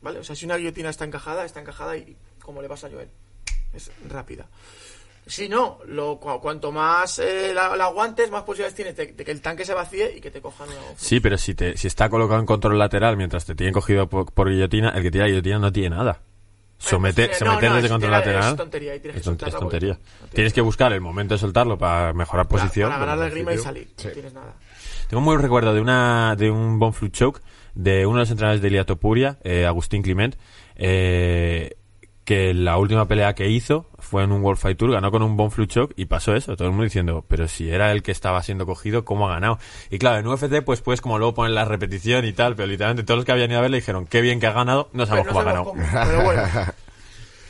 ¿Vale? 0.00 0.18
O 0.20 0.24
sea, 0.24 0.34
si 0.36 0.44
una 0.46 0.56
guillotina 0.56 0.90
está 0.90 1.04
encajada, 1.04 1.44
está 1.44 1.60
encajada 1.60 1.96
y 1.96 2.16
como 2.42 2.62
le 2.62 2.68
pasa 2.68 2.86
a 2.86 2.90
Joel. 2.90 3.08
Es 3.72 3.90
rápida. 4.08 4.46
Si 5.26 5.48
no, 5.48 5.78
lo, 5.86 6.18
cu- 6.18 6.40
cuanto 6.40 6.72
más 6.72 7.20
eh, 7.20 7.52
la, 7.54 7.76
la 7.76 7.84
aguantes, 7.84 8.28
más 8.30 8.42
posibilidades 8.42 8.74
tienes 8.74 8.96
de, 8.96 9.06
de 9.12 9.24
que 9.24 9.30
el 9.30 9.40
tanque 9.40 9.64
se 9.64 9.72
vacíe 9.72 10.16
y 10.16 10.20
que 10.20 10.32
te 10.32 10.40
cojan 10.42 10.68
una 10.68 10.78
Sí, 10.96 11.20
pero 11.20 11.38
si, 11.38 11.54
te, 11.54 11.76
si 11.76 11.86
está 11.86 12.08
colocado 12.08 12.40
en 12.40 12.46
control 12.46 12.76
lateral 12.76 13.16
mientras 13.16 13.44
te 13.44 13.54
tienen 13.54 13.72
cogido 13.72 14.08
por, 14.08 14.32
por 14.32 14.50
guillotina, 14.50 14.90
el 14.90 15.02
que 15.02 15.12
tira 15.12 15.26
guillotina 15.26 15.58
no 15.60 15.72
tiene 15.72 15.94
nada. 15.96 16.20
Somete, 16.76 17.32
someter 17.34 17.68
no, 17.70 17.76
desde 17.76 17.86
es- 17.86 17.92
control 17.92 18.12
es 18.14 18.18
lateral 18.18 18.56
tontería, 18.56 18.96
y 18.96 19.00
tienes 19.00 19.24
es, 19.24 19.36
que 19.36 19.50
tontería. 19.52 19.98
tienes 20.32 20.52
que 20.52 20.60
buscar 20.60 20.92
el 20.92 21.00
momento 21.00 21.34
de 21.34 21.38
soltarlo 21.38 21.78
para 21.78 22.12
mejorar 22.12 22.48
posición. 22.48 22.90
Para, 22.90 23.00
ganar 23.02 23.18
la 23.18 23.28
grima 23.28 23.54
y 23.54 23.58
salir. 23.58 23.88
No 24.04 24.10
tienes 24.10 24.32
nada. 24.34 24.54
Tengo 25.08 25.18
un 25.20 25.24
muy 25.24 25.34
buen 25.36 25.42
recuerdo 25.42 25.72
de 25.72 25.80
una 25.80 26.34
de 26.34 26.50
un 26.50 26.80
Bon 26.80 26.92
Flu 26.92 27.06
Choke 27.10 27.40
de 27.74 28.06
uno 28.06 28.18
de 28.18 28.22
los 28.22 28.30
entrenadores 28.30 28.62
de 28.62 28.68
Ilia 28.68 28.84
Topuria, 28.84 29.38
eh, 29.44 29.66
Agustín 29.66 30.02
Clement, 30.02 30.36
eh, 30.76 31.76
que 32.24 32.54
la 32.54 32.76
última 32.78 33.08
pelea 33.08 33.34
que 33.34 33.48
hizo 33.48 33.86
fue 33.98 34.22
en 34.22 34.32
un 34.32 34.42
World 34.42 34.60
Fight 34.60 34.78
Tour, 34.78 34.92
ganó 34.92 35.10
con 35.10 35.22
un 35.22 35.36
Bon 35.36 35.50
Flu 35.50 35.66
Choke 35.66 35.94
y 35.96 36.06
pasó 36.06 36.34
eso, 36.34 36.56
todo 36.56 36.68
el 36.68 36.72
mundo 36.72 36.84
diciendo, 36.84 37.24
pero 37.26 37.48
si 37.48 37.70
era 37.70 37.90
el 37.90 38.02
que 38.02 38.12
estaba 38.12 38.42
siendo 38.42 38.64
cogido, 38.64 39.04
¿cómo 39.04 39.28
ha 39.28 39.32
ganado? 39.34 39.58
Y 39.90 39.98
claro, 39.98 40.18
en 40.18 40.26
UFC 40.26 40.62
pues 40.64 40.80
puedes 40.82 41.00
como 41.00 41.18
luego 41.18 41.34
poner 41.34 41.52
la 41.52 41.64
repetición 41.64 42.24
y 42.24 42.32
tal, 42.32 42.54
pero 42.54 42.68
literalmente 42.68 43.02
todos 43.04 43.18
los 43.18 43.24
que 43.24 43.32
habían 43.32 43.50
ido 43.50 43.58
a 43.58 43.62
ver 43.62 43.70
le 43.70 43.78
dijeron, 43.78 44.06
qué 44.06 44.20
bien 44.20 44.38
que 44.38 44.46
ha 44.46 44.52
ganado, 44.52 44.88
no 44.92 45.06
sabemos 45.06 45.26
no 45.26 45.32
cómo 45.32 45.40
ha 45.40 45.44
ganado. 45.44 45.64
cómo, 45.64 45.82
pero 45.92 46.22
bueno. 46.22 46.42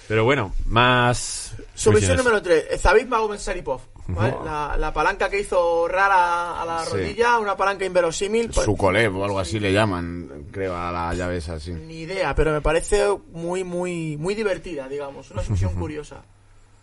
Pero 0.09 0.25
bueno, 0.25 0.53
más... 0.67 1.55
Sumisión 1.75 2.19
número 2.19 2.43
3. 2.43 2.79
Zabit 2.79 3.09
Magomedov 3.09 3.81
¿vale? 4.09 4.35
la, 4.45 4.77
la 4.79 4.93
palanca 4.93 5.29
que 5.31 5.41
hizo 5.41 5.87
rara 5.89 6.61
a 6.61 6.65
la 6.65 6.85
Sí. 6.85 6.93
rodilla, 6.93 7.39
una 7.39 7.57
palanca 7.57 7.85
inverosímil. 7.85 8.51
pues, 8.51 8.65
Sukolev 8.67 9.17
o 9.17 9.25
algo 9.25 9.39
así 9.39 9.59
le 9.61 9.73
llaman, 9.73 10.47
creo, 10.51 10.77
a 10.77 10.91
la 10.93 11.15
llave 11.15 11.37
esa, 11.39 11.59
sí. 11.61 11.73
Ni 11.73 12.01
idea, 12.01 12.35
pero 12.35 12.53
me 12.53 12.61
parece 12.61 13.07
muy, 13.33 13.65
muy, 13.65 14.17
muy 14.19 14.35
divertida, 14.35 14.89
digamos. 14.89 15.31
Una 15.31 15.43
sumisión 15.43 15.75
curiosa. 15.79 16.23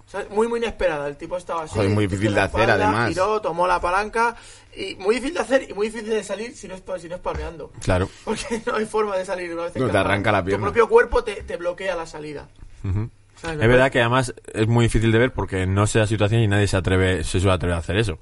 O 0.07 0.11
sea, 0.11 0.25
muy, 0.31 0.47
muy 0.47 0.57
inesperada. 0.57 1.07
El 1.07 1.17
tipo 1.17 1.37
estaba 1.37 1.63
así. 1.65 1.75
Joder, 1.75 1.91
muy 1.91 2.07
difícil 2.07 2.33
de 2.33 2.41
hacer, 2.41 2.61
espalda, 2.61 2.83
además. 2.85 3.09
Giró, 3.09 3.41
tomó 3.41 3.67
la 3.67 3.79
palanca. 3.79 4.35
Y 4.75 4.95
muy 4.95 5.15
difícil 5.15 5.35
de 5.35 5.39
hacer 5.41 5.69
y 5.69 5.73
muy 5.75 5.89
difícil 5.89 6.09
de 6.09 6.23
salir 6.23 6.55
si 6.57 6.67
no 6.67 6.73
es, 6.73 6.83
si 6.99 7.07
no 7.07 7.13
es 7.15 7.21
palmeando. 7.21 7.71
Claro. 7.81 8.09
Porque 8.25 8.59
no 8.65 8.75
hay 8.77 8.85
forma 8.85 9.15
de 9.17 9.25
salir 9.25 9.53
una 9.53 9.63
vez 9.65 9.75
No, 9.75 9.87
te 9.87 9.97
arranca 9.97 10.31
la 10.31 10.43
pierna. 10.43 10.65
Tu 10.65 10.71
propio 10.73 10.89
cuerpo 10.89 11.23
te, 11.23 11.43
te 11.43 11.57
bloquea 11.57 11.95
la 11.95 12.07
salida. 12.07 12.47
Ujú. 12.83 12.91
¿Sabes? 12.91 13.09
Es 13.43 13.57
verdad 13.57 13.91
que 13.91 13.99
además 14.01 14.33
es 14.53 14.67
muy 14.67 14.85
difícil 14.85 15.11
de 15.11 15.17
ver 15.19 15.33
porque 15.33 15.65
no 15.65 15.87
sé 15.87 15.99
la 15.99 16.07
situación 16.07 16.41
y 16.41 16.47
nadie 16.47 16.67
se 16.67 16.77
atreve, 16.77 17.23
se 17.23 17.39
suele 17.39 17.53
atrever 17.53 17.75
a 17.75 17.79
hacer 17.79 17.97
eso. 17.97 18.17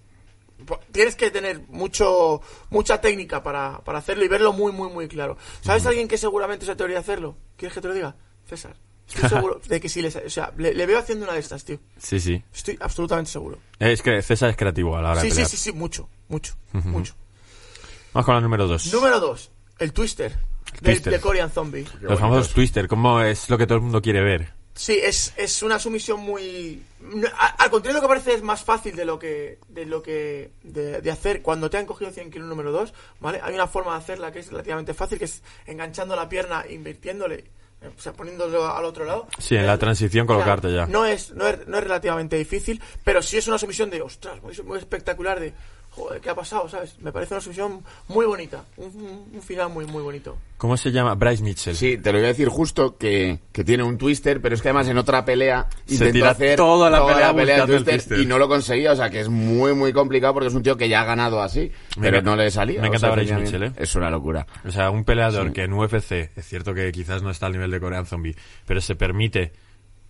po- 0.65 0.80
tienes 0.91 1.15
que 1.15 1.32
tener 1.32 1.62
mucho 1.69 2.41
mucha 2.69 2.99
técnica 3.01 3.41
para, 3.41 3.80
para 3.80 3.99
hacerlo 3.99 4.25
y 4.25 4.27
verlo 4.27 4.53
muy, 4.53 4.71
muy, 4.71 4.89
muy 4.89 5.08
claro. 5.08 5.38
¿Sabes 5.62 5.86
alguien 5.86 6.08
que 6.08 6.17
seguramente 6.17 6.65
se 6.65 6.71
atrevería 6.73 6.97
a 6.97 7.01
hacerlo? 7.01 7.36
¿Quieres 7.56 7.73
que 7.73 7.82
te 7.82 7.88
lo 7.88 7.93
diga? 7.93 8.15
César. 8.47 8.75
Estoy 9.08 9.30
seguro 9.30 9.62
de 9.67 9.80
que 9.80 9.88
sí, 9.89 10.01
les, 10.01 10.15
o 10.17 10.30
sea, 10.30 10.51
le, 10.58 10.73
le 10.73 10.86
veo 10.86 10.99
haciendo 10.99 11.23
una 11.25 11.34
de 11.34 11.39
estas, 11.39 11.63
tío. 11.63 11.80
Sí, 11.97 12.19
sí. 12.19 12.43
Estoy 12.53 12.77
absolutamente 12.82 13.32
seguro. 13.32 13.58
Es 13.80 14.01
que 14.01 14.21
César 14.21 14.49
es 14.49 14.58
creativo 14.58 14.97
a 14.97 15.01
la 15.01 15.12
hora 15.12 15.21
Sí, 15.21 15.30
de 15.30 15.36
sí, 15.36 15.45
sí, 15.45 15.58
sí, 15.58 15.71
mucho, 15.71 16.10
mucho, 16.27 16.56
mucho. 16.73 17.15
Vamos 18.13 18.25
con 18.25 18.36
la 18.36 18.41
número 18.41 18.67
2. 18.67 18.93
Número 18.93 19.19
2, 19.19 19.51
el 19.80 19.93
Twister. 19.93 20.32
del- 20.82 20.82
Twister. 20.95 21.13
De 21.13 21.19
Korean 21.21 21.49
Zombie. 21.49 21.86
Los 22.01 22.19
famosos 22.19 22.53
Twister, 22.53 22.88
¿cómo 22.88 23.21
es 23.21 23.49
lo 23.49 23.58
que 23.58 23.65
todo 23.65 23.77
el 23.77 23.84
mundo 23.84 24.01
quiere 24.01 24.21
ver? 24.21 24.56
Sí, 24.77 24.99
es, 25.01 25.33
es 25.37 25.63
una 25.63 25.79
sumisión 25.79 26.19
muy... 26.19 26.83
Al 27.57 27.69
contrario 27.71 27.95
de 27.95 28.01
lo 28.01 28.01
que 28.01 28.13
parece 28.13 28.33
es 28.35 28.43
más 28.43 28.63
fácil 28.63 28.95
de 28.95 29.05
lo 29.05 29.17
que 29.17 29.57
de 29.69 29.85
lo 29.85 30.03
que 30.03 30.51
de, 30.61 31.01
de 31.01 31.11
hacer 31.11 31.41
cuando 31.41 31.69
te 31.69 31.77
han 31.77 31.87
cogido 31.87 32.11
100 32.11 32.29
kilos 32.29 32.47
número 32.47 32.71
2, 32.71 32.93
¿vale? 33.19 33.39
Hay 33.41 33.55
una 33.55 33.65
forma 33.67 33.93
de 33.93 33.97
hacerla 33.97 34.31
que 34.31 34.39
es 34.39 34.51
relativamente 34.51 34.93
fácil, 34.93 35.17
que 35.17 35.25
es 35.25 35.41
enganchando 35.65 36.15
la 36.15 36.29
pierna, 36.29 36.63
invirtiéndole, 36.69 37.45
eh, 37.81 37.89
o 37.95 37.99
sea, 37.99 38.13
poniéndolo 38.13 38.67
al 38.67 38.85
otro 38.85 39.05
lado. 39.05 39.27
Sí, 39.39 39.55
en 39.55 39.65
la 39.65 39.77
transición 39.79 40.25
O 40.25 40.27
sea, 40.27 40.35
colocarte 40.35 40.71
ya. 40.71 40.85
No 40.85 41.05
es, 41.05 41.31
no, 41.31 41.47
es, 41.47 41.67
no 41.67 41.77
es 41.77 41.83
relativamente 41.83 42.35
difícil, 42.35 42.81
pero 43.03 43.21
sí 43.21 43.37
es 43.37 43.47
una 43.47 43.57
sumisión 43.57 43.89
de, 43.89 44.01
ostras, 44.01 44.41
muy, 44.41 44.55
muy 44.63 44.77
espectacular 44.77 45.39
de... 45.39 45.53
joder, 45.97 46.21
¿qué 46.21 46.29
ha 46.29 46.36
pasado? 46.36 46.69
¿Sabes? 46.69 46.95
Me 47.01 47.12
parece 47.12 47.33
una 47.33 47.41
sumisión 47.41 47.83
muy 48.07 48.25
bonita, 48.25 48.63
un, 48.77 49.27
un- 49.33 49.41
final 49.41 49.69
muy, 49.69 49.86
muy 49.86 50.01
bonito. 50.03 50.38
¿Cómo 50.57 50.77
se 50.77 50.91
llama? 50.91 51.13
Bryce 51.15 51.43
Mitchell. 51.43 51.75
Sí, 51.75 51.97
te 51.97 52.12
lo 52.12 52.17
voy 52.19 52.25
a 52.25 52.29
decir 52.29 52.47
justo 52.49 52.97
que, 52.97 53.39
que 53.51 53.63
tiene 53.63 53.83
un 53.83 53.97
twister, 53.97 54.41
pero 54.41 54.55
es 54.55 54.62
que 54.62 54.69
además 54.69 54.88
en 54.88 54.97
otra 54.97 55.23
pelea 55.25 55.67
Se 55.86 55.93
intentó 55.95 56.13
tira 56.13 56.29
hacer 56.31 56.55
toda 56.57 56.89
la 56.89 57.05
pelea 57.36 57.57
el 57.63 57.65
twister 57.67 57.95
twister. 57.95 58.19
y 58.19 58.25
no 58.25 58.38
lo 58.39 58.47
conseguía, 58.47 58.91
o 58.91 58.95
sea 58.95 59.10
que 59.10 59.19
es 59.19 59.29
muy 59.29 59.73
muy 59.73 59.93
complicado 59.93 60.33
porque 60.33 60.47
es 60.47 60.53
un 60.53 60.63
tío 60.63 60.75
que 60.77 60.89
ya 60.89 61.01
ha 61.01 61.05
ganado 61.05 61.41
así, 61.41 61.71
Me 61.97 62.03
pero 62.07 62.17
encanta- 62.17 62.29
no 62.31 62.36
le 62.38 62.51
salía. 62.51 62.81
me 62.81 62.88
o 62.88 62.91
encanta 62.91 63.07
sea, 63.07 63.15
Bryce 63.15 63.36
Mitchell, 63.36 63.63
¿eh? 63.63 63.71
Es 63.77 63.95
una 63.95 64.10
locura. 64.10 64.45
O 64.65 64.71
sea, 64.71 64.89
un 64.89 65.03
peleador 65.03 65.47
Sí. 65.47 65.53
que 65.53 65.63
en 65.63 65.73
UFC, 65.73 66.31
es 66.36 66.45
cierto 66.45 66.73
que 66.73 66.91
quizás 66.91 67.21
no 67.23 67.29
está 67.29 67.45
al 67.47 67.53
nivel 67.53 67.71
de 67.71 67.79
Korean 67.79 68.05
Zombie, 68.05 68.36
pero 68.65 68.81
se 68.81 68.95
permite 68.95 69.53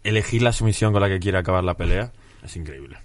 elegir 0.03 0.41
la 0.41 0.53
sumisión 0.53 0.93
con 0.93 1.01
la 1.01 1.09
que 1.09 1.19
quiere 1.19 1.37
acabar 1.37 1.63
la 1.63 1.75
pelea, 1.75 2.11
es 2.43 2.55
increíble. 2.55 2.97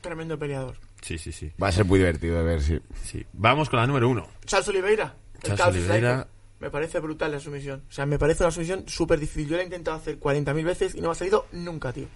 Tremendo 0.00 0.38
peleador. 0.38 0.74
Sí, 1.02 1.18
sí, 1.18 1.32
sí. 1.32 1.50
Va 1.62 1.68
a 1.68 1.72
ser 1.72 1.84
muy 1.84 1.98
divertido 1.98 2.36
de 2.38 2.42
ver, 2.44 2.62
sí. 2.62 2.78
sí. 3.04 3.24
Vamos 3.32 3.68
con 3.70 3.78
la 3.80 3.86
número 3.86 4.08
uno. 4.08 4.26
Charles 4.44 4.68
Oliveira. 4.68 5.14
Charles 5.42 5.60
Oliveira. 5.66 6.26
Me 6.60 6.70
parece 6.70 6.98
brutal 7.00 7.32
la 7.32 7.40
sumisión. 7.40 7.82
O 7.88 7.92
sea, 7.92 8.04
me 8.04 8.18
parece 8.18 8.42
una 8.44 8.50
sumisión 8.50 8.84
súper 8.86 9.18
difícil. 9.18 9.48
Yo 9.48 9.56
la 9.56 9.62
he 9.62 9.64
intentado 9.64 9.96
hacer 9.96 10.20
40.000 10.20 10.62
veces 10.64 10.94
y 10.94 11.00
no 11.00 11.08
me 11.08 11.12
ha 11.12 11.14
salido 11.14 11.46
nunca, 11.52 11.92
tío. 11.92 12.06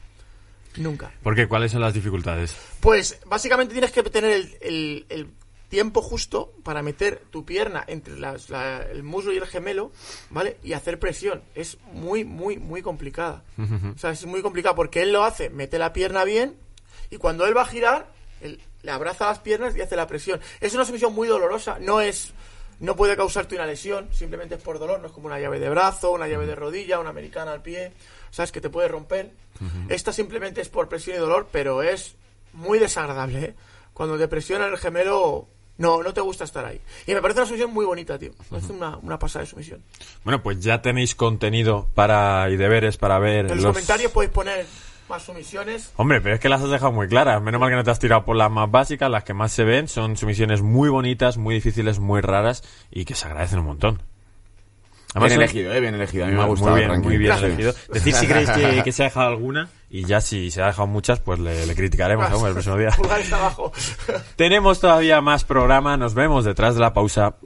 Nunca. 0.77 1.12
¿Por 1.23 1.35
qué? 1.35 1.47
¿Cuáles 1.47 1.73
son 1.73 1.81
las 1.81 1.94
dificultades? 1.94 2.55
Pues 2.81 3.18
básicamente 3.27 3.73
tienes 3.73 3.92
que 3.92 4.03
tener 4.03 4.33
el, 4.33 4.57
el- 4.61 5.07
el 5.09 5.31
tiempo 5.68 6.03
justo 6.03 6.53
para 6.62 6.83
meter 6.83 7.23
tu 7.31 7.44
pierna 7.44 7.85
entre 7.87 8.18
las- 8.18 8.51
la- 8.51 8.83
el 8.83 9.03
muslo 9.03 9.33
y 9.33 9.38
el 9.38 9.47
gemelo, 9.47 9.92
¿vale? 10.31 10.59
Y 10.62 10.73
hacer 10.75 10.99
presión. 10.99 11.42
Es 11.55 11.79
muy, 11.92 12.25
muy, 12.25 12.59
muy 12.59 12.83
complicada. 12.83 13.44
O 13.94 13.99
sea, 13.99 14.11
es 14.11 14.27
muy 14.27 14.42
complicado 14.42 14.75
porque 14.75 15.03
él 15.03 15.12
lo 15.12 15.25
hace, 15.25 15.49
mete 15.49 15.79
la 15.79 15.92
pierna 15.92 16.25
bien 16.25 16.57
y 17.11 17.16
cuando 17.16 17.47
él 17.47 17.57
va 17.57 17.62
a 17.62 17.66
girar, 17.66 18.12
él 18.40 18.61
le 18.85 18.90
abraza 18.90 19.27
las 19.27 19.38
piernas 19.40 19.75
y 19.77 19.81
hace 19.81 19.97
la 19.97 20.07
presión. 20.07 20.40
Es 20.61 20.75
una 20.75 20.85
sumisión 20.85 21.14
muy 21.14 21.27
dolorosa, 21.27 21.79
no 21.81 22.01
es... 22.01 22.33
No 22.81 22.97
puede 22.97 23.16
causarte 23.16 23.55
una 23.55 23.66
lesión, 23.66 24.09
simplemente 24.12 24.57
es 24.57 24.61
por 24.61 24.81
dolor, 24.81 24.99
no 24.99 25.07
es 25.07 25.12
como 25.12 25.27
una 25.27 25.38
llave 25.38 25.61
de 25.61 25.70
brazo, 25.70 26.11
una 26.11 26.27
llave 26.27 26.44
de 26.44 26.57
rodilla, 26.57 26.99
una 26.99 27.11
americana 27.11 27.53
al 27.53 27.62
pie, 27.62 27.92
¿sabes? 28.33 28.51
Que 28.51 28.61
te 28.61 28.68
puede 28.68 28.88
romper. 28.88 29.31
Esta 29.88 30.12
simplemente 30.12 30.61
es 30.61 30.68
por 30.68 30.88
presión 30.88 31.16
y 31.16 31.20
dolor, 31.20 31.47
pero 31.53 31.85
es 31.85 32.16
muy 32.53 32.81
desagradable, 32.81 33.44
¿eh? 33.44 33.55
Cuando 33.92 34.18
te 34.18 34.27
presiona 34.27 34.66
el 34.66 34.77
gemelo, 34.77 35.47
no, 35.79 36.03
no 36.03 36.12
te 36.12 36.20
gusta 36.20 36.42
estar 36.42 36.64
ahí. 36.64 36.81
Y 37.07 37.14
me 37.14 37.23
parece 37.23 37.40
una 37.40 37.47
sumisión 37.47 37.73
muy 37.73 37.87
bonita, 37.87 38.18
tío. 38.18 38.33
Me 38.33 38.44
parece 38.51 38.73
una, 38.73 38.97
una 38.97 39.20
pasada 39.20 39.44
de 39.44 39.51
sumisión. 39.51 39.81
Bueno, 40.25 40.42
pues 40.42 40.61
ya 40.61 40.83
tenéis 40.83 41.14
contenido 41.14 41.88
para 41.94 42.51
y 42.51 42.57
deberes 42.57 42.97
para 42.97 43.20
ver 43.20 43.47
En 43.47 43.57
los, 43.57 43.66
comentarios 43.66 44.11
podéis 44.11 44.33
poner 44.33 44.66
más 45.09 45.23
sumisiones. 45.23 45.93
Hombre, 45.97 46.21
pero 46.21 46.35
es 46.35 46.40
que 46.40 46.49
las 46.49 46.62
has 46.62 46.71
dejado 46.71 46.93
muy 46.93 47.09
claras. 47.09 47.40
Menos 47.43 47.61
mal 47.61 47.71
que 47.71 47.77
no 47.77 47.85
te 47.85 47.90
has 47.90 47.99
tirado 47.99 48.25
por 48.25 48.37
las 48.37 48.51
más 48.51 48.71
básicas, 48.71 49.11
las 49.11 49.25
que 49.25 49.35
más 49.35 49.53
se 49.53 49.64
ven. 49.64 49.88
Son 49.88 50.17
sumisiones 50.17 50.62
muy 50.62 50.88
bonitas, 50.88 51.37
muy 51.37 51.55
difíciles, 51.57 51.99
muy 51.99 52.21
raras 52.21 52.62
y 52.90 53.05
que 53.05 53.14
se 53.14 53.27
agradecen 53.27 53.61
un 53.61 53.67
montón. 53.67 54.03
Bien 55.17 55.31
elegido, 55.31 55.73
eh, 55.73 55.79
bien 55.81 55.95
elegido. 55.95 56.25
A 56.25 56.29
mí 56.29 56.35
me 56.35 56.40
ha 56.40 56.47
Muy 56.47 56.51
gustado. 56.57 56.75
bien, 56.75 56.88
tranquilo. 56.88 57.09
muy 57.09 57.19
bien 57.19 57.33
elegido. 57.37 57.73
Decid 57.93 58.14
si 58.17 58.27
creéis 58.27 58.51
que, 58.51 58.83
que 58.83 58.90
se 58.93 59.03
ha 59.03 59.07
dejado 59.07 59.29
alguna 59.29 59.69
y 59.88 60.05
ya 60.07 60.21
si 60.21 60.51
se 60.51 60.61
ha 60.61 60.67
dejado 60.67 60.88
muchas, 60.88 61.21
pues 61.21 61.38
le, 61.38 61.67
le 61.67 61.75
criticaremos 61.77 62.33
hombre, 62.33 62.49
el 62.49 62.55
próximo 62.55 62.77
día. 62.77 62.90
Tenemos 64.37 64.81
todavía 64.81 65.21
más 65.21 65.45
programa, 65.45 65.97
nos 65.97 66.14
vemos 66.14 66.45
detrás 66.45 66.75
de 66.75 66.81
la 66.81 66.93
pausa. 66.93 67.37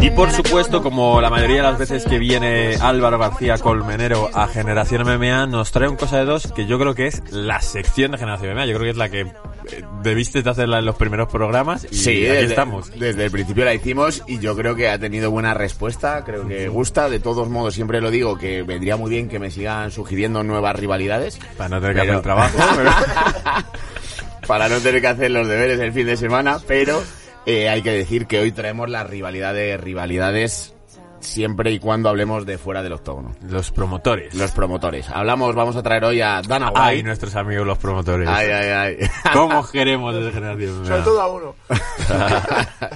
Y 0.00 0.10
por 0.10 0.30
supuesto, 0.30 0.82
como 0.82 1.20
la 1.20 1.28
mayoría 1.30 1.56
de 1.58 1.62
las 1.62 1.78
veces 1.78 2.04
que 2.06 2.18
viene 2.18 2.76
Álvaro 2.80 3.18
García 3.18 3.58
Colmenero 3.58 4.30
a 4.32 4.46
Generación 4.48 5.02
MMA, 5.02 5.46
nos 5.46 5.72
trae 5.72 5.88
un 5.88 5.96
cosa 5.96 6.18
de 6.18 6.24
dos 6.24 6.50
que 6.52 6.66
yo 6.66 6.78
creo 6.78 6.94
que 6.94 7.06
es 7.06 7.22
la 7.30 7.60
sección 7.60 8.12
de 8.12 8.18
Generación 8.18 8.54
MMA. 8.54 8.66
Yo 8.66 8.72
creo 8.74 8.84
que 8.84 8.90
es 8.90 8.96
la 8.96 9.08
que 9.10 9.20
eh, 9.20 9.84
debiste 10.02 10.42
de 10.42 10.50
hacerla 10.50 10.78
en 10.78 10.86
los 10.86 10.96
primeros 10.96 11.28
programas 11.30 11.84
y 11.90 11.94
Sí, 11.96 12.10
aquí 12.10 12.20
desde, 12.22 12.44
estamos. 12.46 12.98
desde 12.98 13.24
el 13.26 13.30
principio 13.30 13.64
la 13.64 13.74
hicimos 13.74 14.22
y 14.26 14.38
yo 14.38 14.56
creo 14.56 14.74
que 14.74 14.88
ha 14.88 14.98
tenido 14.98 15.30
buena 15.30 15.52
respuesta, 15.54 16.24
creo 16.24 16.46
que 16.48 16.68
gusta. 16.68 17.08
De 17.10 17.20
todos 17.20 17.48
modos, 17.48 17.74
siempre 17.74 18.00
lo 18.00 18.10
digo 18.10 18.36
que 18.38 18.62
vendría 18.62 18.96
muy 18.96 19.10
bien 19.10 19.28
que 19.28 19.38
me 19.38 19.50
sigan 19.50 19.90
sugiriendo 19.90 20.42
nuevas 20.42 20.74
rivalidades. 20.76 21.38
Para 21.56 21.68
no 21.68 21.80
tener 21.80 21.94
que 21.96 22.00
Pero- 22.00 22.12
hacer 22.12 22.16
el 22.16 22.22
trabajo. 22.22 22.58
pero- 22.76 24.46
para 24.46 24.68
no 24.68 24.78
tener 24.80 25.00
que 25.00 25.06
hacer 25.08 25.30
los 25.30 25.46
deberes 25.46 25.78
el 25.78 25.92
fin 25.92 26.06
de 26.06 26.16
semana, 26.16 26.58
pero 26.66 27.00
eh, 27.46 27.68
hay 27.68 27.82
que 27.82 27.90
decir 27.90 28.26
que 28.26 28.40
hoy 28.40 28.52
traemos 28.52 28.88
las 28.88 29.08
rivalidades, 29.08 29.80
rivalidades 29.80 30.74
siempre 31.22 31.72
y 31.72 31.78
cuando 31.78 32.08
hablemos 32.08 32.44
de 32.46 32.58
fuera 32.58 32.82
del 32.82 32.92
octógono. 32.92 33.34
Los 33.48 33.70
promotores. 33.70 34.34
Los 34.34 34.50
promotores. 34.52 35.08
Hablamos, 35.08 35.54
vamos 35.54 35.76
a 35.76 35.82
traer 35.82 36.04
hoy 36.04 36.20
a 36.20 36.42
Dana 36.42 36.68
White. 36.68 36.80
Ay, 36.80 37.02
nuestros 37.02 37.34
amigos 37.36 37.66
los 37.66 37.78
promotores. 37.78 38.28
Ay, 38.28 38.48
ay, 38.48 38.68
ay. 38.68 39.08
¿Cómo 39.32 39.66
queremos 39.68 40.14
desde 40.14 40.32
Generación? 40.32 40.86
Sobre 40.86 41.02
todo 41.02 41.20
a 41.20 41.28
uno. 41.28 41.54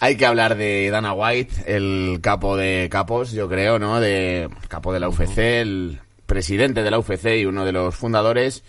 Hay 0.00 0.16
que 0.16 0.26
hablar 0.26 0.56
de 0.56 0.90
Dana 0.90 1.14
White, 1.14 1.64
el 1.66 2.18
capo 2.20 2.56
de 2.58 2.88
capos, 2.90 3.32
yo 3.32 3.48
creo, 3.48 3.78
¿no? 3.78 4.00
De 4.00 4.50
capo 4.68 4.92
de 4.92 5.00
la 5.00 5.08
UFC, 5.08 5.38
el 5.38 6.00
presidente 6.26 6.82
de 6.82 6.90
la 6.90 6.98
UFC 6.98 7.26
y 7.38 7.46
uno 7.46 7.64
de 7.64 7.72
los 7.72 7.94
fundadores. 7.94 8.64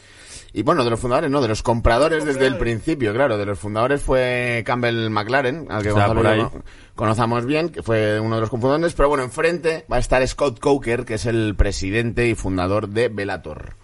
Y 0.57 0.63
bueno, 0.63 0.85
de 0.85 0.89
los 0.89 0.99
fundadores, 1.01 1.29
no, 1.29 1.41
de 1.41 1.49
los 1.49 1.61
compradores 1.61 2.23
desde 2.23 2.47
el 2.47 2.57
principio, 2.57 3.11
claro. 3.13 3.37
De 3.37 3.45
los 3.45 3.59
fundadores 3.59 4.01
fue 4.01 4.63
Campbell 4.65 5.09
McLaren, 5.09 5.67
al 5.69 5.83
que 5.83 5.91
Gonzalo 5.91 6.49
conozamos 6.95 7.45
bien, 7.45 7.67
que 7.69 7.83
fue 7.83 8.21
uno 8.21 8.35
de 8.35 8.41
los 8.41 8.49
cofundadores. 8.49 8.93
Pero 8.93 9.09
bueno, 9.09 9.25
enfrente 9.25 9.85
va 9.91 9.97
a 9.97 9.99
estar 9.99 10.25
Scott 10.25 10.59
Coker, 10.61 11.03
que 11.03 11.15
es 11.15 11.25
el 11.25 11.55
presidente 11.57 12.29
y 12.29 12.35
fundador 12.35 12.87
de 12.87 13.09
Bellator. 13.09 13.75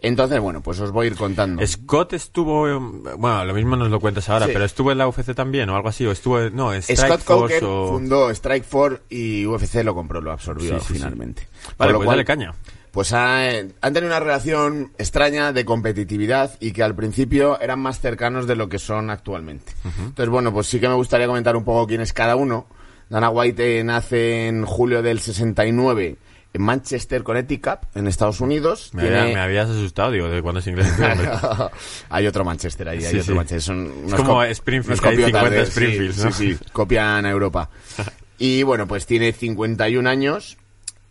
Entonces, 0.00 0.40
bueno, 0.40 0.60
pues 0.62 0.80
os 0.80 0.90
voy 0.90 1.06
a 1.06 1.10
ir 1.10 1.16
contando. 1.16 1.64
Scott 1.66 2.12
estuvo, 2.12 2.68
eh, 2.68 2.76
bueno, 3.16 3.44
lo 3.44 3.54
mismo 3.54 3.76
nos 3.76 3.90
lo 3.90 4.00
cuentas 4.00 4.28
ahora, 4.28 4.46
Sí. 4.46 4.52
pero 4.52 4.64
estuvo 4.64 4.90
en 4.90 4.98
la 4.98 5.06
UFC 5.08 5.34
también 5.34 5.68
o 5.70 5.76
algo 5.76 5.88
así, 5.90 6.04
o 6.06 6.10
estuvo, 6.12 6.40
en- 6.40 6.54
no, 6.56 6.70
Scott 6.82 7.22
o... 7.62 7.88
fundó 7.88 8.34
Strikeforce 8.34 9.02
y 9.10 9.46
UFC 9.46 9.84
lo 9.84 9.94
compró, 9.94 10.20
lo 10.20 10.32
absorbió 10.32 10.74
Sí, 10.74 10.80
sí, 10.80 10.86
sí. 10.88 10.94
finalmente. 10.94 11.46
Por 11.66 11.76
Vale, 11.78 11.92
lo 11.92 11.98
pues 11.98 12.06
cual, 12.06 12.16
dale 12.16 12.24
caña. 12.24 12.54
Pues 12.90 13.12
ha- 13.12 13.48
han 13.50 13.92
tenido 13.92 14.06
una 14.06 14.18
relación 14.20 14.92
extraña 14.98 15.52
de 15.52 15.64
competitividad 15.64 16.56
y 16.60 16.72
que 16.72 16.82
al 16.82 16.94
principio 16.96 17.60
eran 17.60 17.78
más 17.80 18.00
cercanos 18.00 18.46
de 18.48 18.56
lo 18.56 18.68
que 18.68 18.78
son 18.80 19.10
actualmente. 19.10 19.72
Entonces, 19.98 20.28
bueno, 20.28 20.52
pues 20.52 20.66
sí 20.66 20.80
que 20.80 20.88
me 20.88 20.94
gustaría 20.94 21.26
comentar 21.28 21.54
un 21.56 21.64
poco 21.64 21.86
quién 21.86 22.00
es 22.00 22.12
cada 22.12 22.34
uno. 22.36 22.66
Dana 23.08 23.30
White 23.30 23.78
eh, 23.80 23.84
nace 23.84 24.48
en 24.48 24.64
julio 24.64 25.02
del 25.02 25.20
69 25.20 26.16
en 26.52 26.62
Manchester, 26.62 27.22
Connecticut, 27.22 27.78
en 27.94 28.08
Estados 28.08 28.40
Unidos. 28.40 28.90
Me, 28.92 29.02
Tiene- 29.02 29.18
había- 29.20 29.34
me 29.34 29.40
habías 29.40 29.70
asustado, 29.70 30.10
digo, 30.10 30.28
de 30.28 30.42
cuándo 30.42 30.58
es 30.58 30.66
inglés. 30.66 30.88
este 30.88 31.04
hay 32.10 32.26
otro 32.26 32.44
Manchester 32.44 32.88
ahí, 32.88 32.98
hay 33.04 33.12
Sí, 33.12 33.18
otro. 33.20 33.34
Manchester. 33.36 33.62
Son 33.62 33.78
unos 34.04 34.14
como 34.14 34.34
co- 34.34 34.42
Springfield, 34.44 35.00
hay 35.04 35.10
copiotas 35.16 35.68
50 35.68 35.80
de- 35.80 36.12
sí, 36.12 36.22
¿no? 36.24 36.32
Sí, 36.32 36.54
sí, 36.54 36.64
copian 36.72 37.24
a 37.26 37.30
Europa. 37.30 37.70
Y 38.42 38.62
bueno, 38.62 38.88
pues 38.88 39.04
tiene 39.04 39.32
51 39.32 40.08
años, 40.08 40.56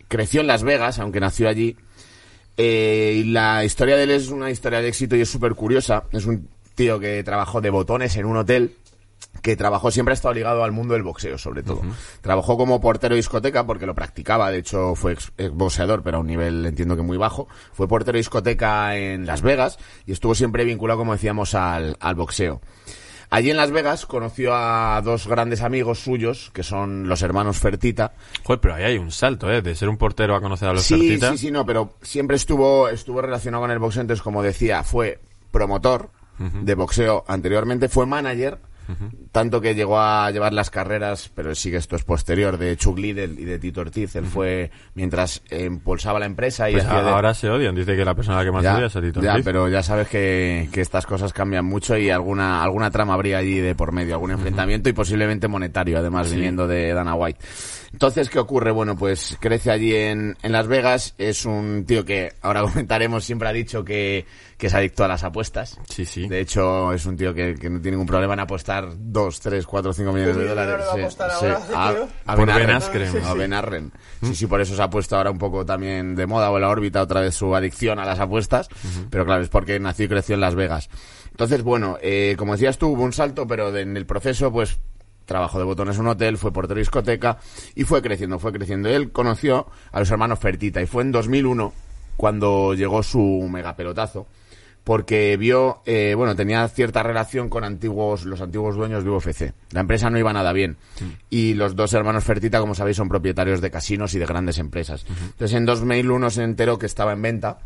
creció 0.10 0.42
en 0.42 0.48
Las 0.48 0.64
Vegas, 0.64 1.00
aunque 1.00 1.22
nació 1.22 1.48
allí. 1.48 1.78
Eh, 2.58 3.14
y 3.16 3.24
la 3.24 3.64
historia 3.64 3.96
de 3.96 4.04
él 4.04 4.12
es 4.12 4.30
una 4.30 4.52
historia 4.52 4.82
de 4.82 4.90
éxito 4.90 5.16
y 5.16 5.22
es 5.22 5.30
súper 5.30 5.56
curiosa. 5.56 6.04
Es 6.12 6.26
un 6.26 6.50
tío 6.76 7.00
que 7.00 7.24
trabajó 7.24 7.62
de 7.62 7.70
botones 7.70 8.18
en 8.18 8.26
un 8.26 8.36
hotel 8.36 8.76
que 9.42 9.56
trabajó, 9.56 9.92
siempre 9.92 10.12
ha 10.12 10.16
estado 10.16 10.34
ligado 10.34 10.64
al 10.64 10.72
mundo 10.72 10.96
del 10.96 11.04
boxeo, 11.04 11.38
sobre 11.38 11.64
todo. 11.64 11.82
Trabajó 12.22 12.58
como 12.58 12.82
portero 12.82 13.16
de 13.16 13.20
discoteca 13.20 13.66
porque 13.66 13.86
lo 13.86 13.96
practicaba, 13.96 14.52
de 14.52 14.58
hecho 14.58 14.96
fue 14.96 15.14
ex, 15.14 15.32
ex 15.38 15.52
boxeador, 15.52 16.04
pero 16.04 16.18
a 16.18 16.20
un 16.20 16.28
nivel 16.28 16.66
entiendo 16.66 16.96
que 16.96 17.02
muy 17.02 17.18
bajo. 17.18 17.48
Fue 17.72 17.88
portero 17.88 18.14
de 18.14 18.20
discoteca 18.20 18.98
en 18.98 19.26
Las 19.26 19.42
Vegas 19.42 19.78
y 20.06 20.12
estuvo 20.12 20.36
siempre 20.36 20.66
vinculado, 20.66 21.00
como 21.00 21.14
decíamos, 21.14 21.56
al, 21.56 21.96
al 22.00 22.16
boxeo. 22.16 22.62
Allí 23.32 23.52
en 23.52 23.58
Las 23.58 23.70
Vegas 23.72 24.06
conoció 24.08 24.56
a 24.56 25.00
dos 25.04 25.28
grandes 25.28 25.62
amigos 25.62 26.00
suyos, 26.00 26.50
que 26.54 26.64
son 26.64 27.08
los 27.08 27.22
hermanos 27.22 27.60
Fertita. 27.60 28.14
Joder, 28.44 28.60
pero 28.60 28.74
ahí 28.74 28.84
hay 28.84 28.98
un 28.98 29.12
salto, 29.12 29.52
¿eh? 29.52 29.62
De 29.62 29.76
ser 29.76 29.88
un 29.88 29.98
portero 29.98 30.36
a 30.36 30.42
conocer 30.42 30.68
a 30.70 30.74
los 30.74 30.82
Sí, 30.84 30.96
Fertitta. 30.96 31.32
sí, 31.32 31.38
sí, 31.38 31.52
no, 31.52 31.66
pero 31.66 31.94
siempre 32.02 32.36
estuvo, 32.38 32.90
estuvo 32.90 33.22
relacionado 33.22 33.62
con 33.62 33.72
el 33.72 33.78
boxeo, 33.80 34.02
entonces 34.02 34.24
como 34.24 34.42
decía, 34.42 34.84
fue 34.84 35.20
promotor 35.52 36.10
de 36.40 36.74
boxeo 36.74 37.26
anteriormente, 37.28 37.90
fue 37.90 38.06
manager 38.06 38.60
tanto 39.32 39.62
que 39.62 39.76
llegó 39.76 40.00
a 40.00 40.30
llevar 40.32 40.54
las 40.54 40.70
carreras, 40.70 41.32
pero 41.36 41.54
sí 41.56 41.72
que 41.72 41.78
esto 41.78 41.96
es 41.96 42.04
posterior, 42.04 42.58
de 42.58 42.76
Chuck 42.78 42.98
Liddell 42.98 43.40
y 43.40 43.46
de 43.46 43.60
Tito 43.60 43.82
Ortiz. 43.82 44.16
Él 44.16 44.26
fue 44.26 44.72
mientras 44.96 45.42
impulsaba 45.52 46.20
la 46.20 46.26
empresa 46.26 46.70
y 46.70 46.74
Pues 46.74 46.86
de- 46.86 46.92
ahora 46.92 47.34
se 47.34 47.50
odian. 47.50 47.76
Dice 47.76 47.96
que 47.96 48.04
la 48.06 48.16
persona 48.16 48.44
que 48.44 48.52
más 48.52 48.64
ya, 48.64 48.76
odia 48.78 48.88
es 48.88 48.96
a 48.96 49.02
Tito 49.02 49.22
ya, 49.22 49.32
Ortiz. 49.32 49.46
pero 49.46 49.68
ya 49.70 49.84
sabes 49.84 50.08
que, 50.08 50.70
que 50.72 50.82
estas 50.82 51.06
cosas 51.06 51.34
cambian 51.34 51.66
mucho 51.66 51.98
y 51.98 52.10
alguna 52.10 52.64
alguna 52.64 52.92
trama 52.92 53.14
habría 53.14 53.38
allí 53.38 53.60
de 53.60 53.76
por 53.76 53.92
medio, 53.92 54.14
algún 54.16 54.32
enfrentamiento 54.32 54.90
y 54.90 54.94
posiblemente 54.94 55.48
monetario, 55.48 55.98
además, 56.00 56.32
viniendo 56.32 56.68
de 56.68 56.94
Dana 56.94 57.16
White. 57.16 57.40
Entonces, 57.92 58.30
¿qué 58.30 58.38
ocurre? 58.38 58.72
Bueno, 58.72 58.96
pues 58.96 59.36
crece 59.40 59.72
allí 59.72 59.96
en, 59.96 60.38
en 60.44 60.52
Las 60.52 60.68
Vegas. 60.68 61.16
Es 61.18 61.46
un 61.46 61.86
tío 61.88 62.06
que, 62.06 62.34
ahora 62.42 62.62
comentaremos, 62.64 63.24
siempre 63.24 63.50
ha 63.50 63.54
dicho 63.54 63.84
que, 63.84 64.26
que 64.58 64.68
es 64.68 64.74
adicto 64.76 65.04
a 65.04 65.08
las 65.08 65.24
apuestas. 65.24 65.80
Sí, 65.90 66.06
sí. 66.06 66.28
De 66.28 66.40
hecho, 66.40 66.94
es 66.94 67.06
un 67.08 67.18
tío 67.18 67.34
que, 67.34 67.56
que 67.56 67.68
no 67.70 67.82
tiene 67.82 67.96
ningún 67.96 68.06
problema 68.06 68.34
en 68.36 68.42
apostar 68.42 68.79
2, 68.98 69.40
3, 69.40 69.66
4, 69.66 69.94
5 69.94 70.12
millones 70.14 70.36
de 70.36 70.42
¿Qué 70.44 70.50
dólares. 70.50 70.86
va 70.88 70.92
a 70.92 70.96
Sí, 70.96 71.02
apostar 71.02 71.32
sí. 71.32 71.46
ahora, 71.46 71.60
A- 71.76 71.90
Por. 72.36 72.50
Sí, 74.24 74.36
sí, 74.36 74.48
por 74.48 74.62
eso 74.62 74.76
se 74.76 74.82
ha 74.82 74.90
puesto 74.90 75.16
ahora 75.18 75.32
un 75.32 75.38
poco 75.38 75.66
también 75.66 76.16
de 76.16 76.26
moda 76.28 76.52
o 76.52 76.56
en 76.56 76.62
la 76.62 76.70
órbita 76.70 77.02
otra 77.02 77.22
vez 77.22 77.36
su 77.36 77.56
adicción 77.56 78.00
a 78.00 78.06
las 78.06 78.20
apuestas. 78.20 78.70
Pero 79.10 79.26
claro, 79.26 79.42
es 79.44 79.50
porque 79.50 79.80
nació 79.80 80.06
y 80.06 80.10
creció 80.10 80.36
en 80.36 80.42
Las 80.42 80.56
Vegas. 80.56 80.90
Entonces, 81.32 81.64
bueno, 81.64 81.98
eh, 82.02 82.36
como 82.38 82.54
decías 82.54 82.78
tú, 82.78 82.88
hubo 82.90 83.04
un 83.04 83.14
salto, 83.14 83.48
pero 83.48 83.72
de- 83.72 83.82
en 83.82 83.96
el 83.96 84.06
proceso, 84.06 84.52
pues, 84.52 84.78
trabajó 85.26 85.60
de 85.60 85.64
botones 85.66 85.96
en 85.96 86.02
un 86.02 86.08
hotel, 86.08 86.38
fue 86.38 86.52
portero 86.52 86.76
de 86.76 86.82
discoteca 86.82 87.38
y 87.76 87.84
fue 87.84 88.02
creciendo, 88.02 88.40
fue 88.40 88.52
creciendo. 88.52 88.90
Él 88.90 89.12
conoció 89.12 89.68
a 89.92 90.00
los 90.00 90.10
hermanos 90.12 90.40
Fertita 90.40 90.82
y 90.82 90.88
fue 90.88 91.04
en 91.04 91.12
2001 91.12 91.72
cuando 92.18 92.74
llegó 92.74 93.02
su 93.04 93.48
megapelotazo 93.50 94.28
porque 94.90 95.38
vio, 95.38 95.84
eh, 95.86 96.16
bueno, 96.18 96.36
tenía 96.36 96.68
cierta 96.68 97.04
relación 97.04 97.48
con 97.48 97.64
antiguos, 97.64 98.26
los 98.26 98.42
antiguos 98.42 98.76
dueños 98.76 99.04
de 99.04 99.12
UFC. 99.12 99.54
La 99.70 99.82
empresa 99.82 100.10
no 100.10 100.18
iba 100.18 100.34
nada 100.34 100.52
bien. 100.52 100.78
Y 101.30 101.54
los 101.54 101.76
dos 101.76 101.94
hermanos 101.94 102.24
Fertita, 102.24 102.60
como 102.60 102.74
sabéis, 102.74 102.98
son 102.98 103.08
propietarios 103.08 103.62
de 103.62 103.70
casinos 103.70 104.16
y 104.16 104.18
de 104.18 104.26
grandes 104.26 104.58
empresas. 104.58 105.06
Entonces, 105.08 105.54
en 105.54 105.68
2001 105.68 106.32
se 106.32 106.42
enteró 106.42 106.80
que 106.80 106.88
estaba 106.88 107.14
en 107.14 107.22
venta 107.22 107.60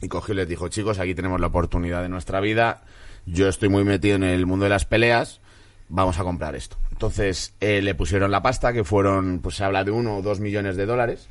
y 0.00 0.06
cogió 0.06 0.32
y 0.32 0.36
les 0.36 0.48
dijo, 0.48 0.68
chicos, 0.68 1.00
aquí 1.00 1.12
tenemos 1.12 1.40
la 1.40 1.48
oportunidad 1.48 2.02
de 2.02 2.08
nuestra 2.08 2.38
vida. 2.38 2.84
Yo 3.26 3.48
estoy 3.48 3.68
muy 3.68 3.82
metido 3.82 4.14
en 4.14 4.22
el 4.22 4.46
mundo 4.46 4.62
de 4.62 4.70
las 4.70 4.84
peleas. 4.84 5.40
Vamos 5.88 6.20
a 6.20 6.22
comprar 6.22 6.54
esto. 6.54 6.76
Entonces, 6.92 7.52
eh, 7.58 7.82
le 7.82 7.96
pusieron 7.96 8.30
la 8.30 8.42
pasta, 8.42 8.72
que 8.72 8.84
fueron, 8.84 9.40
pues 9.40 9.56
se 9.56 9.64
habla 9.64 9.82
de 9.82 9.90
uno 9.90 10.18
o 10.18 10.22
dos 10.22 10.38
millones 10.38 10.76
de 10.76 10.86
dólares. 10.86 11.28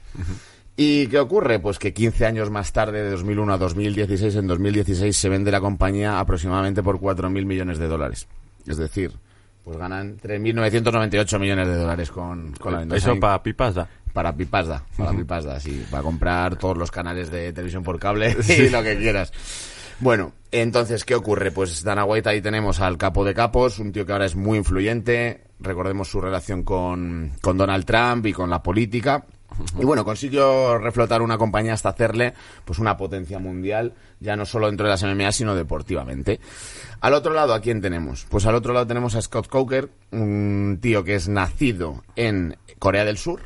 ¿Y 0.82 1.08
qué 1.08 1.20
ocurre? 1.20 1.60
Pues 1.60 1.78
que 1.78 1.94
15 1.94 2.26
años 2.26 2.50
más 2.50 2.72
tarde, 2.72 3.04
de 3.04 3.12
2001 3.12 3.52
a 3.52 3.58
2016, 3.58 4.34
en 4.38 4.48
2016 4.48 5.14
se 5.14 5.28
vende 5.28 5.52
la 5.52 5.60
compañía 5.60 6.22
aproximadamente 6.22 6.82
por 6.82 7.02
4.000 7.02 7.44
millones 7.44 7.80
de 7.80 7.88
dólares. 7.90 8.30
Es 8.66 8.78
decir, 8.78 9.12
pues 9.66 9.78
ganan 9.78 10.18
3.998 10.20 11.38
millones 11.38 11.68
de 11.68 11.76
dólares 11.76 12.10
con, 12.12 12.54
con 12.54 12.72
la 12.72 12.80
venta. 12.80 12.96
Eso 12.96 13.20
para 13.20 13.44
pipas 13.44 13.76
da. 13.76 13.90
para 14.14 14.34
pipas 14.34 14.68
da, 14.68 14.86
para 14.96 15.12
pipas 15.12 15.44
da, 15.44 15.60
sí, 15.60 15.86
para 15.92 16.02
comprar 16.02 16.56
todos 16.56 16.78
los 16.78 16.92
canales 16.92 17.30
de 17.30 17.52
televisión 17.52 17.84
por 17.84 18.00
cable 18.00 18.38
y 18.48 18.70
lo 18.70 18.82
que 18.82 18.98
quieras. 18.98 19.34
Bueno, 20.00 20.32
entonces, 20.50 21.04
¿qué 21.04 21.14
ocurre? 21.14 21.52
Pues 21.52 21.84
Dana 21.84 22.06
White 22.06 22.30
ahí 22.30 22.42
tenemos 22.42 22.80
al 22.80 22.98
capo 22.98 23.26
de 23.26 23.34
capos, 23.34 23.80
un 23.80 23.92
tío 23.92 24.06
que 24.06 24.14
ahora 24.14 24.28
es 24.28 24.38
muy 24.38 24.58
influyente, 24.58 25.44
recordemos 25.60 26.08
su 26.08 26.22
relación 26.22 26.64
con, 26.64 27.34
con 27.42 27.58
Donald 27.58 27.84
Trump 27.84 28.26
y 28.28 28.32
con 28.32 28.50
la 28.50 28.64
política. 28.64 29.26
Y 29.80 29.86
bueno, 29.86 30.06
consiguió 30.06 30.78
reflotar 30.78 31.22
una 31.22 31.38
compañía 31.38 31.74
hasta 31.74 31.90
hacerle 31.90 32.34
pues 32.66 32.80
una 32.80 32.98
potencia 32.98 33.40
mundial, 33.40 33.94
ya 34.20 34.36
no 34.36 34.46
solo 34.46 34.68
dentro 34.68 34.86
de 34.86 34.92
las 34.92 35.04
MMA, 35.04 35.32
sino 35.32 35.56
deportivamente. 35.56 36.40
Al 37.02 37.14
otro 37.14 37.34
lado, 37.34 37.54
¿a 37.54 37.62
quién 37.62 37.82
tenemos? 37.82 38.26
Pues 38.30 38.46
al 38.46 38.56
otro 38.56 38.74
lado 38.74 38.88
tenemos 38.88 39.16
a 39.16 39.22
Scott 39.22 39.48
Coker, 39.48 39.90
un 40.12 40.80
tío 40.82 41.04
que 41.04 41.16
es 41.16 41.28
nacido 41.28 42.04
en 42.16 42.58
Corea 42.80 43.06
del 43.06 43.18
Sur, 43.18 43.42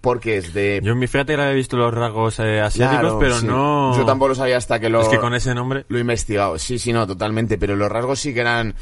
porque 0.00 0.38
es 0.38 0.54
de... 0.54 0.80
Yo, 0.82 0.94
mi 0.94 1.06
fíjate 1.06 1.34
que 1.34 1.42
había 1.42 1.54
visto 1.54 1.76
los 1.76 1.92
rasgos 1.92 2.38
eh, 2.38 2.60
asiáticos, 2.60 3.00
Claro, 3.00 3.18
pero 3.18 3.38
sí. 3.38 3.46
no... 3.46 3.96
Yo 3.96 4.04
tampoco 4.04 4.30
lo 4.30 4.34
sabía 4.34 4.56
hasta 4.56 4.78
que 4.78 4.88
lo... 4.88 5.02
Es 5.02 5.08
que 5.08 5.18
con 5.18 5.34
ese 5.34 5.54
nombre... 5.54 5.84
Lo 5.88 5.98
he 5.98 6.00
investigado. 6.00 6.58
Sí, 6.58 6.78
sí, 6.78 6.92
no, 6.92 7.06
totalmente. 7.06 7.58
Pero 7.58 7.74
los 7.74 7.90
rasgos 7.90 8.20
sí 8.20 8.32
que 8.32 8.40
eran 8.40 8.74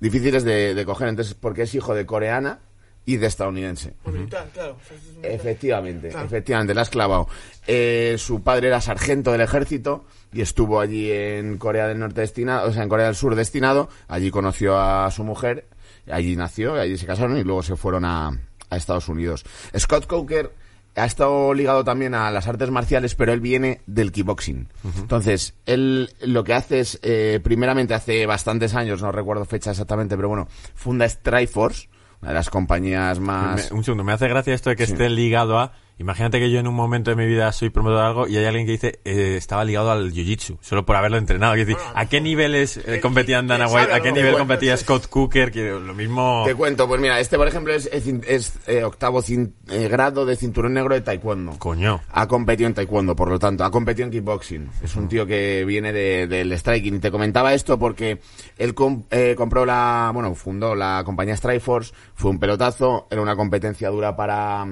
difíciles 0.00 0.42
de, 0.42 0.74
de 0.74 0.84
coger. 0.84 1.08
Entonces, 1.08 1.34
porque 1.34 1.62
es 1.62 1.74
hijo 1.74 1.94
de 1.94 2.06
coreana 2.06 2.60
y 3.06 3.16
de 3.18 3.26
estadounidense. 3.26 3.94
Militar, 4.06 4.48
claro. 4.52 4.76
Efectivamente, 5.22 6.08
Claro. 6.08 6.26
efectivamente, 6.26 6.74
la 6.74 6.82
has 6.82 6.90
clavado. 6.90 7.28
Eh, 7.66 8.16
su 8.18 8.42
padre 8.42 8.68
era 8.68 8.80
sargento 8.80 9.32
del 9.32 9.40
ejército 9.40 10.04
y 10.32 10.40
estuvo 10.40 10.80
allí 10.80 11.10
en 11.10 11.58
Corea 11.58 11.86
del 11.88 11.98
Norte 11.98 12.20
destinado, 12.20 12.68
o 12.68 12.72
sea, 12.72 12.82
en 12.82 12.88
Corea 12.88 13.06
del 13.06 13.14
Sur 13.14 13.34
destinado. 13.34 13.88
Allí 14.08 14.30
conoció 14.30 14.78
a 14.78 15.10
su 15.10 15.24
mujer, 15.24 15.66
allí 16.10 16.36
nació, 16.36 16.74
allí 16.74 16.96
se 16.96 17.06
casaron 17.06 17.36
y 17.36 17.44
luego 17.44 17.62
se 17.62 17.76
fueron 17.76 18.04
a, 18.04 18.28
a 18.70 18.76
Estados 18.76 19.08
Unidos. 19.08 19.44
Scott 19.78 20.06
Coker 20.06 20.52
ha 20.96 21.06
estado 21.06 21.52
ligado 21.54 21.82
también 21.82 22.14
a 22.14 22.30
las 22.30 22.46
artes 22.46 22.70
marciales, 22.70 23.14
pero 23.16 23.32
él 23.32 23.40
viene 23.40 23.80
del 23.86 24.12
kickboxing. 24.12 24.68
Entonces, 24.98 25.54
él 25.66 26.10
lo 26.20 26.44
que 26.44 26.54
hace 26.54 26.78
es, 26.80 27.00
eh, 27.02 27.40
primeramente 27.42 27.94
hace 27.94 28.24
bastantes 28.26 28.74
años, 28.74 29.02
no 29.02 29.10
recuerdo 29.10 29.44
fecha 29.44 29.72
exactamente, 29.72 30.14
pero 30.14 30.28
bueno, 30.28 30.46
funda 30.76 31.08
Strikeforce, 31.08 31.88
una 32.24 32.30
de 32.30 32.34
las 32.34 32.50
compañías 32.50 33.20
más... 33.20 33.70
Me- 33.70 33.76
un 33.78 33.84
segundo, 33.84 34.02
me 34.02 34.12
hace 34.12 34.26
gracia 34.28 34.54
esto 34.54 34.70
de 34.70 34.76
que 34.76 34.84
esté 34.84 35.08
ligado 35.10 35.58
a... 35.58 35.72
Imagínate 35.98 36.40
que 36.40 36.50
yo 36.50 36.58
en 36.58 36.66
un 36.66 36.74
momento 36.74 37.10
de 37.10 37.16
mi 37.16 37.26
vida 37.26 37.50
soy 37.52 37.70
promotor 37.70 37.98
de 37.98 38.04
algo 38.04 38.28
y 38.28 38.36
hay 38.36 38.44
alguien 38.46 38.66
que 38.66 38.72
dice 38.72 39.00
eh, 39.04 39.36
estaba 39.36 39.64
ligado 39.64 39.90
al 39.92 40.12
jiu-jitsu, 40.12 40.58
solo 40.60 40.84
por 40.84 40.96
haberlo 40.96 41.18
entrenado. 41.18 41.54
Es 41.54 41.66
decir, 41.66 41.76
¿a 41.94 42.06
qué 42.06 42.20
niveles 42.20 42.76
eh, 42.78 42.98
competían 43.00 43.46
Dana 43.46 43.68
White? 43.68 43.92
¿A 43.92 44.00
qué 44.00 44.10
nivel 44.12 44.36
competía. 44.36 44.76
Scott 44.76 45.06
Cooker? 45.08 45.52
Que 45.52 45.70
lo 45.70 45.94
mismo... 45.94 46.42
Te 46.46 46.54
cuento, 46.54 46.88
pues 46.88 47.00
mira, 47.00 47.20
este 47.20 47.36
por 47.36 47.46
ejemplo 47.46 47.72
es, 47.72 47.88
es, 47.92 48.06
cin- 48.06 48.24
es, 48.26 48.54
eh, 48.66 48.82
octavo 48.82 49.22
eh, 49.28 49.88
grado 49.88 50.26
de 50.26 50.36
cinturón 50.36 50.74
negro 50.74 50.94
de 50.94 51.00
taekwondo. 51.00 51.58
Coño. 51.58 52.00
Ha 52.10 52.26
competido 52.26 52.66
en 52.66 52.74
taekwondo, 52.74 53.14
por 53.14 53.28
lo 53.28 53.38
tanto, 53.38 53.64
ha 53.64 53.70
competido 53.70 54.06
en 54.06 54.12
kickboxing. 54.12 54.70
Es 54.82 54.96
un 54.96 55.08
tío 55.08 55.26
que 55.26 55.64
viene 55.64 55.92
de- 55.92 56.26
del 56.26 56.52
striking. 56.58 56.96
Y 56.96 56.98
te 56.98 57.10
comentaba 57.10 57.54
esto 57.54 57.78
porque 57.78 58.20
él 58.58 58.74
eh, 59.10 59.34
compró 59.36 59.64
la, 59.64 60.10
bueno, 60.12 60.34
fundó 60.34 60.74
la 60.74 61.02
compañía 61.04 61.36
Strikeforce, 61.36 61.94
fue 62.14 62.30
un 62.30 62.38
pelotazo, 62.38 63.06
era 63.10 63.22
una 63.22 63.36
competencia 63.36 63.88
dura 63.90 64.16
para, 64.16 64.66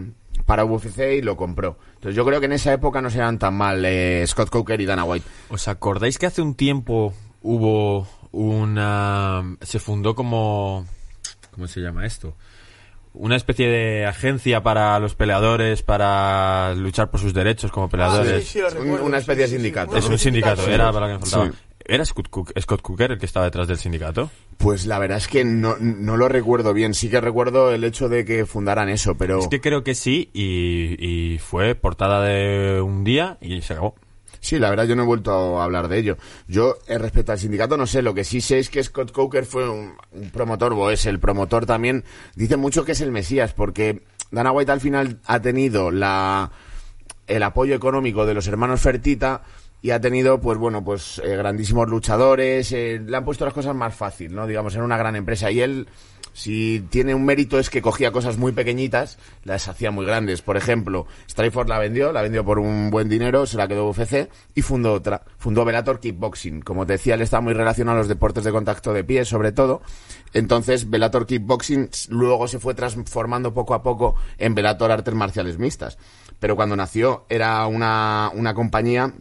para 0.47 0.65
UFC 0.65 0.99
y 1.19 1.23
lo 1.23 1.37
compró. 1.37 1.79
Entonces 1.95 2.15
yo 2.17 2.25
creo 2.25 2.41
que 2.41 2.47
en 2.47 2.53
esa 2.53 2.73
época 2.73 3.01
no 3.01 3.11
se 3.11 3.19
eran 3.19 3.39
tan 3.39 3.55
mal 3.55 3.85
eh, 3.85 4.25
Scott 4.27 4.51
Coker 4.51 4.81
y 4.81 4.87
Dana 4.87 5.05
White. 5.05 5.27
¿Os 5.51 5.69
acordáis 5.69 6.19
que 6.19 6.27
hace 6.27 6.43
un 6.43 6.55
tiempo 6.55 7.15
hubo 7.43 8.07
una... 8.33 9.57
se 9.61 9.79
fundó 9.79 10.15
como... 10.15 10.87
¿Cómo 11.53 11.67
se 11.67 11.81
llama 11.81 12.07
esto? 12.07 12.35
Una 13.15 13.37
especie 13.37 13.69
de 13.69 14.07
agencia 14.07 14.63
para 14.63 14.99
los 14.99 15.15
peleadores, 15.15 15.83
para 15.83 16.73
luchar 16.75 17.11
por 17.11 17.21
sus 17.21 17.35
derechos 17.35 17.71
como 17.71 17.87
Ah, 17.87 17.91
peleadores. 17.91 18.45
sí, 18.45 18.53
sí, 18.53 18.59
lo 18.61 18.69
Un- 18.69 18.75
recuerdo, 18.75 19.05
una 19.05 19.19
sí, 19.19 19.21
especie 19.21 19.43
de 19.43 19.49
sí, 19.49 19.51
sí. 19.51 19.57
sindicato. 19.59 19.97
Es 19.99 20.09
un 20.09 20.19
sindicato, 20.19 20.65
sí. 20.65 20.71
era 20.71 20.91
para 20.91 21.09
lo 21.09 21.13
que 21.13 21.19
me 21.25 21.31
faltaba. 21.31 21.53
¿Era 21.87 22.05
Scott, 22.05 22.29
Cook- 22.31 22.53
Scott 22.61 22.83
Cooker 22.83 23.13
el 23.13 23.19
que 23.19 23.27
estaba 23.27 23.45
detrás 23.47 23.69
del 23.69 23.79
sindicato? 23.79 24.31
Pues 24.59 24.87
la 24.87 24.99
verdad 24.99 25.19
es 25.19 25.29
que 25.29 25.45
no, 25.45 25.77
no 25.81 26.17
lo 26.17 26.29
recuerdo 26.29 26.73
bien. 26.75 26.95
Sí 26.95 27.09
que 27.11 27.21
recuerdo 27.21 27.73
el 27.73 27.85
hecho 27.85 28.09
de 28.09 28.25
que 28.25 28.47
fundaran 28.47 28.89
eso, 28.89 29.15
pero... 29.17 29.39
Es 29.41 29.49
que 29.49 29.61
creo 29.61 29.83
que 29.85 29.95
sí 29.95 30.31
y, 30.33 30.97
y 31.05 31.39
fue 31.39 31.75
portada 31.75 32.23
de 32.23 32.81
un 32.81 33.05
día 33.05 33.39
y 33.41 33.61
se 33.63 33.73
acabó. 33.75 33.95
Sí, 34.41 34.59
la 34.59 34.71
verdad 34.71 34.87
yo 34.87 34.97
no 34.97 35.05
he 35.05 35.07
vuelto 35.07 35.61
a 35.61 35.65
hablar 35.65 35.87
de 35.87 35.99
ello. 35.99 36.17
Yo, 36.49 36.77
eh, 36.89 36.99
respecto 36.99 37.31
al 37.33 37.39
sindicato, 37.39 37.77
no 37.77 37.87
sé. 37.87 38.03
Lo 38.03 38.13
que 38.13 38.25
sí 38.25 38.41
sé 38.41 38.59
es 38.59 38.71
que 38.71 38.83
Scott 38.83 39.13
Coker 39.13 39.45
fue 39.47 39.69
un, 39.69 39.93
un 40.11 40.31
promotor, 40.31 40.73
o 40.73 40.91
es 40.91 41.07
el 41.07 41.21
promotor 41.21 41.65
también. 41.65 42.03
Dice 42.35 42.57
mucho 42.57 42.85
que 42.85 42.93
es 42.93 43.01
el 43.01 43.13
Mesías, 43.13 43.53
porque 43.53 44.03
Dana 44.33 44.51
White 44.51 44.73
al 44.73 44.81
final 44.81 45.21
ha 45.27 45.41
tenido 45.41 45.93
la, 45.93 46.51
el 47.29 47.43
apoyo 47.45 47.77
económico 47.77 48.27
de 48.27 48.35
los 48.35 48.49
hermanos 48.49 48.81
Fertita 48.81 49.43
y 49.85 49.91
ha 49.91 50.01
tenido, 50.01 50.41
pues 50.41 50.59
bueno, 50.59 50.85
pues 50.85 51.21
eh, 51.25 51.37
grandísimos 51.37 51.89
luchadores. 51.89 52.71
eh, 52.71 53.03
le 53.05 53.17
han 53.17 53.25
puesto 53.25 53.45
las 53.45 53.53
cosas 53.53 53.75
más 53.75 53.93
fácil, 53.93 54.33
¿no? 54.33 54.47
Digamos, 54.47 54.77
en 54.77 54.83
una 54.83 54.97
gran 54.97 55.17
empresa. 55.17 55.51
Y 55.51 55.61
él, 55.61 55.89
si 56.33 56.87
tiene 56.89 57.17
un 57.17 57.25
mérito, 57.25 57.59
es 57.59 57.69
que 57.69 57.83
cogía 57.83 58.13
cosas 58.13 58.39
muy 58.39 58.53
pequeñitas, 58.53 59.19
las 59.43 59.67
hacía 59.67 59.91
muy 59.91 60.07
grandes. 60.07 60.41
Por 60.41 60.57
ejemplo, 60.57 61.09
Strikeforce 61.29 61.69
la 61.69 61.81
vendió, 61.81 62.13
la 62.13 62.23
vendió 62.23 62.45
por 62.45 62.61
un 62.61 62.91
buen 62.91 63.09
dinero, 63.09 63.45
se 63.45 63.57
la 63.57 63.67
quedó 63.67 63.89
UFC 63.89 64.31
y 64.55 64.63
fundó 64.63 64.93
otra. 64.93 65.23
Fundó 65.37 65.65
Bellator 65.65 65.99
Kickboxing. 65.99 66.61
Como 66.63 66.87
te 66.87 66.93
decía, 66.93 67.15
él 67.15 67.23
está 67.23 67.41
muy 67.41 67.53
relacionado 67.53 67.97
a 67.97 67.99
los 67.99 68.09
deportes 68.09 68.45
de 68.45 68.53
contacto 68.53 68.93
de 68.93 69.03
pie, 69.03 69.25
sobre 69.25 69.51
todo. 69.51 69.83
Entonces, 70.33 70.89
Bellator 70.89 71.27
Kickboxing 71.27 71.91
luego 72.11 72.47
se 72.47 72.61
fue 72.61 72.75
transformando 72.75 73.53
poco 73.53 73.75
a 73.75 73.83
poco 73.83 74.15
en 74.39 74.55
Bellator 74.55 74.93
Artes 74.93 75.15
Marciales 75.15 75.59
Mixtas. 75.59 75.99
Pero 76.39 76.55
cuando 76.55 76.77
nació 76.77 77.27
era 77.29 77.67
una, 77.67 78.31
una 78.33 78.55
compañía 78.55 79.13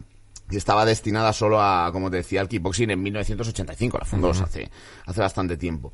y 0.50 0.56
estaba 0.56 0.84
destinada 0.84 1.32
solo 1.32 1.62
a, 1.62 1.90
como 1.92 2.10
te 2.10 2.18
decía, 2.18 2.40
al 2.40 2.48
kickboxing 2.48 2.90
en 2.90 3.02
1985, 3.02 3.98
la 3.98 4.04
fundó 4.04 4.28
o 4.28 4.34
sea, 4.34 4.44
hace, 4.44 4.70
hace 5.06 5.20
bastante 5.20 5.56
tiempo. 5.56 5.92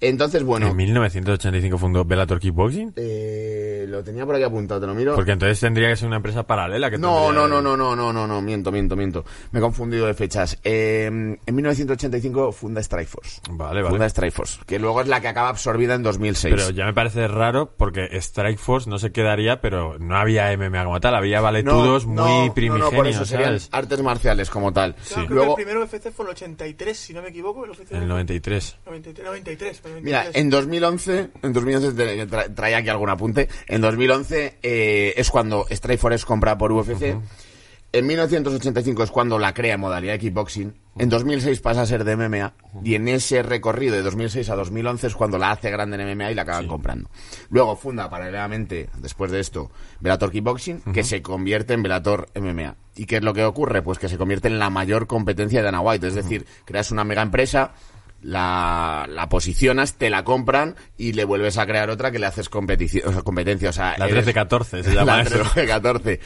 Entonces, 0.00 0.42
bueno, 0.44 0.68
En 0.68 0.76
1985 0.76 1.78
fundó 1.78 2.04
Bellator 2.04 2.38
Kickboxing. 2.38 2.92
eh, 2.96 3.84
lo 3.88 4.04
tenía 4.04 4.24
por 4.26 4.34
aquí 4.34 4.44
apuntado, 4.44 4.80
te 4.80 4.86
lo 4.86 4.94
miro. 4.94 5.14
Porque 5.14 5.32
entonces 5.32 5.58
tendría 5.58 5.88
que 5.88 5.96
ser 5.96 6.06
una 6.06 6.16
empresa 6.16 6.46
paralela. 6.46 6.90
Que 6.90 6.98
No, 6.98 7.24
tendría- 7.26 7.40
no, 7.42 7.48
no, 7.48 7.62
no, 7.62 7.76
no, 7.76 7.96
no, 7.96 8.12
no, 8.12 8.26
no, 8.26 8.42
miento, 8.42 8.70
miento, 8.70 8.96
miento. 8.96 9.24
Me 9.50 9.58
he 9.58 9.62
confundido 9.62 10.06
de 10.06 10.14
fechas. 10.14 10.58
Eh, 10.62 11.06
en 11.06 11.54
1985 11.54 12.52
funda 12.52 12.82
Strikeforce. 12.82 13.40
Vale, 13.50 13.82
Funda 13.82 13.98
vale. 13.98 14.10
Strikeforce, 14.10 14.60
que 14.66 14.78
luego 14.78 15.00
es 15.00 15.08
la 15.08 15.20
que 15.20 15.28
acaba 15.28 15.48
absorbida 15.48 15.94
en 15.94 16.02
2006. 16.02 16.54
Pero 16.54 16.70
ya 16.70 16.84
me 16.86 16.94
parece 16.94 17.26
raro 17.28 17.72
porque 17.76 18.08
Strike 18.20 18.58
Force 18.58 18.88
no 18.88 18.98
se 18.98 19.10
quedaría, 19.12 19.60
pero 19.60 19.98
no 19.98 20.16
había 20.16 20.52
MMA 20.56 20.84
como 20.84 21.00
tal, 21.00 21.14
había 21.14 21.40
valetudos 21.40 22.06
no, 22.06 22.24
muy 22.26 22.48
no, 22.48 22.54
primigenios, 22.54 22.92
no, 22.92 22.96
por 22.96 23.06
eso 23.06 23.24
serían 23.24 23.58
¿sabes? 23.58 23.68
artes 23.72 24.02
marciales 24.02 24.50
como 24.50 24.72
tal. 24.72 24.94
Claro, 24.94 25.26
creo 25.26 25.36
Luego, 25.36 25.56
que 25.56 25.62
el 25.62 25.66
primero 25.66 25.84
UFC 25.84 26.10
fue 26.12 26.24
el 26.26 26.30
83, 26.32 26.96
si 26.96 27.12
no 27.14 27.22
me 27.22 27.28
equivoco. 27.28 27.64
El, 27.64 27.70
UFC 27.72 27.90
En 27.92 28.02
el 28.02 28.08
93. 28.08 28.78
93, 28.86 29.24
93, 29.24 29.26
93. 29.26 29.82
Mira, 30.02 30.26
en 30.32 30.50
2011, 30.50 31.30
en 31.42 31.52
2011 31.52 31.92
te- 31.92 32.28
tra- 32.28 32.54
traía 32.54 32.78
aquí 32.78 32.88
algún 32.88 33.10
apunte. 33.10 33.48
En 33.66 33.80
2011 33.80 34.58
eh, 34.62 35.14
es 35.16 35.30
cuando 35.30 35.66
Strikeforce 35.70 36.16
es 36.16 36.24
comprada 36.24 36.56
por 36.58 36.72
UFC. 36.72 37.16
En 37.90 38.06
1985 38.06 39.02
es 39.04 39.10
cuando 39.10 39.38
la 39.38 39.54
crea 39.54 39.74
en 39.74 39.80
modalidad 39.80 40.12
de 40.12 40.18
kickboxing. 40.18 40.74
En 40.98 41.08
2006 41.08 41.60
pasa 41.60 41.82
a 41.82 41.86
ser 41.86 42.04
de 42.04 42.16
MMA. 42.16 42.52
Y 42.84 42.96
en 42.96 43.08
ese 43.08 43.42
recorrido 43.42 43.94
de 43.96 44.02
2006 44.02 44.50
a 44.50 44.56
2011 44.56 45.06
es 45.06 45.14
cuando 45.14 45.38
la 45.38 45.52
hace 45.52 45.70
grande 45.70 45.96
en 45.96 46.06
MMA 46.18 46.30
y 46.32 46.34
la 46.34 46.42
acaban 46.42 46.66
comprando. 46.66 47.08
Luego 47.48 47.76
funda 47.76 48.10
paralelamente, 48.10 48.90
después 48.98 49.30
de 49.30 49.40
esto, 49.40 49.70
Bellator 50.00 50.30
Kickboxing, 50.30 50.82
que 50.92 51.02
se 51.02 51.22
convierte 51.22 51.72
en 51.72 51.82
Bellator 51.82 52.28
MMA. 52.38 52.76
¿Y 52.96 53.06
qué 53.06 53.16
es 53.16 53.22
lo 53.22 53.32
que 53.32 53.44
ocurre? 53.44 53.80
Pues 53.80 53.98
que 53.98 54.10
se 54.10 54.18
convierte 54.18 54.48
en 54.48 54.58
la 54.58 54.68
mayor 54.68 55.06
competencia 55.06 55.60
de 55.60 55.64
Dana 55.64 55.80
White. 55.80 56.08
Es 56.08 56.14
decir, 56.14 56.44
creas 56.66 56.90
una 56.90 57.04
mega 57.04 57.22
empresa, 57.22 57.72
la, 58.22 59.06
la 59.08 59.28
posicionas, 59.28 59.94
te 59.94 60.10
la 60.10 60.24
compran 60.24 60.74
y 60.96 61.12
le 61.12 61.24
vuelves 61.24 61.58
a 61.58 61.66
crear 61.66 61.90
otra 61.90 62.10
que 62.10 62.18
le 62.18 62.26
haces 62.26 62.50
competici- 62.50 63.02
o 63.04 63.12
sea, 63.12 63.22
competencia. 63.22 63.70
O 63.70 63.72
sea, 63.72 63.94
La 63.98 64.08
eres- 64.08 64.26
13-14 64.26 64.82
se 64.82 64.82
llama 64.94 65.18
la 65.18 65.22
eso. 65.22 65.44
13-14. 65.44 66.18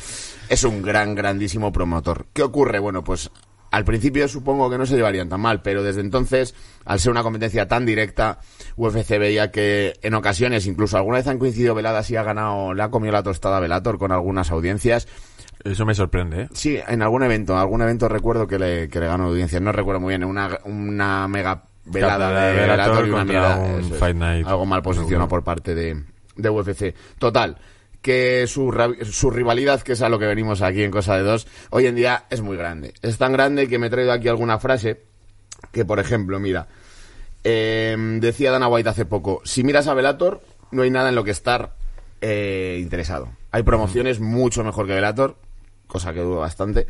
Es 0.48 0.64
un 0.64 0.82
gran, 0.82 1.14
grandísimo 1.14 1.72
promotor. 1.72 2.26
¿Qué 2.32 2.42
ocurre? 2.42 2.78
Bueno, 2.78 3.04
pues 3.04 3.30
al 3.70 3.84
principio 3.86 4.28
supongo 4.28 4.68
que 4.68 4.76
no 4.76 4.84
se 4.84 4.96
llevarían 4.96 5.30
tan 5.30 5.40
mal, 5.40 5.62
pero 5.62 5.82
desde 5.82 6.02
entonces, 6.02 6.54
al 6.84 7.00
ser 7.00 7.10
una 7.10 7.22
competencia 7.22 7.68
tan 7.68 7.86
directa, 7.86 8.38
UFC 8.76 9.18
veía 9.18 9.50
que 9.50 9.94
en 10.02 10.12
ocasiones, 10.14 10.66
incluso 10.66 10.98
alguna 10.98 11.16
vez 11.16 11.26
han 11.26 11.38
coincidido 11.38 11.74
veladas 11.74 12.10
y 12.10 12.16
ha 12.16 12.22
ganado, 12.22 12.74
le 12.74 12.82
ha 12.82 12.90
comido 12.90 13.12
la 13.12 13.22
tostada 13.22 13.56
a 13.56 13.60
Velator 13.60 13.98
con 13.98 14.12
algunas 14.12 14.50
audiencias. 14.50 15.08
Eso 15.64 15.86
me 15.86 15.94
sorprende, 15.94 16.42
¿eh? 16.42 16.48
Sí, 16.52 16.78
en 16.86 17.00
algún 17.02 17.22
evento, 17.22 17.56
algún 17.56 17.80
evento 17.80 18.08
recuerdo 18.10 18.46
que 18.46 18.58
le, 18.58 18.88
que 18.90 19.00
le 19.00 19.06
ganó 19.06 19.24
audiencias, 19.28 19.62
no 19.62 19.72
recuerdo 19.72 20.00
muy 20.00 20.10
bien, 20.10 20.24
una, 20.24 20.58
una 20.64 21.26
mega 21.28 21.64
velada 21.84 22.52
de 22.52 23.06
y 23.06 23.10
una 23.10 23.24
mierda, 23.24 23.58
un 23.58 23.80
eso 23.80 23.94
es, 23.94 24.00
Fight 24.00 24.16
Night. 24.16 24.46
algo 24.46 24.66
mal 24.66 24.82
posicionado 24.82 25.28
por 25.28 25.42
parte 25.42 25.74
de, 25.74 26.02
de 26.36 26.50
UFC. 26.50 26.94
Total, 27.18 27.58
que 28.00 28.46
su, 28.46 28.72
su 29.10 29.30
rivalidad, 29.30 29.80
que 29.82 29.92
es 29.92 30.02
a 30.02 30.08
lo 30.08 30.18
que 30.18 30.26
venimos 30.26 30.62
aquí 30.62 30.82
en 30.82 30.90
Cosa 30.90 31.16
de 31.16 31.22
Dos, 31.22 31.46
hoy 31.70 31.86
en 31.86 31.94
día 31.94 32.24
es 32.30 32.40
muy 32.40 32.56
grande. 32.56 32.94
Es 33.02 33.18
tan 33.18 33.32
grande 33.32 33.68
que 33.68 33.78
me 33.78 33.86
he 33.86 33.90
traído 33.90 34.12
aquí 34.12 34.28
alguna 34.28 34.58
frase 34.58 35.00
que, 35.70 35.84
por 35.84 36.00
ejemplo, 36.00 36.38
mira, 36.40 36.68
eh, 37.44 37.96
decía 38.20 38.50
Dana 38.50 38.68
White 38.68 38.88
hace 38.88 39.04
poco, 39.04 39.40
si 39.44 39.62
miras 39.64 39.86
a 39.86 39.94
Velator, 39.94 40.42
no 40.72 40.82
hay 40.82 40.90
nada 40.90 41.08
en 41.08 41.14
lo 41.14 41.24
que 41.24 41.30
estar 41.30 41.74
eh, 42.20 42.78
interesado. 42.80 43.30
Hay 43.50 43.62
promociones 43.62 44.20
mucho 44.20 44.64
mejor 44.64 44.86
que 44.86 44.94
Velator, 44.94 45.36
cosa 45.86 46.12
que 46.12 46.20
dudo 46.20 46.40
bastante, 46.40 46.86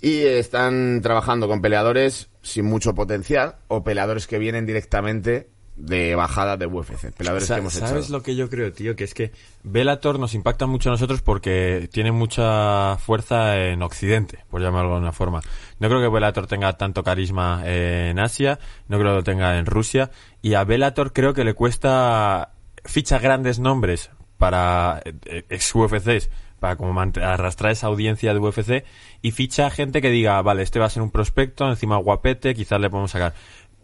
y 0.00 0.20
están 0.22 1.00
trabajando 1.02 1.48
con 1.48 1.60
peleadores 1.60 2.30
sin 2.42 2.64
mucho 2.64 2.94
potencial 2.94 3.56
o 3.68 3.84
peleadores 3.84 4.26
que 4.26 4.38
vienen 4.38 4.66
directamente 4.66 5.48
de 5.76 6.14
bajada 6.14 6.58
de 6.58 6.66
UFC, 6.66 7.10
peleadores 7.16 7.48
Sa- 7.48 7.54
que 7.54 7.60
hemos 7.60 7.72
¿Sabes 7.72 8.04
echado. 8.04 8.18
lo 8.18 8.22
que 8.22 8.36
yo 8.36 8.50
creo, 8.50 8.70
tío? 8.70 8.94
Que 8.96 9.04
es 9.04 9.14
que 9.14 9.32
Bellator 9.62 10.18
nos 10.18 10.34
impacta 10.34 10.66
mucho 10.66 10.90
a 10.90 10.92
nosotros 10.92 11.22
porque 11.22 11.88
tiene 11.90 12.12
mucha 12.12 12.98
fuerza 12.98 13.56
en 13.58 13.80
Occidente, 13.82 14.40
por 14.50 14.60
llamarlo 14.60 14.90
de 14.90 14.94
alguna 14.96 15.12
forma. 15.12 15.40
No 15.78 15.88
creo 15.88 16.02
que 16.02 16.08
Bellator 16.08 16.46
tenga 16.46 16.74
tanto 16.76 17.02
carisma 17.02 17.62
en 17.64 18.18
Asia, 18.18 18.58
no 18.88 18.98
creo 18.98 19.12
que 19.12 19.16
lo 19.16 19.24
tenga 19.24 19.56
en 19.58 19.64
Rusia, 19.64 20.10
y 20.42 20.52
a 20.52 20.64
Bellator 20.64 21.14
creo 21.14 21.32
que 21.32 21.44
le 21.44 21.54
cuesta 21.54 22.52
ficha 22.84 23.18
grandes 23.18 23.58
nombres 23.58 24.10
para 24.36 25.00
eh, 25.04 25.44
ex 25.48 25.74
UFCs 25.74 26.28
para 26.60 26.76
como 26.76 27.00
arrastrar 27.00 27.72
esa 27.72 27.88
audiencia 27.88 28.32
de 28.32 28.38
UFC 28.38 28.84
y 29.22 29.32
ficha 29.32 29.70
gente 29.70 30.00
que 30.00 30.10
diga, 30.10 30.40
vale, 30.42 30.62
este 30.62 30.78
va 30.78 30.86
a 30.86 30.90
ser 30.90 31.02
un 31.02 31.10
prospecto, 31.10 31.68
encima 31.68 31.96
guapete, 31.96 32.54
quizás 32.54 32.80
le 32.80 32.90
podemos 32.90 33.10
sacar. 33.10 33.34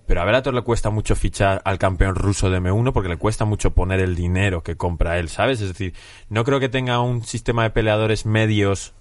Pero 0.07 0.22
a 0.22 0.24
Bellator 0.24 0.55
le 0.55 0.62
cuesta 0.62 0.91
mucho 0.91 1.16
fichar 1.16 1.62
al 1.64 1.79
campeón 1.79 2.14
ruso 2.14 2.49
de 2.49 2.61
M1 2.61 2.93
porque 2.93 3.09
le 3.09 3.16
cuesta 3.16 3.45
mucho 3.45 3.72
poner 3.72 3.99
el 3.99 4.14
dinero 4.14 4.62
que 4.62 4.77
compra 4.77 5.18
él, 5.18 5.29
¿sabes? 5.29 5.61
Es 5.61 5.68
decir, 5.68 5.95
no 6.29 6.45
creo 6.45 6.61
que 6.61 6.68
tenga 6.68 7.01
un 7.01 7.24
sistema 7.24 7.64
de 7.64 7.70
peleadores 7.70 8.24
medios 8.24 8.95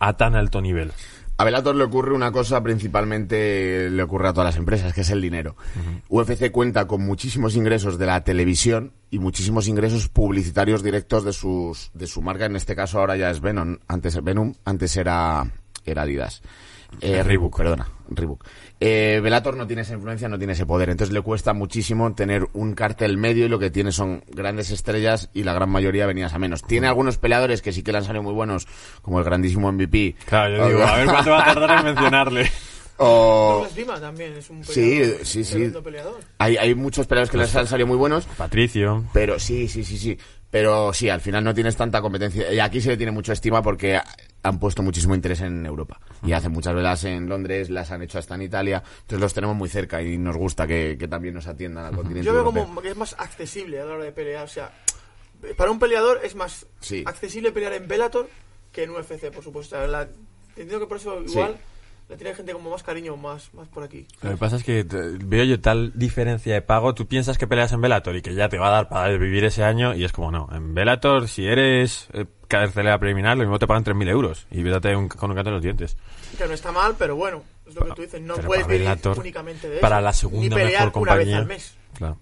a 0.00 0.16
tan 0.16 0.34
alto 0.34 0.60
nivel. 0.60 0.90
A 1.42 1.44
Bellator 1.44 1.74
le 1.74 1.82
ocurre 1.82 2.14
una 2.14 2.30
cosa, 2.30 2.62
principalmente 2.62 3.90
le 3.90 4.02
ocurre 4.04 4.28
a 4.28 4.32
todas 4.32 4.54
las 4.54 4.56
empresas, 4.58 4.94
que 4.94 5.00
es 5.00 5.10
el 5.10 5.20
dinero. 5.20 5.56
UFC 6.08 6.52
cuenta 6.52 6.86
con 6.86 7.04
muchísimos 7.04 7.56
ingresos 7.56 7.98
de 7.98 8.06
la 8.06 8.22
televisión 8.22 8.92
y 9.10 9.18
muchísimos 9.18 9.66
ingresos 9.66 10.08
publicitarios 10.08 10.84
directos 10.84 11.24
de 11.24 11.32
sus 11.32 11.90
de 11.94 12.06
su 12.06 12.22
marca. 12.22 12.46
En 12.46 12.54
este 12.54 12.76
caso 12.76 13.00
ahora 13.00 13.16
ya 13.16 13.28
es 13.28 13.40
Venom, 13.40 13.78
antes 13.88 14.22
Venom, 14.22 14.54
antes 14.64 14.96
era 14.96 15.44
era 15.84 16.02
Adidas. 16.02 16.42
Eh, 17.00 17.24
Reebok, 17.24 17.56
perdona, 17.56 17.88
Reebok. 18.16 18.44
Eh, 18.80 19.20
Bellator 19.22 19.56
no 19.56 19.66
tiene 19.66 19.82
esa 19.82 19.94
influencia, 19.94 20.28
no 20.28 20.38
tiene 20.38 20.52
ese 20.54 20.66
poder, 20.66 20.90
entonces 20.90 21.12
le 21.12 21.20
cuesta 21.22 21.52
muchísimo 21.52 22.14
tener 22.14 22.46
un 22.52 22.74
cartel 22.74 23.16
medio 23.18 23.46
y 23.46 23.48
lo 23.48 23.58
que 23.58 23.70
tiene 23.70 23.92
son 23.92 24.24
grandes 24.28 24.70
estrellas 24.70 25.30
y 25.32 25.44
la 25.44 25.52
gran 25.54 25.70
mayoría 25.70 26.06
venidas 26.06 26.34
a 26.34 26.38
menos. 26.38 26.62
Tiene 26.62 26.86
algunos 26.88 27.18
peleadores 27.18 27.62
que 27.62 27.72
sí 27.72 27.82
que 27.82 27.92
le 27.92 27.98
han 27.98 28.04
salido 28.04 28.22
muy 28.22 28.32
buenos, 28.34 28.66
como 29.02 29.18
el 29.18 29.24
grandísimo 29.24 29.70
MVP. 29.72 30.16
Claro, 30.26 30.56
yo 30.56 30.68
digo, 30.68 30.82
a 30.82 30.96
ver 30.96 31.06
cuánto 31.06 31.30
va 31.30 31.42
a 31.42 31.54
tardar 31.54 31.78
en 31.80 31.84
mencionarle. 31.86 32.50
O... 32.98 33.54
Douglas 33.64 33.76
Lima 33.76 34.00
también 34.00 34.34
es 34.34 34.48
un 34.50 34.62
Sí, 34.64 34.74
peleador, 34.98 35.26
sí, 35.26 35.44
sí. 35.44 35.72
peleador. 35.82 36.20
Hay, 36.38 36.56
hay 36.56 36.74
muchos 36.74 37.06
peleadores 37.06 37.30
que 37.30 37.38
les 37.38 37.56
han 37.56 37.66
salido 37.66 37.86
muy 37.86 37.96
buenos, 37.96 38.26
Patricio. 38.36 39.04
pero 39.12 39.38
sí, 39.40 39.66
sí, 39.68 39.82
sí, 39.82 39.96
sí. 39.98 40.18
Pero 40.50 40.92
sí, 40.92 41.08
al 41.08 41.22
final 41.22 41.42
no 41.42 41.54
tienes 41.54 41.74
tanta 41.76 42.02
competencia. 42.02 42.52
Y 42.52 42.60
aquí 42.60 42.80
se 42.82 42.90
le 42.90 42.96
tiene 42.98 43.10
mucha 43.10 43.32
estima 43.32 43.62
porque 43.62 43.98
han 44.44 44.58
puesto 44.58 44.82
muchísimo 44.82 45.14
interés 45.14 45.40
en 45.40 45.64
Europa. 45.66 46.00
Y 46.24 46.32
hacen 46.32 46.52
muchas 46.52 46.74
velas 46.74 47.04
en 47.04 47.28
Londres, 47.28 47.70
las 47.70 47.90
han 47.90 48.02
hecho 48.02 48.18
hasta 48.18 48.34
en 48.34 48.42
Italia. 48.42 48.82
Entonces 49.02 49.20
los 49.20 49.34
tenemos 49.34 49.56
muy 49.56 49.68
cerca 49.68 50.02
y 50.02 50.18
nos 50.18 50.36
gusta 50.36 50.66
que, 50.66 50.96
que 50.98 51.08
también 51.08 51.34
nos 51.34 51.46
atiendan 51.46 51.84
al 51.86 51.94
continente 51.94 52.26
Yo 52.26 52.32
veo 52.32 52.40
europeo. 52.42 52.64
como 52.64 52.80
que 52.82 52.90
es 52.90 52.96
más 52.96 53.14
accesible 53.18 53.80
a 53.80 53.84
la 53.84 53.94
hora 53.94 54.04
de 54.04 54.12
pelear. 54.12 54.44
O 54.44 54.48
sea, 54.48 54.72
para 55.56 55.70
un 55.70 55.78
peleador 55.78 56.20
es 56.24 56.34
más 56.34 56.66
Sí. 56.80 57.02
accesible 57.06 57.52
pelear 57.52 57.72
en 57.74 57.86
Bellator 57.88 58.28
que 58.72 58.84
en 58.84 58.90
UFC, 58.90 59.30
por 59.32 59.44
supuesto. 59.44 59.86
La- 59.86 60.08
entiendo 60.56 60.80
que 60.80 60.86
por 60.86 60.96
eso 60.96 61.22
igual 61.22 61.56
le 62.12 62.18
tiene 62.18 62.34
gente 62.34 62.52
como 62.52 62.70
más 62.70 62.82
cariño 62.82 63.16
más, 63.16 63.52
más 63.54 63.66
por 63.68 63.82
aquí. 63.82 64.06
Lo 64.20 64.30
que 64.30 64.36
pasa 64.36 64.56
es 64.56 64.64
que 64.64 64.84
te- 64.84 65.16
veo 65.24 65.44
yo 65.44 65.60
tal 65.60 65.92
diferencia 65.94 66.52
de 66.54 66.60
pago. 66.62 66.94
Tú 66.94 67.06
piensas 67.06 67.38
que 67.38 67.46
peleas 67.46 67.72
en 67.72 67.80
Bellator 67.80 68.14
y 68.16 68.22
que 68.22 68.34
ya 68.34 68.48
te 68.48 68.58
va 68.58 68.68
a 68.68 68.70
dar 68.70 68.88
para 68.88 69.08
vivir 69.16 69.44
ese 69.44 69.64
año 69.64 69.94
y 69.94 70.04
es 70.04 70.12
como 70.12 70.30
no. 70.30 70.48
En 70.52 70.74
Bellator, 70.74 71.26
si 71.28 71.46
eres 71.46 72.08
eh, 72.12 72.26
carcelera 72.48 72.98
preliminar, 72.98 73.36
lo 73.36 73.44
mismo 73.44 73.58
te 73.58 73.66
pagan 73.66 73.82
3.000 73.84 74.08
euros 74.08 74.46
y 74.50 74.62
vete 74.62 74.94
un- 74.94 75.08
con 75.08 75.30
un 75.30 75.36
canto 75.36 75.48
en 75.48 75.54
los 75.54 75.62
dientes. 75.62 75.96
Que 76.36 76.46
no 76.46 76.52
está 76.52 76.70
mal, 76.70 76.94
pero 76.98 77.16
bueno, 77.16 77.42
es 77.66 77.74
lo 77.74 77.84
que 77.86 77.92
tú 77.92 78.02
dices. 78.02 78.20
No 78.20 78.34
Pero 78.36 78.46
puedes 78.46 78.64
para 78.64 78.72
vivir 78.74 78.88
Bellator, 78.88 79.18
únicamente 79.18 79.68
de 79.68 79.74
eso. 79.76 79.80
para 79.80 80.00
la 80.02 80.10
ni 80.10 80.16
segunda 80.16 80.56
pelear 80.56 80.84
mejor 80.86 81.02
una 81.02 81.14
vez 81.14 81.24
compañía. 81.24 81.38
al 81.38 81.46
mes. 81.46 81.74
Claro. 81.94 82.18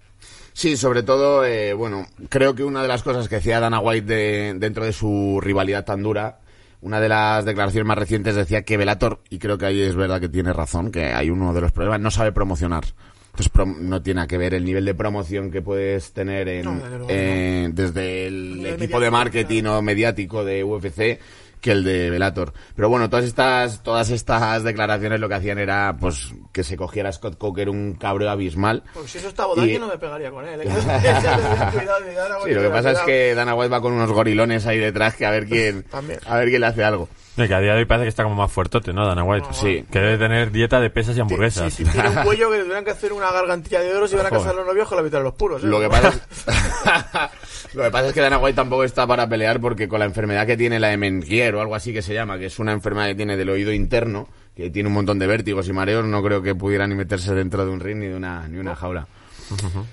Sí, 0.53 0.75
sobre 0.75 1.01
todo, 1.03 1.45
eh, 1.45 1.73
bueno, 1.73 2.05
creo 2.29 2.53
que 2.55 2.63
una 2.65 2.81
de 2.81 2.87
las 2.89 3.03
cosas 3.03 3.29
que 3.29 3.35
decía 3.35 3.59
Dana 3.61 3.79
White 3.79 4.05
de- 4.13 4.53
dentro 4.57 4.83
de 4.83 4.91
su 4.93 5.39
rivalidad 5.41 5.85
tan 5.85 6.03
dura, 6.03 6.39
una 6.81 6.99
de 6.99 7.09
las 7.09 7.45
declaraciones 7.45 7.87
más 7.87 7.97
recientes 7.97 8.35
decía 8.35 8.63
que 8.63 8.77
Velator, 8.77 9.21
y 9.29 9.39
creo 9.39 9.57
que 9.57 9.67
ahí 9.67 9.81
es 9.81 9.95
verdad 9.95 10.19
que 10.19 10.29
tiene 10.29 10.51
razón, 10.51 10.91
que 10.91 11.05
hay 11.05 11.29
uno 11.29 11.53
de 11.53 11.61
los 11.61 11.71
problemas, 11.71 12.01
no 12.01 12.11
sabe 12.11 12.31
promocionar. 12.31 12.83
Entonces 13.33 13.81
no 13.81 14.01
tiene 14.01 14.21
a 14.21 14.27
que 14.27 14.37
ver 14.37 14.53
el 14.53 14.65
nivel 14.65 14.83
de 14.83 14.93
promoción 14.93 15.51
que 15.51 15.61
puedes 15.61 16.11
tener 16.11 16.49
en, 16.49 16.65
No, 16.65 16.81
eh, 17.07 17.69
desde 17.71 18.27
el 18.27 18.55
Nivel 18.57 18.73
equipo 18.73 18.99
de 18.99 19.09
marketing 19.09 19.63
o 19.65 19.81
mediático 19.81 20.43
de 20.43 20.63
UFC 20.63 21.19
que 21.61 21.71
el 21.71 21.83
de 21.83 22.09
Velator. 22.09 22.53
Pero 22.75 22.89
bueno, 22.89 23.09
todas 23.09 23.23
estas, 23.25 23.83
todas 23.83 24.09
estas 24.09 24.63
declaraciones 24.63 25.19
lo 25.19 25.29
que 25.29 25.35
hacían 25.35 25.59
era 25.59 25.95
pues 25.99 26.33
que 26.51 26.63
se 26.63 26.75
cogiera 26.75 27.11
Scott 27.11 27.37
Coker 27.37 27.69
un 27.69 27.93
cabreo 27.93 28.29
abismal 28.29 28.83
Porque 28.93 29.07
si 29.07 29.17
eso 29.19 29.29
está 29.29 29.45
Y- 29.65 29.77
no 29.77 29.87
me 29.87 29.97
pegaría 29.97 30.31
con 30.31 30.47
él. 30.47 30.61
¿eh? 30.61 30.65
Sí, 32.45 32.51
lo 32.53 32.61
que 32.61 32.69
pasa 32.69 32.91
es 32.91 32.99
que 33.01 33.35
Dana 33.35 33.53
White 33.55 33.69
va 33.71 33.81
con 33.81 33.93
unos 33.93 34.11
gorilones 34.11 34.65
ahí 34.65 34.79
detrás 34.79 35.15
que 35.15 35.25
a 35.25 35.31
ver 35.31 35.45
quién, 35.45 35.83
También. 35.83 36.19
a 36.25 36.37
ver 36.37 36.49
quién 36.49 36.61
le 36.61 36.67
hace 36.67 36.83
algo. 36.83 37.07
No, 37.37 37.47
que 37.47 37.53
a 37.53 37.59
día 37.59 37.73
de 37.73 37.79
hoy 37.79 37.85
parece 37.85 38.05
que 38.05 38.09
está 38.09 38.23
como 38.23 38.35
más 38.35 38.51
fuertote, 38.51 38.91
¿no, 38.91 39.07
Dana 39.07 39.23
White? 39.23 39.47
No, 39.47 39.53
Sí. 39.53 39.85
Que 39.89 39.99
debe 39.99 40.17
tener 40.17 40.51
dieta 40.51 40.81
de 40.81 40.89
pesas 40.89 41.15
y 41.15 41.21
hamburguesas. 41.21 41.73
Sí, 41.73 41.85
sí, 41.85 41.91
tiene 41.91 42.09
un 42.09 42.15
cuello 42.23 42.51
que 42.51 42.57
le 42.57 42.63
tuvieran 42.63 42.83
que 42.83 42.91
hacer 42.91 43.13
una 43.13 43.31
gargantilla 43.31 43.79
de 43.79 43.95
oro 43.95 44.07
si 44.07 44.15
van 44.15 44.25
a 44.25 44.29
casar 44.29 44.53
los 44.53 44.65
novios 44.65 44.87
con 44.87 44.97
la 44.97 45.03
mitad 45.03 45.19
de 45.19 45.23
los 45.23 45.33
puros. 45.33 45.63
¿eh? 45.63 45.67
Lo 45.67 45.79
que 45.79 45.87
pasa 45.87 46.09
es, 46.09 47.73
lo 47.73 47.83
que 47.83 47.91
pasa 47.91 48.07
es 48.07 48.13
que 48.13 48.21
Dana 48.21 48.37
White 48.37 48.55
tampoco 48.55 48.83
está 48.83 49.07
para 49.07 49.27
pelear 49.29 49.61
porque 49.61 49.87
con 49.87 49.99
la 49.99 50.05
enfermedad 50.05 50.45
que 50.45 50.57
tiene 50.57 50.79
la 50.79 50.89
de 50.89 50.97
Mengier 50.97 51.55
o 51.55 51.61
algo 51.61 51.75
así 51.75 51.93
que 51.93 52.01
se 52.01 52.13
llama, 52.13 52.37
que 52.37 52.47
es 52.47 52.59
una 52.59 52.73
enfermedad 52.73 53.07
que 53.07 53.15
tiene 53.15 53.37
del 53.37 53.49
oído 53.49 53.71
interno, 53.71 54.27
que 54.55 54.69
tiene 54.69 54.89
un 54.89 54.93
montón 54.93 55.17
de 55.17 55.27
vértigos 55.27 55.69
y 55.69 55.73
mareos, 55.73 56.05
no 56.05 56.21
creo 56.21 56.41
que 56.41 56.53
pudiera 56.53 56.85
ni 56.85 56.95
meterse 56.95 57.33
dentro 57.33 57.65
de 57.65 57.71
un 57.71 57.79
ring 57.79 57.97
ni 57.99 58.07
de 58.07 58.15
una, 58.15 58.47
ni 58.49 58.57
una 58.57 58.75
jaula. 58.75 59.07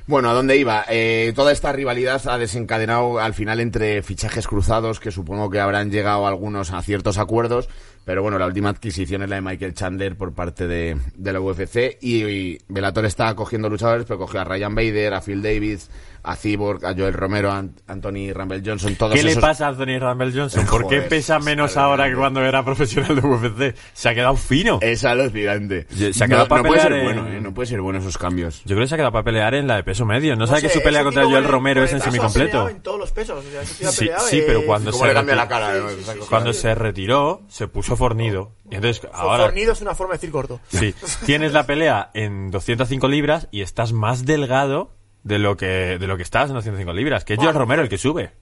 Bueno, 0.07 0.31
¿a 0.31 0.33
dónde 0.33 0.57
iba? 0.57 0.85
Eh, 0.89 1.33
toda 1.35 1.53
esta 1.53 1.73
rivalidad 1.73 2.21
ha 2.29 2.39
desencadenado 2.39 3.19
al 3.19 3.35
final 3.35 3.61
entre 3.61 4.03
fichajes 4.03 4.47
cruzados, 4.47 5.01
que 5.01 5.11
supongo 5.11 5.51
que 5.51 5.61
habrán 5.61 5.91
llegado 5.91 6.27
algunos 6.27 6.73
a 6.73 6.83
ciertos 6.83 7.19
acuerdos, 7.19 7.69
pero 8.05 8.23
bueno, 8.23 8.39
la 8.39 8.47
última 8.47 8.71
adquisición 8.71 9.23
es 9.23 9.29
la 9.29 9.37
de 9.37 9.43
Michael 9.43 9.75
Chandler 9.75 10.17
por 10.17 10.33
parte 10.33 10.67
de, 10.67 10.97
la 11.23 11.41
UFC 11.41 11.99
y, 12.01 12.25
y 12.25 12.59
Bellator 12.69 13.05
está 13.05 13.35
cogiendo 13.35 13.69
luchadores, 13.69 14.07
pero 14.07 14.19
cogió 14.19 14.41
a 14.41 14.45
Ryan 14.45 14.75
Bader, 14.75 15.15
a 15.15 15.21
Phil 15.21 15.43
Davis, 15.43 15.91
a 16.31 16.37
Cyborg, 16.37 16.85
a 16.85 16.95
Joel 16.95 17.15
Romero, 17.15 17.51
a 17.51 17.63
Ant- 17.63 17.81
Anthony 17.87 18.33
Rumble 18.35 18.63
Johnson, 18.65 18.95
todos 18.97 19.15
¿Qué 19.15 19.23
le 19.23 19.37
pasa 19.37 19.67
a 19.67 19.69
Anthony 19.71 19.99
Rumble 19.99 20.33
Johnson? 20.33 20.67
¿Por 20.67 20.87
qué 20.89 21.01
pesa 21.01 21.39
es 21.39 21.45
menos 21.45 21.77
ahora 21.77 22.09
que 22.09 22.15
cuando 22.17 22.43
era 22.45 22.65
profesional 22.65 23.17
de 23.21 23.27
UFC? 23.27 23.75
Se 23.95 24.09
ha 24.11 24.15
quedado 24.15 24.37
fino. 24.37 24.79
Es 24.83 25.05
alucinante. 25.05 25.87
Se 26.13 26.25
ha 26.25 26.27
no, 26.27 26.35
quedado 26.35 26.49
para 26.49 26.63
no 26.63 26.69
puede 26.69 26.81
ser 26.83 27.03
bueno, 27.05 27.27
en- 27.27 27.35
eh, 27.35 27.41
no 27.41 27.55
puede 27.55 27.67
ser 27.67 27.81
bueno 27.81 27.99
esos 28.01 28.19
cambios. 28.19 28.61
Yo 28.65 28.75
creo 28.77 28.81
que 28.81 28.89
se 28.89 28.95
ha 28.95 28.99
quedado 28.99 29.13
para 29.13 29.25
pelear 29.25 29.55
en 29.55 29.67
la 29.67 29.77
de 29.77 29.85
peso 29.85 30.05
medio. 30.05 30.37
No, 30.37 30.47
sabe 30.47 30.61
sé, 30.61 30.67
que 30.69 30.75
su 30.75 30.83
pelea 30.83 31.03
contra 31.03 31.25
Joel 31.25 31.45
Romero 31.45 31.83
es 31.83 31.93
en 31.93 32.01
semicompleto. 32.01 32.69
en 32.69 32.81
todos 32.83 32.99
los 32.99 33.11
pesos. 33.11 33.45
o 33.45 33.51
sea, 33.51 33.65
Sí, 33.65 34.05
peleado, 34.07 34.27
sí, 34.27 34.39
eh, 34.39 34.45
pero 34.47 34.67
cuando 34.67 34.91
¿Cómo 34.91 35.05
se 35.05 35.09
le 35.09 35.15
cambia 35.15 35.35
reti- 35.35 35.39
la 35.39 35.49
cara? 35.49 35.73
Sí, 35.75 35.81
¿no? 35.81 36.13
sí. 36.13 36.19
Cuando 36.29 36.53
se 36.53 36.75
retiró, 36.75 37.43
se 37.49 37.69
puso 37.69 37.97
fornido. 37.97 38.53
Y 38.71 38.75
entonces, 38.75 39.09
ahora, 39.15 39.45
Fornido 39.45 39.73
es 39.73 39.81
una 39.81 39.95
forma 39.95 40.13
de 40.13 40.19
decir 40.19 40.31
gordo. 40.31 40.61
sí, 40.69 40.95
tienes 41.25 41.55
la 41.55 41.65
pelea 41.65 42.11
en 42.13 42.51
205 42.51 43.09
libras 43.09 43.49
y 43.51 43.63
estás 43.63 43.95
más 43.95 44.27
delgado 44.27 44.91
de 45.23 45.39
lo 45.39 45.57
que, 45.57 45.99
de 45.99 46.07
lo 46.07 46.17
que 46.17 46.23
estabas 46.23 46.51
en 46.51 46.55
205 46.55 46.93
libras, 46.93 47.25
que 47.25 47.35
es 47.35 47.39
Joel 47.39 47.49
Bueno. 47.49 47.61
Romero 47.61 47.83
el 47.83 47.89
que 47.89 47.99
sube. 47.99 48.33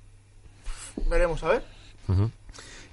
Veremos, 1.09 1.43
a 1.43 1.49
ver. 1.49 1.63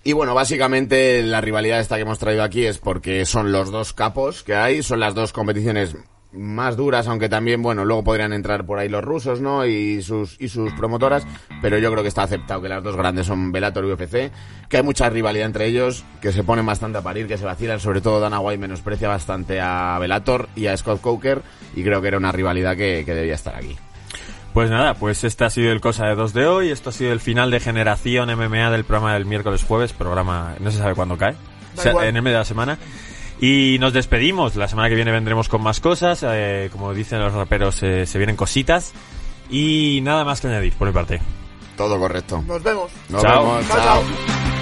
Y 0.03 0.13
bueno, 0.13 0.33
básicamente 0.33 1.23
la 1.23 1.39
rivalidad 1.39 1.79
esta 1.79 1.95
que 1.95 2.01
hemos 2.01 2.19
traído 2.19 2.43
aquí 2.43 2.65
es 2.65 2.77
porque 2.77 3.25
son 3.25 3.51
los 3.51 3.71
dos 3.71 3.93
capos 3.93 4.43
que 4.43 4.55
hay, 4.55 4.83
son 4.83 4.99
las 4.99 5.15
dos 5.15 5.31
competiciones 5.31 5.95
más 6.33 6.75
duras, 6.75 7.07
aunque 7.07 7.29
también, 7.29 7.61
bueno, 7.61 7.85
luego 7.85 8.03
podrían 8.03 8.33
entrar 8.33 8.65
por 8.65 8.79
ahí 8.79 8.89
los 8.89 9.03
rusos, 9.03 9.41
¿no? 9.41 9.65
Y 9.65 10.01
sus, 10.01 10.39
y 10.39 10.49
sus 10.49 10.73
promotoras, 10.73 11.25
pero 11.61 11.77
yo 11.77 11.91
creo 11.91 12.03
que 12.03 12.09
está 12.09 12.23
aceptado 12.23 12.61
que 12.61 12.69
las 12.69 12.83
dos 12.83 12.95
grandes 12.95 13.27
son 13.27 13.51
Bellator 13.51 13.85
y 13.85 13.91
UFC, 13.91 14.31
que 14.69 14.77
hay 14.77 14.83
mucha 14.83 15.09
rivalidad 15.09 15.45
entre 15.45 15.67
ellos, 15.67 16.03
que 16.21 16.31
se 16.31 16.43
ponen 16.43 16.65
bastante 16.65 16.97
a 16.97 17.01
parir, 17.01 17.27
que 17.27 17.37
se 17.37 17.45
vacilan, 17.45 17.79
sobre 17.79 18.01
todo 18.01 18.19
Dana 18.19 18.39
White 18.39 18.59
menosprecia 18.59 19.07
bastante 19.07 19.59
a 19.61 19.97
Bellator 19.99 20.49
y 20.55 20.67
a 20.67 20.77
Scott 20.77 21.01
Coker, 21.01 21.41
y 21.75 21.83
creo 21.83 22.01
que 22.01 22.07
era 22.07 22.17
una 22.17 22.31
rivalidad 22.31 22.75
que, 22.75 23.03
que 23.05 23.13
debía 23.13 23.35
estar 23.35 23.55
aquí. 23.55 23.75
Pues 24.53 24.69
nada, 24.69 24.93
pues 24.93 25.23
este 25.23 25.45
ha 25.45 25.49
sido 25.49 25.71
el 25.71 25.81
Cosa 25.81 26.05
de 26.05 26.13
2 26.13 26.31
de 26.33 26.45
hoy. 26.45 26.69
Esto 26.69 26.91
ha 26.91 26.93
sido 26.93 27.11
el 27.11 27.19
final 27.19 27.49
de 27.49 27.59
Generación 27.59 28.29
MMA 28.29 28.69
del 28.69 28.83
programa 28.83 29.15
del 29.15 29.25
miércoles 29.25 29.63
jueves. 29.63 29.93
Programa, 29.93 30.53
no 30.59 30.69
se 30.69 30.77
sabe 30.77 30.93
cuándo 30.93 31.17
cae. 31.17 31.35
O 31.75 31.81
sea, 31.81 31.91
igual. 31.91 32.05
en 32.05 32.17
el 32.17 32.21
medio 32.21 32.37
de 32.37 32.41
la 32.41 32.45
semana. 32.45 32.77
Y 33.45 33.77
nos 33.77 33.91
despedimos. 33.91 34.55
La 34.55 34.69
semana 34.69 34.87
que 34.87 34.95
viene 34.95 35.11
vendremos 35.11 35.49
con 35.49 35.61
más 35.61 35.81
cosas. 35.81 36.23
eh, 36.25 36.69
como 36.71 36.93
dicen 36.93 37.19
los 37.19 37.33
raperos, 37.33 37.83
eh, 37.83 38.05
se 38.05 38.17
vienen 38.17 38.37
cositas. 38.37 38.93
Y 39.49 39.99
nada 40.01 40.23
más 40.23 40.39
que 40.39 40.47
añadir 40.47 40.71
por 40.77 40.87
mi 40.87 40.93
parte. 40.93 41.19
Todo 41.75 41.99
correcto. 41.99 42.41
Nos 42.47 42.63
vemos. 42.63 42.89
Nos 43.09 43.21
Chao. 43.21 43.43
vemos. 43.43 43.67
Chao, 43.67 43.77
chao. 43.83 44.52